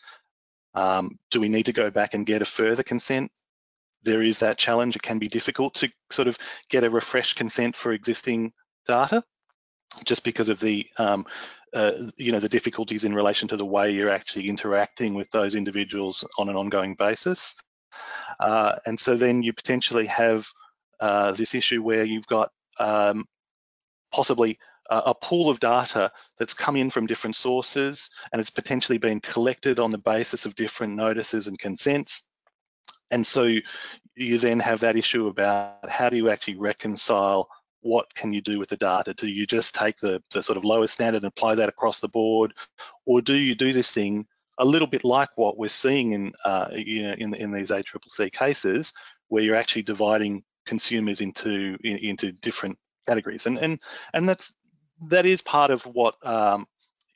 Um, 0.74 1.20
do 1.32 1.40
we 1.40 1.50
need 1.50 1.66
to 1.66 1.74
go 1.74 1.90
back 1.90 2.14
and 2.14 2.26
get 2.26 2.42
a 2.42 2.46
further 2.46 2.84
consent? 2.84 3.32
There 4.04 4.22
is 4.22 4.40
that 4.40 4.58
challenge. 4.58 4.96
It 4.96 5.02
can 5.02 5.20
be 5.20 5.28
difficult 5.28 5.74
to 5.76 5.90
sort 6.10 6.28
of 6.28 6.38
get 6.70 6.84
a 6.84 6.90
refresh 6.90 7.34
consent 7.34 7.76
for 7.76 7.92
existing 7.92 8.54
data 8.88 9.24
just 10.04 10.24
because 10.24 10.50
of 10.50 10.60
the 10.60 10.88
um, 10.98 11.26
uh, 11.74 11.92
you 12.18 12.32
know 12.32 12.40
the 12.40 12.50
difficulties 12.50 13.06
in 13.06 13.14
relation 13.14 13.48
to 13.48 13.58
the 13.58 13.66
way 13.66 13.92
you're 13.92 14.10
actually 14.10 14.50
interacting 14.50 15.14
with 15.14 15.30
those 15.32 15.56
individuals 15.56 16.26
on 16.38 16.50
an 16.50 16.56
ongoing 16.56 16.96
basis. 16.96 17.56
Uh, 18.40 18.76
and 18.86 19.00
so 19.00 19.16
then 19.18 19.44
you 19.44 19.54
potentially 19.54 20.06
have 20.06 20.48
uh, 21.00 21.32
this 21.32 21.56
issue 21.56 21.82
where 21.82 22.04
you've 22.04 22.28
got 22.28 22.52
um, 22.80 23.26
possibly 24.12 24.58
a, 24.90 24.98
a 25.08 25.16
pool 25.16 25.50
of 25.50 25.60
data 25.60 26.12
that's 26.38 26.54
come 26.54 26.76
in 26.76 26.90
from 26.90 27.08
different 27.08 27.36
sources 27.36 28.10
and 28.32 28.40
it's 28.40 28.50
potentially 28.50 28.98
been 28.98 29.20
collected 29.20 29.80
on 29.80 29.92
the 29.92 29.98
basis 29.98 30.46
of 30.46 30.56
different 30.56 30.96
notices 30.96 31.48
and 31.48 31.60
consents. 31.60 32.26
And 33.12 33.26
so 33.26 33.56
you 34.16 34.38
then 34.38 34.60
have 34.60 34.82
that 34.82 34.96
issue 34.96 35.28
about 35.28 35.90
how 35.90 36.10
do 36.10 36.18
you 36.18 36.30
actually 36.30 36.58
reconcile 36.58 37.50
what 37.82 38.14
can 38.14 38.34
you 38.34 38.42
do 38.42 38.60
with 38.60 38.70
the 38.70 38.78
data? 38.78 39.14
Do 39.14 39.28
you 39.28 39.46
just 39.46 39.74
take 39.74 39.98
the, 39.98 40.22
the 40.32 40.44
sort 40.44 40.58
of 40.58 40.66
lowest 40.66 40.94
standard 40.94 41.24
and 41.24 41.32
apply 41.32 41.56
that 41.56 41.70
across 41.70 42.00
the 42.00 42.10
board? 42.10 42.54
Or 43.06 43.22
do 43.22 43.34
you 43.34 43.56
do 43.56 43.74
this 43.74 43.92
thing 43.92 44.28
a 44.58 44.66
little 44.66 44.88
bit 44.88 45.04
like 45.04 45.30
what 45.36 45.58
we're 45.58 45.70
seeing 45.70 46.12
in, 46.12 46.34
uh, 46.44 46.68
you 46.74 47.04
know, 47.04 47.14
in, 47.14 47.34
in 47.34 47.52
these 47.52 47.72
ACCC 47.72 48.32
cases, 48.32 48.94
where 49.30 49.42
you're 49.42 49.56
actually 49.56 49.84
dividing 49.84 50.44
consumers 50.66 51.22
into 51.22 51.78
in, 51.84 51.98
into 51.98 52.32
different 52.32 52.78
categories, 53.08 53.48
and 53.48 53.58
and 53.58 53.80
and 54.14 54.28
that's 54.28 54.54
that 55.08 55.26
is 55.26 55.42
part 55.42 55.72
of 55.72 55.84
what 55.84 56.16
um, 56.28 56.68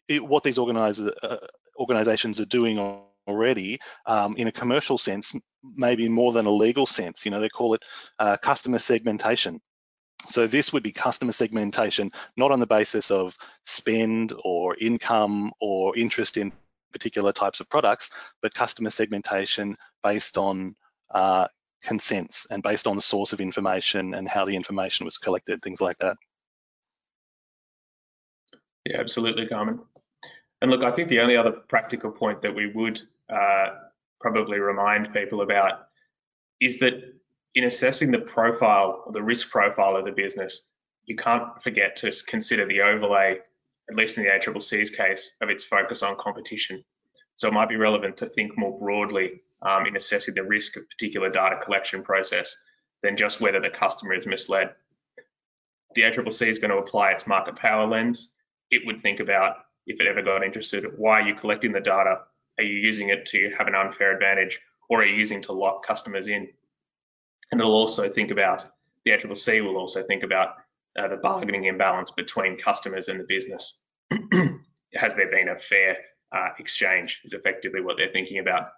it, 0.07 0.25
what 0.25 0.43
these 0.43 0.57
organizer, 0.57 1.13
uh, 1.21 1.37
organizations 1.77 2.39
are 2.39 2.45
doing 2.45 2.79
already 3.27 3.79
um, 4.05 4.35
in 4.37 4.47
a 4.47 4.51
commercial 4.51 4.97
sense, 4.97 5.35
maybe 5.75 6.07
more 6.07 6.31
than 6.31 6.45
a 6.45 6.51
legal 6.51 6.85
sense. 6.85 7.25
You 7.25 7.31
know, 7.31 7.41
they 7.41 7.49
call 7.49 7.73
it 7.73 7.83
uh, 8.19 8.37
customer 8.37 8.79
segmentation. 8.79 9.59
So 10.29 10.47
this 10.47 10.71
would 10.71 10.83
be 10.83 10.91
customer 10.91 11.31
segmentation, 11.31 12.11
not 12.37 12.51
on 12.51 12.59
the 12.59 12.67
basis 12.67 13.11
of 13.11 13.37
spend 13.63 14.33
or 14.43 14.75
income 14.79 15.51
or 15.59 15.97
interest 15.97 16.37
in 16.37 16.51
particular 16.91 17.33
types 17.33 17.59
of 17.59 17.69
products, 17.69 18.09
but 18.41 18.53
customer 18.53 18.89
segmentation 18.89 19.75
based 20.03 20.37
on 20.37 20.75
uh, 21.11 21.47
consents 21.83 22.47
and 22.49 22.63
based 22.63 22.87
on 22.87 22.95
the 22.95 23.01
source 23.01 23.33
of 23.33 23.41
information 23.41 24.13
and 24.13 24.29
how 24.29 24.45
the 24.45 24.55
information 24.55 25.05
was 25.05 25.17
collected, 25.17 25.61
things 25.61 25.81
like 25.81 25.97
that. 25.97 26.15
Yeah, 28.85 28.99
absolutely, 28.99 29.47
Kaman. 29.47 29.79
And 30.61 30.71
look, 30.71 30.83
I 30.83 30.91
think 30.91 31.09
the 31.09 31.19
only 31.19 31.35
other 31.35 31.51
practical 31.51 32.11
point 32.11 32.41
that 32.41 32.53
we 32.53 32.67
would 32.67 33.01
uh, 33.29 33.67
probably 34.21 34.59
remind 34.59 35.13
people 35.13 35.41
about 35.41 35.87
is 36.61 36.79
that 36.79 36.93
in 37.55 37.63
assessing 37.63 38.11
the 38.11 38.19
profile, 38.19 39.09
the 39.11 39.21
risk 39.21 39.49
profile 39.49 39.95
of 39.95 40.05
the 40.05 40.11
business, 40.11 40.63
you 41.05 41.15
can't 41.15 41.61
forget 41.61 41.95
to 41.97 42.11
consider 42.27 42.65
the 42.65 42.81
overlay, 42.81 43.37
at 43.89 43.95
least 43.95 44.17
in 44.17 44.23
the 44.23 44.29
ACCC's 44.29 44.89
case, 44.89 45.35
of 45.41 45.49
its 45.49 45.63
focus 45.63 46.01
on 46.01 46.17
competition. 46.17 46.83
So 47.35 47.47
it 47.47 47.53
might 47.53 47.69
be 47.69 47.75
relevant 47.75 48.17
to 48.17 48.27
think 48.27 48.57
more 48.57 48.77
broadly 48.77 49.41
um, 49.61 49.85
in 49.85 49.95
assessing 49.95 50.35
the 50.35 50.43
risk 50.43 50.77
of 50.77 50.89
particular 50.89 51.29
data 51.29 51.59
collection 51.63 52.03
process 52.03 52.55
than 53.01 53.17
just 53.17 53.41
whether 53.41 53.59
the 53.59 53.69
customer 53.69 54.13
is 54.13 54.25
misled. 54.25 54.71
The 55.95 56.03
ACCC 56.03 56.47
is 56.47 56.59
going 56.59 56.71
to 56.71 56.77
apply 56.77 57.11
its 57.11 57.27
market 57.27 57.55
power 57.55 57.85
lens. 57.85 58.31
It 58.71 58.83
would 58.85 59.01
think 59.01 59.19
about, 59.19 59.57
if 59.85 59.99
it 59.99 60.07
ever 60.07 60.21
got 60.21 60.43
interested, 60.43 60.85
why 60.97 61.21
are 61.21 61.27
you 61.27 61.35
collecting 61.35 61.71
the 61.71 61.81
data? 61.81 62.19
Are 62.57 62.63
you 62.63 62.79
using 62.79 63.09
it 63.09 63.25
to 63.27 63.51
have 63.57 63.67
an 63.67 63.75
unfair 63.75 64.13
advantage 64.13 64.59
or 64.89 65.01
are 65.01 65.05
you 65.05 65.15
using 65.15 65.41
to 65.43 65.51
lock 65.51 65.85
customers 65.85 66.27
in? 66.27 66.47
And 67.51 67.61
it'll 67.61 67.75
also 67.75 68.09
think 68.09 68.31
about, 68.31 68.65
the 69.05 69.11
ACCC 69.11 69.63
will 69.63 69.77
also 69.77 70.03
think 70.03 70.23
about 70.23 70.55
uh, 70.97 71.07
the 71.07 71.17
bargaining 71.17 71.65
imbalance 71.65 72.11
between 72.11 72.57
customers 72.57 73.09
and 73.09 73.19
the 73.19 73.25
business. 73.27 73.79
Has 74.93 75.15
there 75.15 75.29
been 75.29 75.49
a 75.49 75.59
fair 75.59 75.97
uh, 76.33 76.49
exchange 76.59 77.21
is 77.23 77.33
effectively 77.33 77.81
what 77.81 77.97
they're 77.97 78.11
thinking 78.11 78.39
about. 78.39 78.69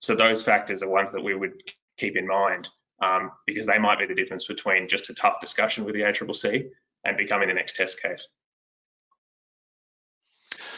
So 0.00 0.14
those 0.14 0.42
factors 0.42 0.82
are 0.82 0.88
ones 0.88 1.12
that 1.12 1.22
we 1.22 1.34
would 1.34 1.54
keep 1.96 2.16
in 2.16 2.26
mind 2.26 2.68
um, 3.02 3.30
because 3.46 3.66
they 3.66 3.78
might 3.78 3.98
be 3.98 4.06
the 4.06 4.14
difference 4.14 4.46
between 4.46 4.88
just 4.88 5.08
a 5.10 5.14
tough 5.14 5.40
discussion 5.40 5.84
with 5.84 5.94
the 5.94 6.02
ACCC 6.02 6.68
and 7.04 7.16
becoming 7.16 7.48
the 7.48 7.54
next 7.54 7.76
test 7.76 8.02
case. 8.02 8.26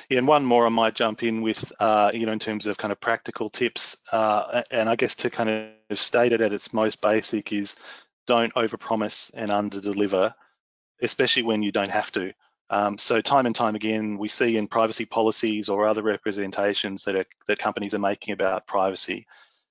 Yeah, 0.08 0.18
and 0.18 0.28
one 0.28 0.44
more 0.44 0.66
I 0.66 0.68
might 0.68 0.94
jump 0.94 1.24
in 1.24 1.42
with, 1.42 1.72
uh, 1.80 2.12
you 2.14 2.26
know, 2.26 2.32
in 2.32 2.38
terms 2.38 2.66
of 2.66 2.78
kind 2.78 2.92
of 2.92 3.00
practical 3.00 3.50
tips, 3.50 3.96
uh, 4.12 4.62
and 4.70 4.88
I 4.88 4.94
guess 4.94 5.16
to 5.16 5.30
kind 5.30 5.72
of 5.90 5.98
state 5.98 6.32
it 6.32 6.40
at 6.40 6.52
its 6.52 6.72
most 6.72 7.00
basic 7.00 7.52
is 7.52 7.76
don't 8.26 8.54
overpromise 8.54 9.30
and 9.34 9.50
underdeliver, 9.50 10.32
especially 11.02 11.42
when 11.42 11.62
you 11.62 11.72
don't 11.72 11.90
have 11.90 12.12
to. 12.12 12.32
Um, 12.70 12.98
so 12.98 13.20
time 13.20 13.46
and 13.46 13.54
time 13.54 13.74
again, 13.74 14.16
we 14.18 14.28
see 14.28 14.56
in 14.56 14.68
privacy 14.68 15.04
policies 15.04 15.68
or 15.68 15.86
other 15.86 16.02
representations 16.02 17.04
that 17.04 17.16
are, 17.16 17.26
that 17.48 17.58
companies 17.58 17.94
are 17.94 18.00
making 18.00 18.32
about 18.32 18.66
privacy, 18.66 19.26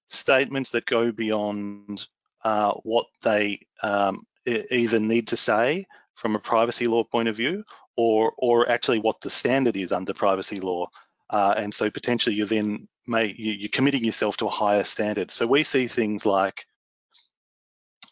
statements 0.10 0.72
that 0.72 0.86
go 0.86 1.12
beyond 1.12 2.08
uh, 2.44 2.74
what 2.84 3.08
they 3.22 3.60
um, 3.84 4.26
either 4.46 5.00
need 5.00 5.30
to 5.30 5.38
say 5.38 5.86
from 6.16 6.36
a 6.36 6.40
privacy 6.40 6.88
law 6.88 7.04
point 7.04 7.30
of 7.30 7.36
view 7.36 7.64
or, 7.96 8.34
or 8.38 8.70
actually 8.70 9.00
what 9.00 9.22
the 9.22 9.30
standard 9.30 9.78
is 9.78 9.92
under 9.92 10.14
privacy 10.14 10.60
law. 10.60 10.88
Uh, 11.30 11.54
and 11.58 11.74
so 11.74 11.90
potentially 11.90 12.36
you're 12.36 12.48
then 12.48 12.88
may, 13.08 13.34
you're 13.38 13.70
committing 13.70 14.04
yourself 14.04 14.38
to 14.38 14.48
a 14.48 14.50
higher 14.50 14.84
standard. 14.84 15.32
So 15.32 15.46
we 15.48 15.64
see 15.64 15.88
things 15.88 16.26
like, 16.26 16.66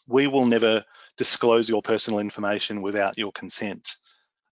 we 0.08 0.28
will 0.28 0.45
never 0.45 0.84
disclose 1.18 1.70
your 1.70 1.82
personal 1.82 2.20
information 2.20 2.82
without 2.82 3.18
your 3.18 3.32
consent. 3.32 3.89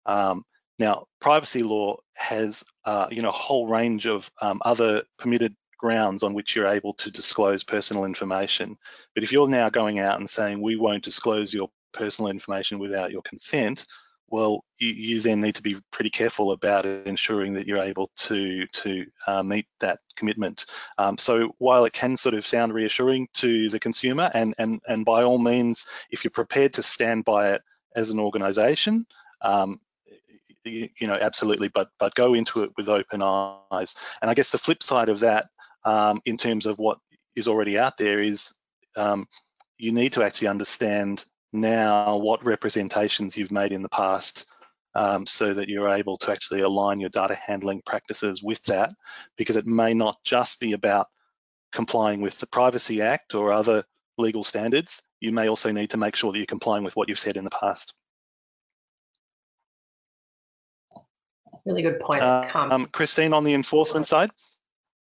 Um, 0.06 0.44
now, 0.80 1.06
privacy 1.20 1.62
law 1.62 1.98
has, 2.16 2.64
uh, 2.86 3.08
you 3.12 3.22
know, 3.22 3.30
a 3.30 3.34
whole 3.34 3.68
range 3.68 4.06
of 4.08 4.32
um, 4.42 4.62
other 4.64 5.04
permitted 5.20 5.56
grounds 5.78 6.24
on 6.24 6.34
which 6.34 6.56
you're 6.56 6.68
able 6.68 6.94
to 6.94 7.12
disclose 7.12 7.64
personal 7.64 8.06
information. 8.06 8.78
But 9.14 9.24
if 9.24 9.32
you're 9.32 9.50
now 9.50 9.70
going 9.70 10.00
out 10.00 10.20
and 10.20 10.30
saying 10.30 10.62
we 10.62 10.76
won't 10.76 11.04
disclose 11.04 11.54
your 11.54 11.70
personal 11.94 12.32
information 12.32 12.80
without 12.80 13.12
your 13.12 13.22
consent, 13.22 13.86
well, 14.32 14.64
you, 14.78 14.90
you, 14.90 15.22
then 15.22 15.42
need 15.42 15.56
to 15.56 15.62
be 15.62 15.78
pretty 15.92 16.10
careful 16.10 16.54
about 16.54 16.86
ensuring 16.86 17.54
that 17.54 17.68
you're 17.68 17.84
able 17.84 18.10
to 18.16 18.66
to 18.68 19.06
uh, 19.28 19.44
meet 19.44 19.68
that 19.82 20.00
commitment. 20.16 20.66
Um, 20.98 21.18
so 21.18 21.54
while 21.58 21.84
it 21.84 21.94
can 21.94 22.16
sort 22.16 22.34
of 22.34 22.48
sound 22.48 22.74
reassuring 22.74 23.28
to 23.36 23.70
the 23.70 23.80
consumer, 23.80 24.32
and 24.34 24.56
and 24.58 24.80
and 24.88 25.04
by 25.06 25.24
all 25.24 25.38
means, 25.38 25.86
if 26.12 26.24
you're 26.24 26.32
prepared 26.32 26.74
to 26.74 26.84
stand 26.84 27.26
by 27.26 27.52
it 27.52 27.62
as 27.96 28.10
an 28.10 28.20
organisation, 28.20 29.06
um, 29.42 29.82
you, 30.64 30.90
know 31.02 31.18
absolutely, 31.20 31.68
but 31.68 31.90
but 32.00 32.16
go 32.16 32.34
into 32.34 32.64
it 32.64 32.72
with 32.78 32.88
open 32.88 33.22
eyes. 33.22 33.96
And 34.22 34.32
I 34.32 34.34
guess 34.34 34.52
the 34.52 34.58
flip 34.58 34.82
side 34.82 35.10
of 35.10 35.20
that, 35.20 35.48
um, 35.84 36.22
in 36.26 36.38
terms 36.38 36.66
of 36.66 36.80
what 36.80 37.00
is 37.36 37.50
already 37.50 37.78
out 37.78 37.98
there, 37.98 38.22
is 38.22 38.54
um, 38.96 39.28
you 39.78 39.92
need 39.92 40.14
to 40.14 40.24
actually 40.24 40.48
understand 40.48 41.26
now 41.54 42.18
what 42.18 42.44
representations 42.46 43.36
you've 43.36 43.52
made 43.52 43.72
in 43.72 43.82
the 43.82 43.90
past 43.90 44.46
um, 44.96 45.26
so 45.26 45.54
that 45.54 45.70
you're 45.70 45.90
able 45.90 46.18
to 46.18 46.32
actually 46.32 46.62
align 46.62 47.00
your 47.00 47.10
data 47.10 47.36
handling 47.36 47.82
practices 47.86 48.44
with 48.44 48.62
that 48.66 48.94
because 49.38 49.58
it 49.58 49.66
may 49.66 49.94
not 49.94 50.18
just 50.24 50.60
be 50.60 50.74
about 50.74 51.08
complying 51.72 52.22
with 52.22 52.38
the 52.40 52.48
Privacy 52.48 53.02
Act 53.02 53.34
or 53.34 53.52
other 53.52 53.84
legal 54.18 54.44
standards. 54.44 55.02
You 55.20 55.32
may 55.32 55.48
also 55.48 55.72
need 55.72 55.92
to 55.92 55.98
make 55.98 56.16
sure 56.16 56.32
that 56.32 56.38
you're 56.38 56.46
complying 56.46 56.84
with 56.84 56.96
what 56.96 57.08
you've 57.08 57.20
said 57.20 57.38
in 57.38 57.44
the 57.44 57.50
past. 57.50 57.94
Really 61.66 61.84
good 61.84 62.00
points. 62.00 62.24
Uh, 62.24 62.50
um, 62.54 62.88
Christine, 62.88 63.34
on 63.34 63.44
the 63.44 63.54
enforcement 63.54 64.08
side? 64.08 64.32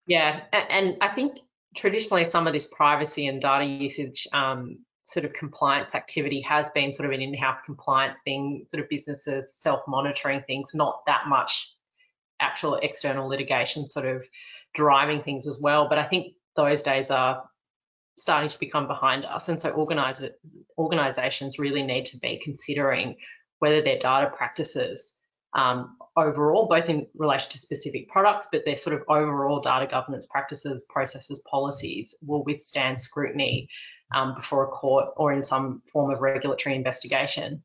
Yeah, 0.06 0.42
and 0.52 0.96
I 1.00 1.08
think 1.08 1.38
traditionally 1.76 2.26
some 2.26 2.46
of 2.46 2.52
this 2.52 2.66
privacy 2.66 3.26
and 3.26 3.40
data 3.40 3.64
usage 3.64 4.28
um, 4.32 4.78
sort 5.04 5.24
of 5.24 5.32
compliance 5.32 5.94
activity 5.94 6.40
has 6.42 6.68
been 6.74 6.92
sort 6.92 7.06
of 7.06 7.12
an 7.12 7.20
in-house 7.20 7.60
compliance 7.66 8.20
thing, 8.24 8.64
sort 8.66 8.82
of 8.82 8.88
businesses 8.88 9.54
self-monitoring 9.54 10.42
things, 10.46 10.74
not 10.74 11.02
that 11.06 11.22
much 11.28 11.72
actual 12.40 12.76
external 12.76 13.28
litigation 13.28 13.86
sort 13.86 14.06
of 14.06 14.24
driving 14.74 15.22
things 15.22 15.46
as 15.46 15.60
well. 15.60 15.88
But 15.88 15.98
I 15.98 16.04
think 16.04 16.34
those 16.56 16.82
days 16.82 17.10
are 17.10 17.42
starting 18.18 18.48
to 18.48 18.58
become 18.58 18.86
behind 18.86 19.24
us. 19.24 19.48
And 19.48 19.58
so 19.58 19.72
organizations 20.78 21.58
really 21.58 21.82
need 21.82 22.04
to 22.06 22.18
be 22.18 22.40
considering 22.42 23.16
whether 23.58 23.82
their 23.82 23.98
data 23.98 24.30
practices 24.36 25.14
um, 25.54 25.96
overall, 26.16 26.66
both 26.66 26.88
in 26.88 27.06
relation 27.14 27.50
to 27.50 27.58
specific 27.58 28.08
products, 28.08 28.48
but 28.50 28.64
their 28.64 28.76
sort 28.76 28.96
of 28.96 29.02
overall 29.08 29.60
data 29.60 29.86
governance 29.86 30.26
practices, 30.26 30.86
processes, 30.88 31.42
policies 31.50 32.14
will 32.22 32.42
withstand 32.44 32.98
scrutiny 32.98 33.68
um, 34.14 34.34
before 34.34 34.64
a 34.64 34.68
court 34.68 35.08
or 35.16 35.32
in 35.32 35.44
some 35.44 35.82
form 35.92 36.10
of 36.10 36.20
regulatory 36.20 36.74
investigation. 36.74 37.62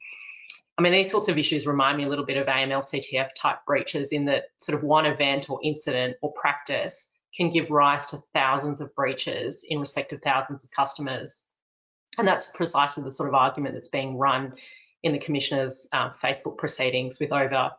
I 0.77 0.83
mean, 0.83 0.93
these 0.93 1.09
sorts 1.09 1.27
of 1.27 1.37
issues 1.37 1.65
remind 1.65 1.97
me 1.97 2.03
a 2.03 2.09
little 2.09 2.25
bit 2.25 2.37
of 2.37 2.45
AML-CTF 2.45 3.29
type 3.35 3.57
breaches 3.65 4.11
in 4.11 4.25
that 4.25 4.45
sort 4.59 4.77
of 4.77 4.83
one 4.83 5.07
event 5.07 5.49
or 5.49 5.59
incident 5.63 6.17
or 6.21 6.31
practice 6.33 7.07
can 7.35 7.49
give 7.49 7.71
rise 7.71 8.05
to 8.07 8.21
thousands 8.33 8.79
of 8.79 8.93
breaches 8.95 9.65
in 9.67 9.79
respect 9.79 10.13
of 10.13 10.21
thousands 10.21 10.63
of 10.63 10.71
customers. 10.71 11.41
And 12.17 12.27
that's 12.27 12.49
precisely 12.49 13.03
the 13.03 13.11
sort 13.11 13.29
of 13.29 13.35
argument 13.35 13.73
that's 13.73 13.89
being 13.89 14.17
run 14.17 14.53
in 15.03 15.13
the 15.13 15.19
Commissioner's 15.19 15.87
uh, 15.93 16.11
Facebook 16.23 16.57
proceedings 16.57 17.19
with 17.19 17.31
over 17.31 17.71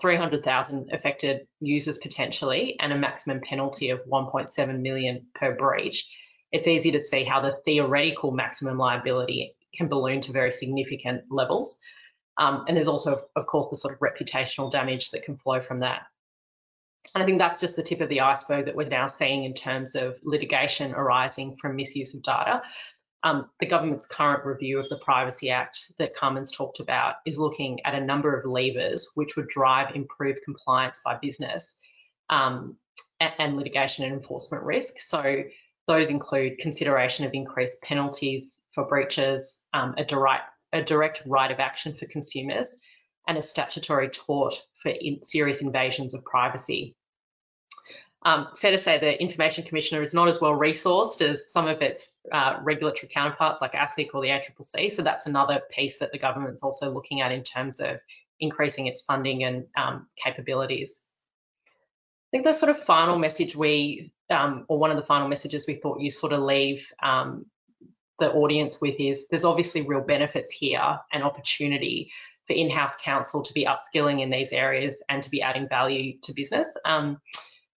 300,000 0.00 0.90
affected 0.92 1.46
users 1.60 1.98
potentially 1.98 2.76
and 2.80 2.92
a 2.92 2.98
maximum 2.98 3.40
penalty 3.40 3.90
of 3.90 4.00
1.7 4.10 4.80
million 4.80 5.26
per 5.34 5.54
breach 5.54 6.06
it's 6.52 6.66
easy 6.66 6.90
to 6.92 7.04
see 7.04 7.24
how 7.24 7.40
the 7.40 7.58
theoretical 7.64 8.30
maximum 8.30 8.78
liability 8.78 9.54
can 9.74 9.88
balloon 9.88 10.20
to 10.22 10.32
very 10.32 10.50
significant 10.50 11.22
levels. 11.30 11.78
Um, 12.38 12.64
and 12.68 12.76
there's 12.76 12.88
also, 12.88 13.22
of 13.36 13.46
course, 13.46 13.68
the 13.70 13.76
sort 13.76 13.94
of 13.94 14.00
reputational 14.00 14.70
damage 14.70 15.10
that 15.10 15.22
can 15.24 15.36
flow 15.36 15.60
from 15.60 15.80
that. 15.80 16.02
And 17.14 17.22
I 17.22 17.26
think 17.26 17.38
that's 17.38 17.60
just 17.60 17.76
the 17.76 17.82
tip 17.82 18.00
of 18.00 18.08
the 18.08 18.20
iceberg 18.20 18.66
that 18.66 18.74
we're 18.74 18.88
now 18.88 19.08
seeing 19.08 19.44
in 19.44 19.54
terms 19.54 19.94
of 19.94 20.18
litigation 20.22 20.92
arising 20.92 21.56
from 21.60 21.76
misuse 21.76 22.14
of 22.14 22.22
data. 22.22 22.62
Um, 23.22 23.48
the 23.60 23.66
government's 23.66 24.06
current 24.06 24.44
review 24.44 24.78
of 24.78 24.88
the 24.88 24.98
Privacy 24.98 25.50
Act 25.50 25.92
that 25.98 26.14
Kaman's 26.14 26.52
talked 26.52 26.80
about 26.80 27.16
is 27.24 27.38
looking 27.38 27.80
at 27.84 27.94
a 27.94 28.04
number 28.04 28.38
of 28.38 28.48
levers 28.48 29.10
which 29.14 29.36
would 29.36 29.48
drive 29.48 29.94
improved 29.94 30.40
compliance 30.44 31.00
by 31.04 31.16
business 31.20 31.76
um, 32.30 32.76
and, 33.20 33.32
and 33.38 33.56
litigation 33.56 34.04
and 34.04 34.14
enforcement 34.14 34.62
risk. 34.62 35.00
So 35.00 35.42
those 35.86 36.10
include 36.10 36.58
consideration 36.58 37.24
of 37.24 37.32
increased 37.32 37.80
penalties 37.82 38.60
for 38.74 38.84
breaches, 38.84 39.60
um, 39.72 39.94
a, 39.98 40.04
direct, 40.04 40.44
a 40.72 40.82
direct 40.82 41.22
right 41.26 41.50
of 41.50 41.60
action 41.60 41.94
for 41.94 42.06
consumers, 42.06 42.76
and 43.28 43.38
a 43.38 43.42
statutory 43.42 44.08
tort 44.08 44.54
for 44.82 44.90
in 44.90 45.22
serious 45.22 45.60
invasions 45.60 46.14
of 46.14 46.24
privacy. 46.24 46.94
Um, 48.24 48.48
it's 48.50 48.60
fair 48.60 48.72
to 48.72 48.78
say 48.78 48.98
the 48.98 49.20
Information 49.20 49.64
Commissioner 49.64 50.02
is 50.02 50.12
not 50.12 50.26
as 50.26 50.40
well 50.40 50.52
resourced 50.52 51.22
as 51.22 51.52
some 51.52 51.68
of 51.68 51.80
its 51.80 52.08
uh, 52.32 52.58
regulatory 52.62 53.08
counterparts 53.12 53.60
like 53.60 53.72
ASIC 53.72 54.08
or 54.14 54.22
the 54.22 54.30
ACCC, 54.30 54.90
so 54.90 55.02
that's 55.02 55.26
another 55.26 55.62
piece 55.70 55.98
that 55.98 56.10
the 56.10 56.18
government's 56.18 56.62
also 56.62 56.90
looking 56.90 57.20
at 57.20 57.30
in 57.30 57.44
terms 57.44 57.78
of 57.78 57.98
increasing 58.40 58.86
its 58.86 59.02
funding 59.02 59.44
and 59.44 59.66
um, 59.76 60.08
capabilities. 60.22 61.06
I 62.26 62.36
think 62.36 62.44
the 62.44 62.52
sort 62.52 62.70
of 62.70 62.82
final 62.82 63.18
message 63.18 63.54
we 63.54 64.12
um, 64.30 64.64
or 64.68 64.78
one 64.78 64.90
of 64.90 64.96
the 64.96 65.04
final 65.04 65.28
messages 65.28 65.66
we 65.66 65.74
thought 65.74 66.00
useful 66.00 66.28
to 66.30 66.38
leave 66.38 66.90
um, 67.02 67.46
the 68.18 68.32
audience 68.32 68.80
with 68.80 68.96
is 68.98 69.28
there's 69.28 69.44
obviously 69.44 69.82
real 69.82 70.00
benefits 70.00 70.50
here 70.50 70.98
and 71.12 71.22
opportunity 71.22 72.10
for 72.46 72.54
in-house 72.54 72.94
counsel 73.02 73.42
to 73.42 73.52
be 73.52 73.66
upskilling 73.66 74.22
in 74.22 74.30
these 74.30 74.52
areas 74.52 75.02
and 75.08 75.22
to 75.22 75.30
be 75.30 75.42
adding 75.42 75.68
value 75.68 76.18
to 76.22 76.32
business. 76.32 76.68
Um, 76.84 77.18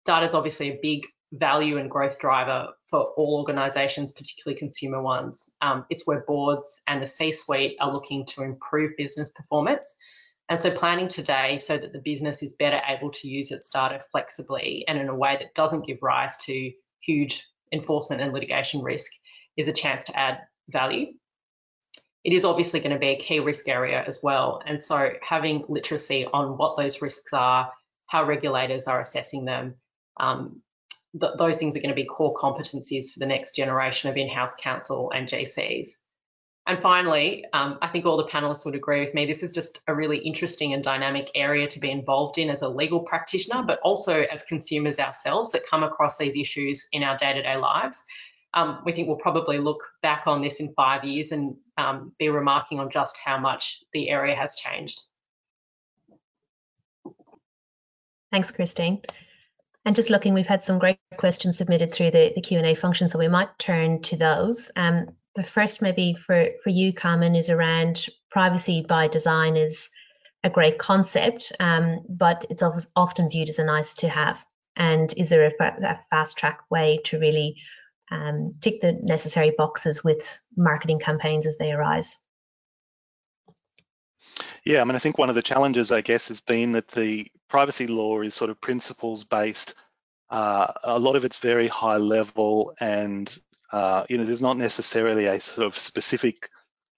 data 0.06 0.26
is 0.26 0.34
obviously 0.34 0.72
a 0.72 0.80
big 0.82 1.06
value 1.34 1.78
and 1.78 1.90
growth 1.90 2.20
driver 2.20 2.68
for 2.90 3.12
all 3.18 3.38
organisations, 3.40 4.12
particularly 4.12 4.58
consumer 4.58 5.02
ones. 5.02 5.50
Um, 5.62 5.86
it's 5.90 6.08
where 6.08 6.24
boards 6.26 6.82
and 6.88 7.02
the 7.02 7.08
C-suite 7.08 7.78
are 7.82 7.92
looking 7.92 8.26
to 8.28 8.44
improve 8.44 8.92
business 8.98 9.30
performance 9.32 9.96
and 10.50 10.60
so 10.60 10.72
planning 10.72 11.08
today 11.08 11.58
so 11.58 11.78
that 11.78 11.92
the 11.92 12.00
business 12.00 12.42
is 12.42 12.54
better 12.54 12.82
able 12.88 13.12
to 13.12 13.28
use 13.28 13.52
its 13.52 13.70
data 13.70 14.02
flexibly 14.12 14.86
and 14.88 14.98
in 14.98 15.10
a 15.10 15.16
way 15.16 15.36
that 15.40 15.54
doesn't 15.56 15.86
give 15.86 15.98
rise 16.02 16.38
to 16.38 16.72
huge 17.02 17.46
enforcement 17.74 18.22
and 18.22 18.34
litigation 18.34 18.82
risk 18.82 19.12
is 19.58 19.68
a 19.68 19.74
chance 19.74 20.06
to 20.06 20.18
add 20.18 20.40
value. 20.70 21.08
It 22.24 22.34
is 22.34 22.46
obviously 22.46 22.80
going 22.80 22.94
to 22.94 23.00
be 23.00 23.10
a 23.10 23.18
key 23.18 23.40
risk 23.40 23.68
area 23.68 24.04
as 24.06 24.20
well. 24.24 24.62
And 24.66 24.82
so 24.82 25.10
having 25.22 25.66
literacy 25.68 26.26
on 26.34 26.58
what 26.58 26.78
those 26.78 27.02
risks 27.02 27.34
are, 27.34 27.72
how 28.08 28.26
regulators 28.26 28.88
are 28.88 29.02
assessing 29.02 29.46
them, 29.46 29.76
um, 30.20 30.62
th 31.20 31.32
those 31.38 31.58
things 31.58 31.76
are 31.76 31.80
going 31.80 31.96
to 31.96 32.04
be 32.04 32.06
core 32.06 32.36
competencies 32.36 33.12
for 33.12 33.20
the 33.20 33.26
next 33.26 33.56
generation 33.56 34.10
of 34.10 34.18
in-house 34.18 34.56
counsel 34.56 35.12
and 35.16 35.28
GCs. 35.28 35.90
And 36.68 36.82
finally, 36.82 37.46
um, 37.54 37.78
I 37.82 37.88
think 37.88 38.06
all 38.06 38.18
the 38.18 38.26
panelists 38.26 38.66
would 38.66 38.76
agree 38.76 39.00
with 39.00 39.14
me, 39.14 39.26
this 39.26 39.42
is 39.42 39.54
just 39.54 39.80
a 39.88 39.96
really 39.96 40.18
interesting 40.18 40.74
and 40.74 40.84
dynamic 40.84 41.32
area 41.34 41.66
to 41.66 41.80
be 41.80 41.90
involved 41.90 42.38
in 42.38 42.50
as 42.50 42.62
a 42.62 42.68
legal 42.68 43.00
practitioner, 43.00 43.64
but 43.64 43.80
also 43.84 44.24
as 44.24 44.44
consumers 44.44 45.00
ourselves 45.00 45.52
that 45.52 45.66
come 45.66 45.84
across 45.84 46.18
these 46.18 46.36
issues 46.36 46.86
in 46.92 47.04
our 47.04 47.16
day-to-day 47.18 47.56
-day 47.56 47.62
lives. 47.62 48.06
Um, 48.54 48.82
we 48.86 48.92
think 48.92 49.08
we'll 49.08 49.28
probably 49.30 49.60
look 49.60 49.82
back 50.02 50.24
on 50.28 50.42
this 50.42 50.60
in 50.60 50.74
five 50.74 51.06
years 51.06 51.32
and 51.32 51.56
um, 51.78 52.12
be 52.20 52.30
remarking 52.30 52.80
on 52.80 52.90
just 52.90 53.16
how 53.18 53.38
much 53.40 53.84
the 53.94 54.10
area 54.10 54.36
has 54.36 54.56
changed. 54.56 55.02
Thanks, 58.32 58.52
Christine. 58.52 59.02
And 59.86 59.96
just 59.96 60.10
looking, 60.10 60.34
we've 60.34 60.54
had 60.54 60.62
some 60.62 60.80
great 60.80 61.00
questions 61.18 61.58
submitted 61.58 61.94
through 61.94 62.12
the, 62.12 62.34
the 62.36 62.42
Q&A 62.42 62.76
function, 62.76 63.08
so 63.08 63.18
we 63.18 63.30
might 63.30 63.58
turn 63.58 64.02
to 64.02 64.18
those. 64.18 64.70
Um, 64.76 65.16
the 65.38 65.44
first 65.44 65.84
maybe 65.84 66.16
for, 66.16 66.50
for 66.64 66.72
you, 66.72 66.92
Kaman, 66.92 67.36
is 67.36 67.50
around 67.52 68.08
privacy 68.32 68.84
by 68.88 69.08
design 69.08 69.56
is 69.56 69.90
a 70.44 70.50
great 70.50 70.80
concept, 70.80 71.52
um, 71.60 72.02
but 72.10 72.46
it's 72.50 72.64
often 72.96 73.30
viewed 73.30 73.48
as 73.48 73.60
a 73.60 73.64
nice 73.64 73.94
to 73.96 74.10
have. 74.10 74.44
And 74.76 75.14
is 75.16 75.30
there 75.30 75.46
a, 75.46 75.64
a 75.64 76.00
fast 76.10 76.38
track 76.38 76.62
way 76.72 77.00
to 77.06 77.20
really 77.20 77.56
um, 78.12 78.52
tick 78.62 78.82
the 78.82 78.94
necessary 78.94 79.54
boxes 79.56 80.04
with 80.04 80.40
marketing 80.56 81.00
campaigns 81.00 81.46
as 81.46 81.58
they 81.58 81.72
arise? 81.72 82.18
Yeah, 84.66 84.82
I 84.82 84.86
mean, 84.86 84.96
I 84.96 85.00
think 85.00 85.20
one 85.20 85.30
of 85.30 85.36
the 85.36 85.44
challenges, 85.44 85.92
I 85.92 86.02
guess, 86.02 86.30
has 86.30 86.42
been 86.42 86.72
that 86.72 86.88
the 86.90 87.28
privacy 87.48 87.86
law 87.86 88.22
is 88.22 88.34
sort 88.34 88.50
of 88.50 88.60
principles 88.60 89.24
based. 89.24 89.76
Uh, 90.30 90.74
a 90.84 91.00
lot 91.00 91.16
of 91.16 91.26
it's 91.26 91.40
very 91.40 91.68
high 91.68 91.98
level, 91.98 92.74
and 92.82 93.38
uh, 93.72 94.06
you 94.10 94.18
know, 94.18 94.26
there's 94.26 94.42
not 94.42 94.58
necessarily 94.58 95.26
a 95.26 95.40
sort 95.40 95.68
of 95.68 95.78
specific 95.78 96.50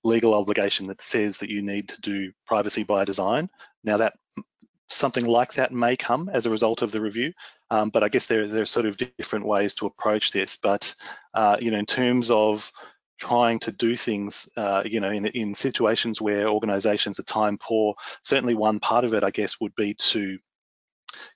legal 0.03 0.33
obligation 0.33 0.87
that 0.87 1.01
says 1.01 1.37
that 1.39 1.49
you 1.49 1.61
need 1.61 1.89
to 1.89 2.01
do 2.01 2.31
privacy 2.45 2.83
by 2.83 3.03
design. 3.03 3.49
Now 3.83 3.97
that 3.97 4.13
something 4.87 5.25
like 5.25 5.53
that 5.53 5.71
may 5.71 5.95
come 5.95 6.29
as 6.29 6.45
a 6.45 6.49
result 6.49 6.81
of 6.81 6.91
the 6.91 7.01
review, 7.01 7.33
um, 7.69 7.89
but 7.89 8.03
I 8.03 8.09
guess 8.09 8.27
there, 8.27 8.47
there 8.47 8.61
are 8.61 8.67
sort 8.67 8.85
of 8.85 8.97
different 8.97 9.45
ways 9.45 9.75
to 9.75 9.85
approach 9.85 10.31
this. 10.31 10.57
But 10.57 10.93
uh, 11.33 11.57
you 11.59 11.71
know, 11.71 11.77
in 11.77 11.85
terms 11.85 12.31
of 12.31 12.71
trying 13.19 13.59
to 13.59 13.71
do 13.71 13.95
things, 13.95 14.49
uh, 14.55 14.83
you 14.85 14.99
know, 14.99 15.11
in, 15.11 15.25
in 15.27 15.53
situations 15.53 16.21
where 16.21 16.47
organisations 16.47 17.19
are 17.19 17.23
time 17.23 17.57
poor, 17.57 17.95
certainly 18.23 18.55
one 18.55 18.79
part 18.79 19.03
of 19.03 19.13
it, 19.13 19.23
I 19.23 19.31
guess, 19.31 19.59
would 19.59 19.75
be 19.75 19.93
to 19.95 20.39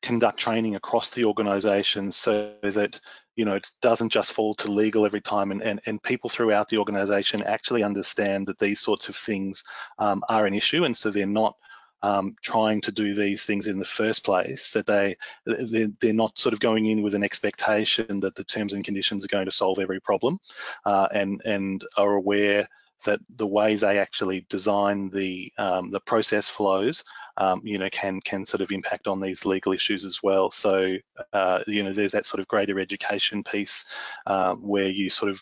conduct 0.01 0.39
training 0.39 0.75
across 0.75 1.09
the 1.11 1.25
organisation 1.25 2.11
so 2.11 2.53
that 2.61 2.99
you 3.35 3.45
know 3.45 3.55
it 3.55 3.69
doesn't 3.81 4.11
just 4.11 4.33
fall 4.33 4.53
to 4.55 4.71
legal 4.71 5.05
every 5.05 5.21
time 5.21 5.51
and, 5.51 5.61
and, 5.61 5.81
and 5.85 6.03
people 6.03 6.29
throughout 6.29 6.69
the 6.69 6.77
organisation 6.77 7.41
actually 7.43 7.83
understand 7.83 8.47
that 8.47 8.59
these 8.59 8.79
sorts 8.79 9.09
of 9.09 9.15
things 9.15 9.63
um, 9.99 10.23
are 10.29 10.45
an 10.45 10.53
issue 10.53 10.83
and 10.85 10.95
so 10.95 11.09
they're 11.09 11.25
not 11.25 11.55
um, 12.03 12.35
trying 12.41 12.81
to 12.81 12.91
do 12.91 13.15
these 13.15 13.43
things 13.43 13.65
in 13.65 13.79
the 13.79 13.85
first 13.85 14.25
place, 14.25 14.71
that 14.73 14.85
they 14.85 15.15
they're, 15.45 15.87
they're, 16.01 16.13
not 16.13 16.37
sort 16.37 16.51
of 16.51 16.59
going 16.59 16.87
in 16.87 17.01
with 17.01 17.15
an 17.15 17.23
expectation 17.23 18.19
that 18.19 18.35
the 18.35 18.43
terms 18.43 18.73
and 18.73 18.83
conditions 18.83 19.23
are 19.23 19.29
going 19.29 19.45
to 19.45 19.51
solve 19.51 19.79
every 19.79 20.01
problem, 20.01 20.37
uh, 20.85 21.07
and 21.13 21.41
and 21.45 21.81
are 21.97 22.15
aware 22.15 22.67
that 23.05 23.21
the 23.37 23.47
way 23.47 23.75
they 23.75 23.99
actually 23.99 24.45
design 24.49 25.09
the 25.11 25.51
um, 25.57 25.91
the 25.91 26.01
process 26.01 26.49
flows, 26.49 27.05
um, 27.37 27.61
you 27.63 27.77
know, 27.77 27.89
can 27.91 28.21
can 28.21 28.45
sort 28.45 28.61
of 28.61 28.71
impact 28.71 29.07
on 29.07 29.19
these 29.19 29.45
legal 29.45 29.73
issues 29.73 30.05
as 30.05 30.21
well. 30.21 30.51
So, 30.51 30.95
uh, 31.33 31.63
you 31.67 31.83
know, 31.83 31.93
there's 31.93 32.11
that 32.13 32.25
sort 32.25 32.39
of 32.41 32.47
greater 32.47 32.79
education 32.79 33.43
piece 33.43 33.85
um, 34.27 34.57
where 34.57 34.89
you 34.89 35.09
sort 35.09 35.31
of 35.31 35.41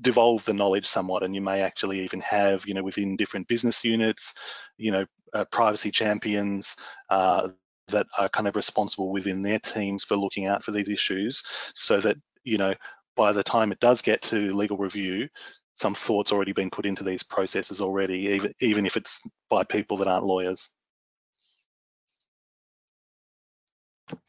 devolve 0.00 0.44
the 0.44 0.52
knowledge 0.52 0.86
somewhat 0.86 1.22
and 1.22 1.34
you 1.34 1.40
may 1.40 1.60
actually 1.60 2.00
even 2.00 2.20
have 2.20 2.66
you 2.66 2.74
know 2.74 2.82
within 2.82 3.16
different 3.16 3.46
business 3.48 3.84
units 3.84 4.34
you 4.76 4.90
know 4.90 5.04
uh, 5.34 5.44
privacy 5.46 5.90
champions 5.90 6.76
uh, 7.10 7.48
that 7.88 8.06
are 8.18 8.28
kind 8.28 8.46
of 8.48 8.56
responsible 8.56 9.10
within 9.10 9.42
their 9.42 9.58
teams 9.58 10.04
for 10.04 10.16
looking 10.16 10.46
out 10.46 10.62
for 10.62 10.70
these 10.70 10.88
issues 10.88 11.42
so 11.74 12.00
that 12.00 12.16
you 12.44 12.58
know 12.58 12.74
by 13.16 13.32
the 13.32 13.42
time 13.42 13.72
it 13.72 13.80
does 13.80 14.02
get 14.02 14.22
to 14.22 14.54
legal 14.54 14.76
review 14.76 15.28
some 15.74 15.94
thoughts 15.94 16.32
already 16.32 16.52
been 16.52 16.70
put 16.70 16.86
into 16.86 17.04
these 17.04 17.22
processes 17.22 17.80
already 17.80 18.18
even 18.18 18.52
even 18.60 18.86
if 18.86 18.96
it's 18.96 19.20
by 19.50 19.64
people 19.64 19.96
that 19.96 20.08
aren't 20.08 20.26
lawyers 20.26 20.70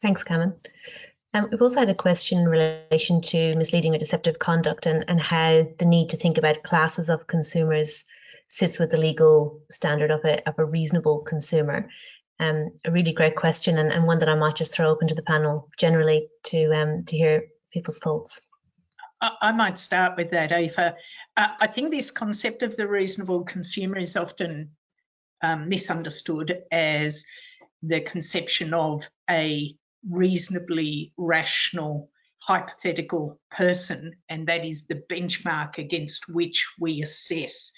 thanks 0.02 0.22
Kaman 0.22 0.54
um, 1.32 1.48
we've 1.50 1.62
also 1.62 1.80
had 1.80 1.88
a 1.88 1.94
question 1.94 2.40
in 2.40 2.48
relation 2.48 3.22
to 3.22 3.54
misleading 3.56 3.94
or 3.94 3.98
deceptive 3.98 4.38
conduct 4.38 4.86
and, 4.86 5.04
and 5.08 5.20
how 5.20 5.66
the 5.78 5.84
need 5.84 6.10
to 6.10 6.16
think 6.16 6.38
about 6.38 6.64
classes 6.64 7.08
of 7.08 7.26
consumers 7.28 8.04
sits 8.48 8.80
with 8.80 8.90
the 8.90 8.96
legal 8.96 9.60
standard 9.70 10.10
of 10.10 10.24
a, 10.24 10.46
of 10.48 10.58
a 10.58 10.64
reasonable 10.64 11.20
consumer. 11.20 11.88
Um, 12.40 12.70
a 12.84 12.90
really 12.90 13.12
great 13.12 13.36
question 13.36 13.78
and, 13.78 13.92
and 13.92 14.06
one 14.06 14.18
that 14.18 14.28
I 14.28 14.34
might 14.34 14.56
just 14.56 14.72
throw 14.72 14.90
open 14.90 15.08
to 15.08 15.14
the 15.14 15.22
panel 15.22 15.68
generally 15.78 16.28
to 16.44 16.72
um, 16.72 17.04
to 17.04 17.16
hear 17.16 17.44
people's 17.70 17.98
thoughts. 17.98 18.40
I, 19.20 19.52
might 19.52 19.76
start 19.76 20.16
with 20.16 20.30
that, 20.30 20.50
Ava. 20.50 20.96
Uh, 21.36 21.48
I 21.60 21.66
think 21.66 21.90
this 21.90 22.10
concept 22.10 22.62
of 22.62 22.74
the 22.74 22.88
reasonable 22.88 23.44
consumer 23.44 23.98
is 23.98 24.16
often 24.16 24.70
um, 25.42 25.68
misunderstood 25.68 26.62
as 26.72 27.26
the 27.82 28.00
conception 28.00 28.74
of 28.74 29.08
a 29.28 29.74
reasonably 30.08 31.12
rational 31.16 32.10
hypothetical 32.38 33.38
person, 33.50 34.12
and 34.28 34.48
that 34.48 34.64
is 34.64 34.86
the 34.86 35.02
benchmark 35.10 35.78
against 35.78 36.28
which 36.28 36.66
we 36.78 37.02
assess 37.02 37.72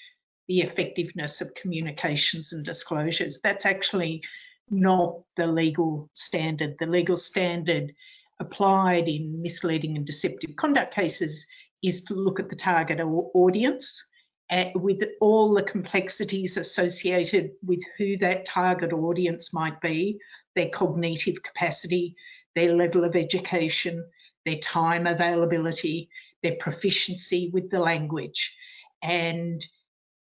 the 0.48 0.60
effectiveness 0.60 1.40
of 1.40 1.54
communications 1.54 2.52
and 2.52 2.64
disclosures. 2.64 3.40
That's 3.42 3.66
actually 3.66 4.22
not 4.70 5.22
the 5.36 5.46
legal 5.46 6.08
standard. 6.14 6.76
The 6.78 6.86
legal 6.86 7.16
standard 7.16 7.92
applied 8.40 9.08
in 9.08 9.42
misleading 9.42 9.96
and 9.96 10.06
deceptive 10.06 10.56
conduct 10.56 10.94
cases 10.94 11.46
is 11.82 12.02
to 12.02 12.14
look 12.14 12.40
at 12.40 12.48
the 12.48 12.56
target 12.56 13.00
audience 13.00 14.04
uh, 14.52 14.66
with 14.74 15.02
all 15.20 15.54
the 15.54 15.62
complexities 15.62 16.58
associated 16.58 17.52
with 17.64 17.82
who 17.96 18.18
that 18.18 18.44
target 18.44 18.92
audience 18.92 19.54
might 19.54 19.80
be, 19.80 20.20
their 20.54 20.68
cognitive 20.68 21.42
capacity, 21.42 22.14
their 22.54 22.74
level 22.74 23.02
of 23.02 23.16
education, 23.16 24.04
their 24.44 24.58
time 24.58 25.06
availability, 25.06 26.10
their 26.42 26.56
proficiency 26.60 27.50
with 27.54 27.70
the 27.70 27.78
language, 27.78 28.54
and 29.02 29.64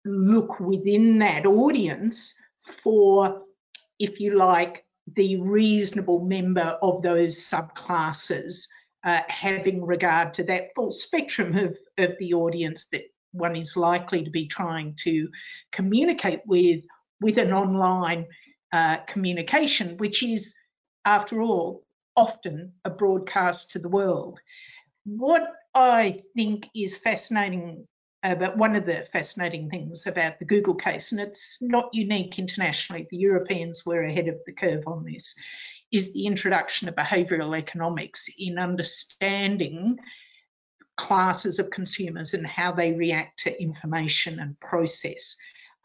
look 0.05 0.57
within 0.57 1.19
that 1.19 1.45
audience 1.45 2.35
for, 2.81 3.41
if 3.99 4.21
you 4.21 4.37
like, 4.37 4.85
the 5.15 5.41
reasonable 5.41 6.23
member 6.23 6.77
of 6.81 7.01
those 7.01 7.37
subclasses, 7.37 8.69
uh, 9.03 9.19
having 9.27 9.85
regard 9.85 10.33
to 10.35 10.45
that 10.45 10.69
full 10.75 10.91
spectrum 10.91 11.57
of, 11.57 11.77
of 11.97 12.17
the 12.19 12.35
audience 12.35 12.85
that 12.93 13.03
one 13.33 13.55
is 13.55 13.75
likely 13.75 14.23
to 14.23 14.29
be 14.29 14.47
trying 14.47 14.95
to 15.01 15.29
communicate 15.71 16.41
with 16.45 16.83
with 17.19 17.37
an 17.37 17.53
online 17.53 18.27
uh, 18.71 18.97
communication, 19.07 19.97
which 19.97 20.23
is, 20.23 20.55
after 21.05 21.41
all, 21.41 21.83
often 22.15 22.73
a 22.83 22.89
broadcast 22.89 23.71
to 23.71 23.79
the 23.79 23.89
world. 23.89 24.39
What 25.05 25.51
I 25.73 26.17
think 26.35 26.67
is 26.75 26.97
fascinating 26.97 27.87
about 28.23 28.57
one 28.57 28.75
of 28.75 28.85
the 28.85 29.05
fascinating 29.11 29.69
things 29.69 30.07
about 30.07 30.39
the 30.39 30.45
Google 30.45 30.75
case, 30.75 31.11
and 31.11 31.21
it's 31.21 31.61
not 31.61 31.93
unique 31.93 32.39
internationally, 32.39 33.07
the 33.09 33.17
Europeans 33.17 33.85
were 33.85 34.03
ahead 34.03 34.27
of 34.27 34.37
the 34.45 34.53
curve 34.53 34.87
on 34.87 35.03
this, 35.03 35.35
is 35.91 36.13
the 36.13 36.25
introduction 36.25 36.87
of 36.87 36.95
behavioural 36.95 37.57
economics 37.57 38.29
in 38.37 38.57
understanding 38.57 39.97
classes 40.95 41.59
of 41.59 41.69
consumers 41.69 42.33
and 42.33 42.45
how 42.45 42.71
they 42.71 42.93
react 42.93 43.39
to 43.39 43.61
information 43.61 44.39
and 44.39 44.59
process. 44.59 45.35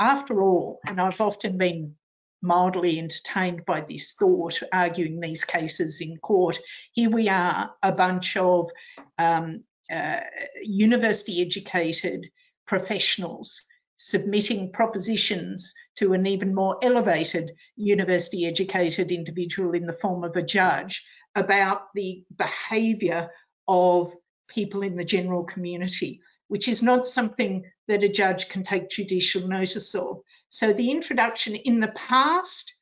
After 0.01 0.43
all, 0.43 0.81
and 0.87 1.01
I've 1.01 1.21
often 1.21 1.59
been 1.59 1.97
mildly 2.41 2.99
entertained 2.99 3.65
by 3.65 3.81
this 3.81 4.13
thought, 4.13 4.63
arguing 4.73 5.21
these 5.21 5.45
cases 5.45 6.01
in 6.01 6.19
court. 6.19 6.59
Here 6.93 7.11
we 7.11 7.29
are, 7.29 7.75
a 7.83 7.93
bunch 7.93 8.37
of 8.37 8.71
um, 9.19 9.65
uh, 9.91 10.21
university 10.63 11.43
educated 11.43 12.27
professionals 12.67 13.63
submitting 13.97 14.71
propositions 14.71 15.75
to 15.97 16.13
an 16.13 16.25
even 16.25 16.55
more 16.55 16.79
elevated 16.83 17.51
university 17.75 18.47
educated 18.47 19.11
individual 19.11 19.75
in 19.75 19.87
the 19.87 19.93
form 19.93 20.23
of 20.23 20.37
a 20.37 20.43
judge 20.43 21.05
about 21.35 21.93
the 21.95 22.25
behaviour 22.37 23.29
of 23.67 24.15
people 24.49 24.83
in 24.83 24.97
the 24.97 25.05
general 25.05 25.45
community, 25.45 26.21
which 26.49 26.69
is 26.69 26.83
not 26.83 27.07
something 27.07 27.65
that 27.87 28.03
a 28.03 28.09
judge 28.09 28.49
can 28.49 28.63
take 28.63 28.91
judicial 28.91 29.47
notice 29.47 29.95
of. 29.95 30.23
So 30.49 30.73
the 30.73 30.91
introduction 30.91 31.55
in 31.55 31.81
the 31.81 31.93
past, 31.95 32.75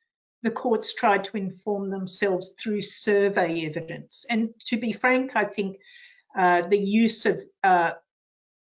the 0.43 0.51
courts 0.51 0.93
tried 0.93 1.25
to 1.25 1.37
inform 1.37 1.89
themselves 1.89 2.53
through 2.59 2.81
survey 2.81 3.65
evidence. 3.65 4.25
And 4.29 4.53
to 4.67 4.77
be 4.77 4.93
frank, 4.93 5.31
I 5.35 5.45
think 5.45 5.77
uh, 6.37 6.67
the 6.67 6.79
use 6.79 7.25
of 7.25 7.41
uh, 7.63 7.93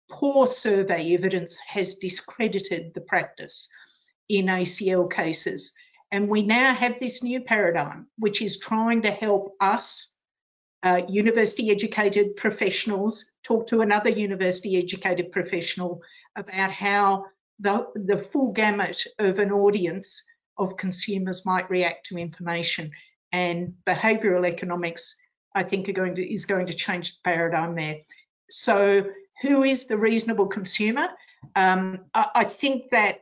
poor 0.10 0.48
survey 0.48 1.14
evidence 1.14 1.60
has 1.68 1.96
discredited 1.96 2.94
the 2.94 3.02
practice 3.02 3.70
in 4.30 4.46
ACL 4.46 5.12
cases. 5.12 5.74
And 6.12 6.30
we 6.30 6.44
now 6.44 6.74
have 6.74 7.00
this 7.00 7.24
new 7.24 7.42
paradigm, 7.42 8.08
which 8.18 8.42
is 8.42 8.58
trying 8.58 9.02
to 9.02 9.12
help 9.12 9.56
us, 9.60 10.15
uh, 10.86 11.02
university 11.10 11.72
educated 11.72 12.36
professionals, 12.36 13.26
talk 13.44 13.66
to 13.68 13.82
another 13.82 14.10
university 14.10 14.78
educated 14.78 15.32
professional 15.32 16.02
about 16.36 16.72
how 16.72 17.26
the, 17.60 17.88
the 17.96 18.20
full 18.20 18.52
gamut 18.52 19.04
of 19.18 19.40
an 19.40 19.52
audience 19.52 20.24
of 20.58 20.78
consumers 20.78 21.46
might 21.46 21.70
react 21.72 22.06
to 22.06 22.18
information 22.18 22.92
and 23.32 23.74
behavioural 23.88 24.48
economics, 24.48 25.18
I 25.56 25.64
think, 25.64 25.94
going 25.94 26.16
to 26.16 26.34
is 26.34 26.46
going 26.46 26.68
to 26.68 26.74
change 26.74 27.14
the 27.14 27.20
paradigm 27.24 27.76
there. 27.76 27.98
So, 28.50 29.06
who 29.42 29.64
is 29.64 29.88
the 29.88 29.98
reasonable 29.98 30.48
consumer? 30.48 31.08
Um, 31.56 32.06
I, 32.14 32.28
I 32.36 32.44
think 32.44 32.92
that 32.92 33.22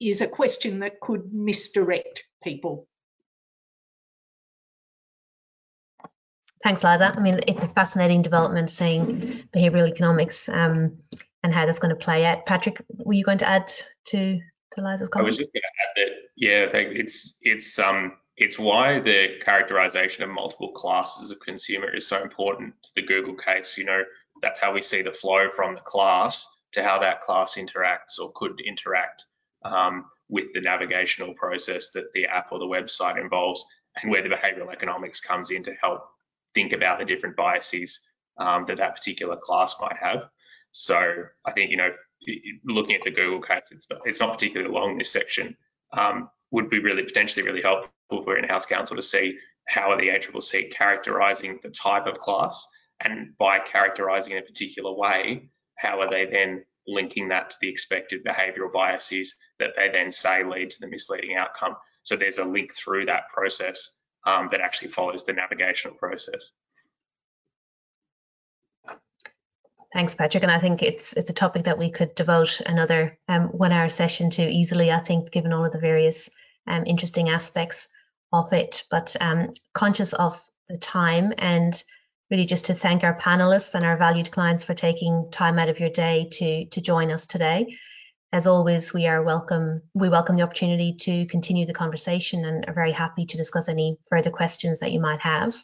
is 0.00 0.22
a 0.22 0.26
question 0.26 0.80
that 0.80 1.00
could 1.00 1.32
misdirect 1.32 2.24
people. 2.42 2.88
Thanks, 6.66 6.82
Liza. 6.82 7.14
I 7.16 7.20
mean, 7.20 7.38
it's 7.46 7.62
a 7.62 7.68
fascinating 7.68 8.22
development 8.22 8.72
seeing 8.72 9.44
behavioural 9.54 9.86
economics 9.88 10.48
um, 10.48 10.98
and 11.44 11.54
how 11.54 11.64
that's 11.64 11.78
going 11.78 11.94
to 11.94 12.04
play 12.04 12.26
out. 12.26 12.44
Patrick, 12.44 12.82
were 12.88 13.12
you 13.12 13.22
going 13.22 13.38
to 13.38 13.48
add 13.48 13.70
to 14.08 14.40
to 14.72 14.80
Liza's 14.80 15.08
comment? 15.08 15.26
I 15.26 15.28
was 15.28 15.36
just 15.36 15.52
going 15.52 15.62
to 15.62 16.02
add 16.02 16.08
that, 16.08 16.12
yeah, 16.34 16.66
it's 16.72 17.38
it's 17.40 17.78
um 17.78 18.14
it's 18.36 18.58
why 18.58 18.98
the 18.98 19.38
characterization 19.44 20.24
of 20.24 20.30
multiple 20.30 20.72
classes 20.72 21.30
of 21.30 21.38
consumer 21.38 21.88
is 21.88 22.04
so 22.04 22.20
important 22.20 22.74
to 22.82 22.90
the 22.96 23.02
Google 23.02 23.36
case. 23.36 23.78
You 23.78 23.84
know, 23.84 24.02
that's 24.42 24.58
how 24.58 24.72
we 24.72 24.82
see 24.82 25.02
the 25.02 25.12
flow 25.12 25.46
from 25.54 25.76
the 25.76 25.82
class 25.82 26.48
to 26.72 26.82
how 26.82 26.98
that 26.98 27.20
class 27.20 27.54
interacts 27.54 28.18
or 28.20 28.32
could 28.34 28.60
interact 28.60 29.24
um, 29.64 30.06
with 30.28 30.52
the 30.52 30.60
navigational 30.60 31.32
process 31.34 31.90
that 31.90 32.12
the 32.12 32.26
app 32.26 32.50
or 32.50 32.58
the 32.58 32.64
website 32.64 33.20
involves, 33.20 33.64
and 34.02 34.10
where 34.10 34.24
the 34.24 34.28
behavioral 34.28 34.72
economics 34.72 35.20
comes 35.20 35.52
in 35.52 35.62
to 35.62 35.72
help 35.80 36.02
think 36.56 36.72
about 36.72 36.98
the 36.98 37.04
different 37.04 37.36
biases 37.36 38.00
um, 38.38 38.64
that 38.66 38.78
that 38.78 38.96
particular 38.96 39.36
class 39.36 39.76
might 39.80 39.96
have. 40.00 40.22
So 40.72 40.96
I 41.44 41.52
think 41.52 41.70
you 41.70 41.76
know, 41.76 41.90
looking 42.64 42.96
at 42.96 43.02
the 43.02 43.10
Google 43.10 43.40
case, 43.40 43.66
it's 43.70 43.86
it's 44.04 44.20
not 44.20 44.32
particularly 44.32 44.72
long. 44.72 44.98
This 44.98 45.12
section 45.12 45.56
um, 45.92 46.28
would 46.50 46.68
be 46.68 46.80
really 46.80 47.04
potentially 47.04 47.44
really 47.44 47.62
helpful 47.62 48.22
for 48.24 48.36
in-house 48.36 48.66
counsel 48.66 48.96
to 48.96 49.02
see 49.02 49.38
how 49.68 49.90
are 49.90 49.98
the 49.98 50.08
ACCC 50.08 50.72
characterising 50.72 51.58
the 51.62 51.70
type 51.70 52.06
of 52.06 52.18
class, 52.18 52.66
and 53.00 53.36
by 53.38 53.58
characterising 53.58 54.32
in 54.32 54.38
a 54.38 54.42
particular 54.42 54.92
way, 54.92 55.48
how 55.76 56.00
are 56.00 56.08
they 56.08 56.26
then 56.26 56.64
linking 56.86 57.28
that 57.28 57.50
to 57.50 57.56
the 57.60 57.68
expected 57.68 58.24
behavioural 58.24 58.72
biases 58.72 59.34
that 59.58 59.70
they 59.76 59.88
then 59.90 60.10
say 60.10 60.44
lead 60.44 60.70
to 60.70 60.76
the 60.80 60.86
misleading 60.86 61.36
outcome. 61.36 61.74
So 62.02 62.16
there's 62.16 62.38
a 62.38 62.44
link 62.44 62.72
through 62.72 63.06
that 63.06 63.28
process 63.34 63.90
um, 64.26 64.48
that 64.50 64.60
actually 64.60 64.88
follows 64.88 65.24
the 65.24 65.32
navigational 65.32 65.96
process. 65.96 66.50
Thanks, 69.92 70.14
Patrick. 70.14 70.42
And 70.42 70.52
I 70.52 70.58
think 70.58 70.82
it's 70.82 71.12
it's 71.14 71.30
a 71.30 71.32
topic 71.32 71.64
that 71.64 71.78
we 71.78 71.90
could 71.90 72.14
devote 72.14 72.60
another 72.60 73.18
um, 73.28 73.44
one-hour 73.44 73.88
session 73.88 74.30
to 74.30 74.42
easily. 74.42 74.92
I 74.92 74.98
think, 74.98 75.30
given 75.30 75.52
all 75.52 75.64
of 75.64 75.72
the 75.72 75.78
various 75.78 76.28
um, 76.66 76.84
interesting 76.86 77.30
aspects 77.30 77.88
of 78.32 78.52
it. 78.52 78.82
But 78.90 79.16
um, 79.20 79.52
conscious 79.72 80.12
of 80.12 80.38
the 80.68 80.76
time 80.76 81.32
and 81.38 81.82
really 82.30 82.44
just 82.44 82.66
to 82.66 82.74
thank 82.74 83.04
our 83.04 83.16
panelists 83.18 83.74
and 83.74 83.86
our 83.86 83.96
valued 83.96 84.32
clients 84.32 84.64
for 84.64 84.74
taking 84.74 85.30
time 85.30 85.58
out 85.58 85.68
of 85.68 85.78
your 85.80 85.90
day 85.90 86.28
to 86.32 86.66
to 86.66 86.80
join 86.80 87.10
us 87.10 87.26
today. 87.26 87.78
As 88.32 88.46
always, 88.46 88.92
we 88.92 89.06
are 89.06 89.22
welcome. 89.22 89.82
We 89.94 90.08
welcome 90.08 90.34
the 90.36 90.42
opportunity 90.42 90.94
to 91.00 91.26
continue 91.26 91.64
the 91.64 91.72
conversation 91.72 92.44
and 92.44 92.64
are 92.66 92.74
very 92.74 92.90
happy 92.90 93.24
to 93.24 93.36
discuss 93.36 93.68
any 93.68 93.98
further 94.08 94.30
questions 94.30 94.80
that 94.80 94.90
you 94.90 95.00
might 95.00 95.20
have. 95.20 95.54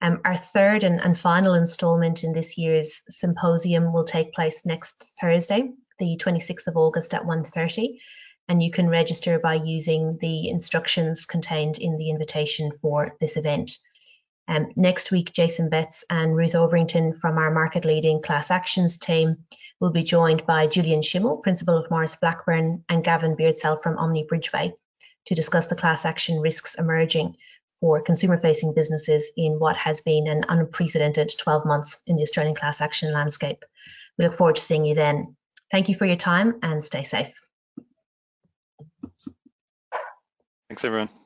Um, 0.00 0.20
our 0.24 0.36
third 0.36 0.84
and, 0.84 1.00
and 1.00 1.18
final 1.18 1.54
instalment 1.54 2.22
in 2.22 2.32
this 2.32 2.56
year's 2.56 3.02
symposium 3.08 3.92
will 3.92 4.04
take 4.04 4.32
place 4.32 4.64
next 4.64 5.12
Thursday, 5.20 5.72
the 5.98 6.16
26th 6.16 6.68
of 6.68 6.76
August 6.76 7.12
at 7.12 7.24
1.30, 7.24 7.98
and 8.48 8.62
you 8.62 8.70
can 8.70 8.88
register 8.88 9.40
by 9.40 9.54
using 9.54 10.16
the 10.20 10.48
instructions 10.48 11.26
contained 11.26 11.78
in 11.78 11.98
the 11.98 12.08
invitation 12.08 12.70
for 12.80 13.16
this 13.20 13.36
event. 13.36 13.72
Um, 14.50 14.72
next 14.74 15.12
week, 15.12 15.32
Jason 15.32 15.68
Betts 15.68 16.04
and 16.10 16.34
Ruth 16.34 16.54
Overington 16.54 17.16
from 17.16 17.38
our 17.38 17.52
market 17.52 17.84
leading 17.84 18.20
class 18.20 18.50
actions 18.50 18.98
team 18.98 19.44
will 19.78 19.92
be 19.92 20.02
joined 20.02 20.44
by 20.44 20.66
Julian 20.66 21.02
Schimmel, 21.04 21.36
principal 21.36 21.78
of 21.78 21.88
Maurice 21.88 22.16
Blackburn, 22.16 22.84
and 22.88 23.04
Gavin 23.04 23.36
Beardsell 23.36 23.80
from 23.80 23.96
Omni 23.96 24.26
Bridgeway 24.26 24.72
to 25.26 25.34
discuss 25.36 25.68
the 25.68 25.76
class 25.76 26.04
action 26.04 26.40
risks 26.40 26.74
emerging 26.74 27.36
for 27.78 28.02
consumer 28.02 28.38
facing 28.38 28.74
businesses 28.74 29.30
in 29.36 29.60
what 29.60 29.76
has 29.76 30.00
been 30.00 30.26
an 30.26 30.44
unprecedented 30.48 31.32
12 31.38 31.64
months 31.64 31.98
in 32.08 32.16
the 32.16 32.22
Australian 32.22 32.56
class 32.56 32.80
action 32.80 33.12
landscape. 33.12 33.64
We 34.18 34.26
look 34.26 34.36
forward 34.36 34.56
to 34.56 34.62
seeing 34.62 34.84
you 34.84 34.96
then. 34.96 35.36
Thank 35.70 35.88
you 35.88 35.94
for 35.94 36.06
your 36.06 36.16
time 36.16 36.58
and 36.64 36.82
stay 36.82 37.04
safe. 37.04 37.32
Thanks, 40.68 40.84
everyone. 40.84 41.19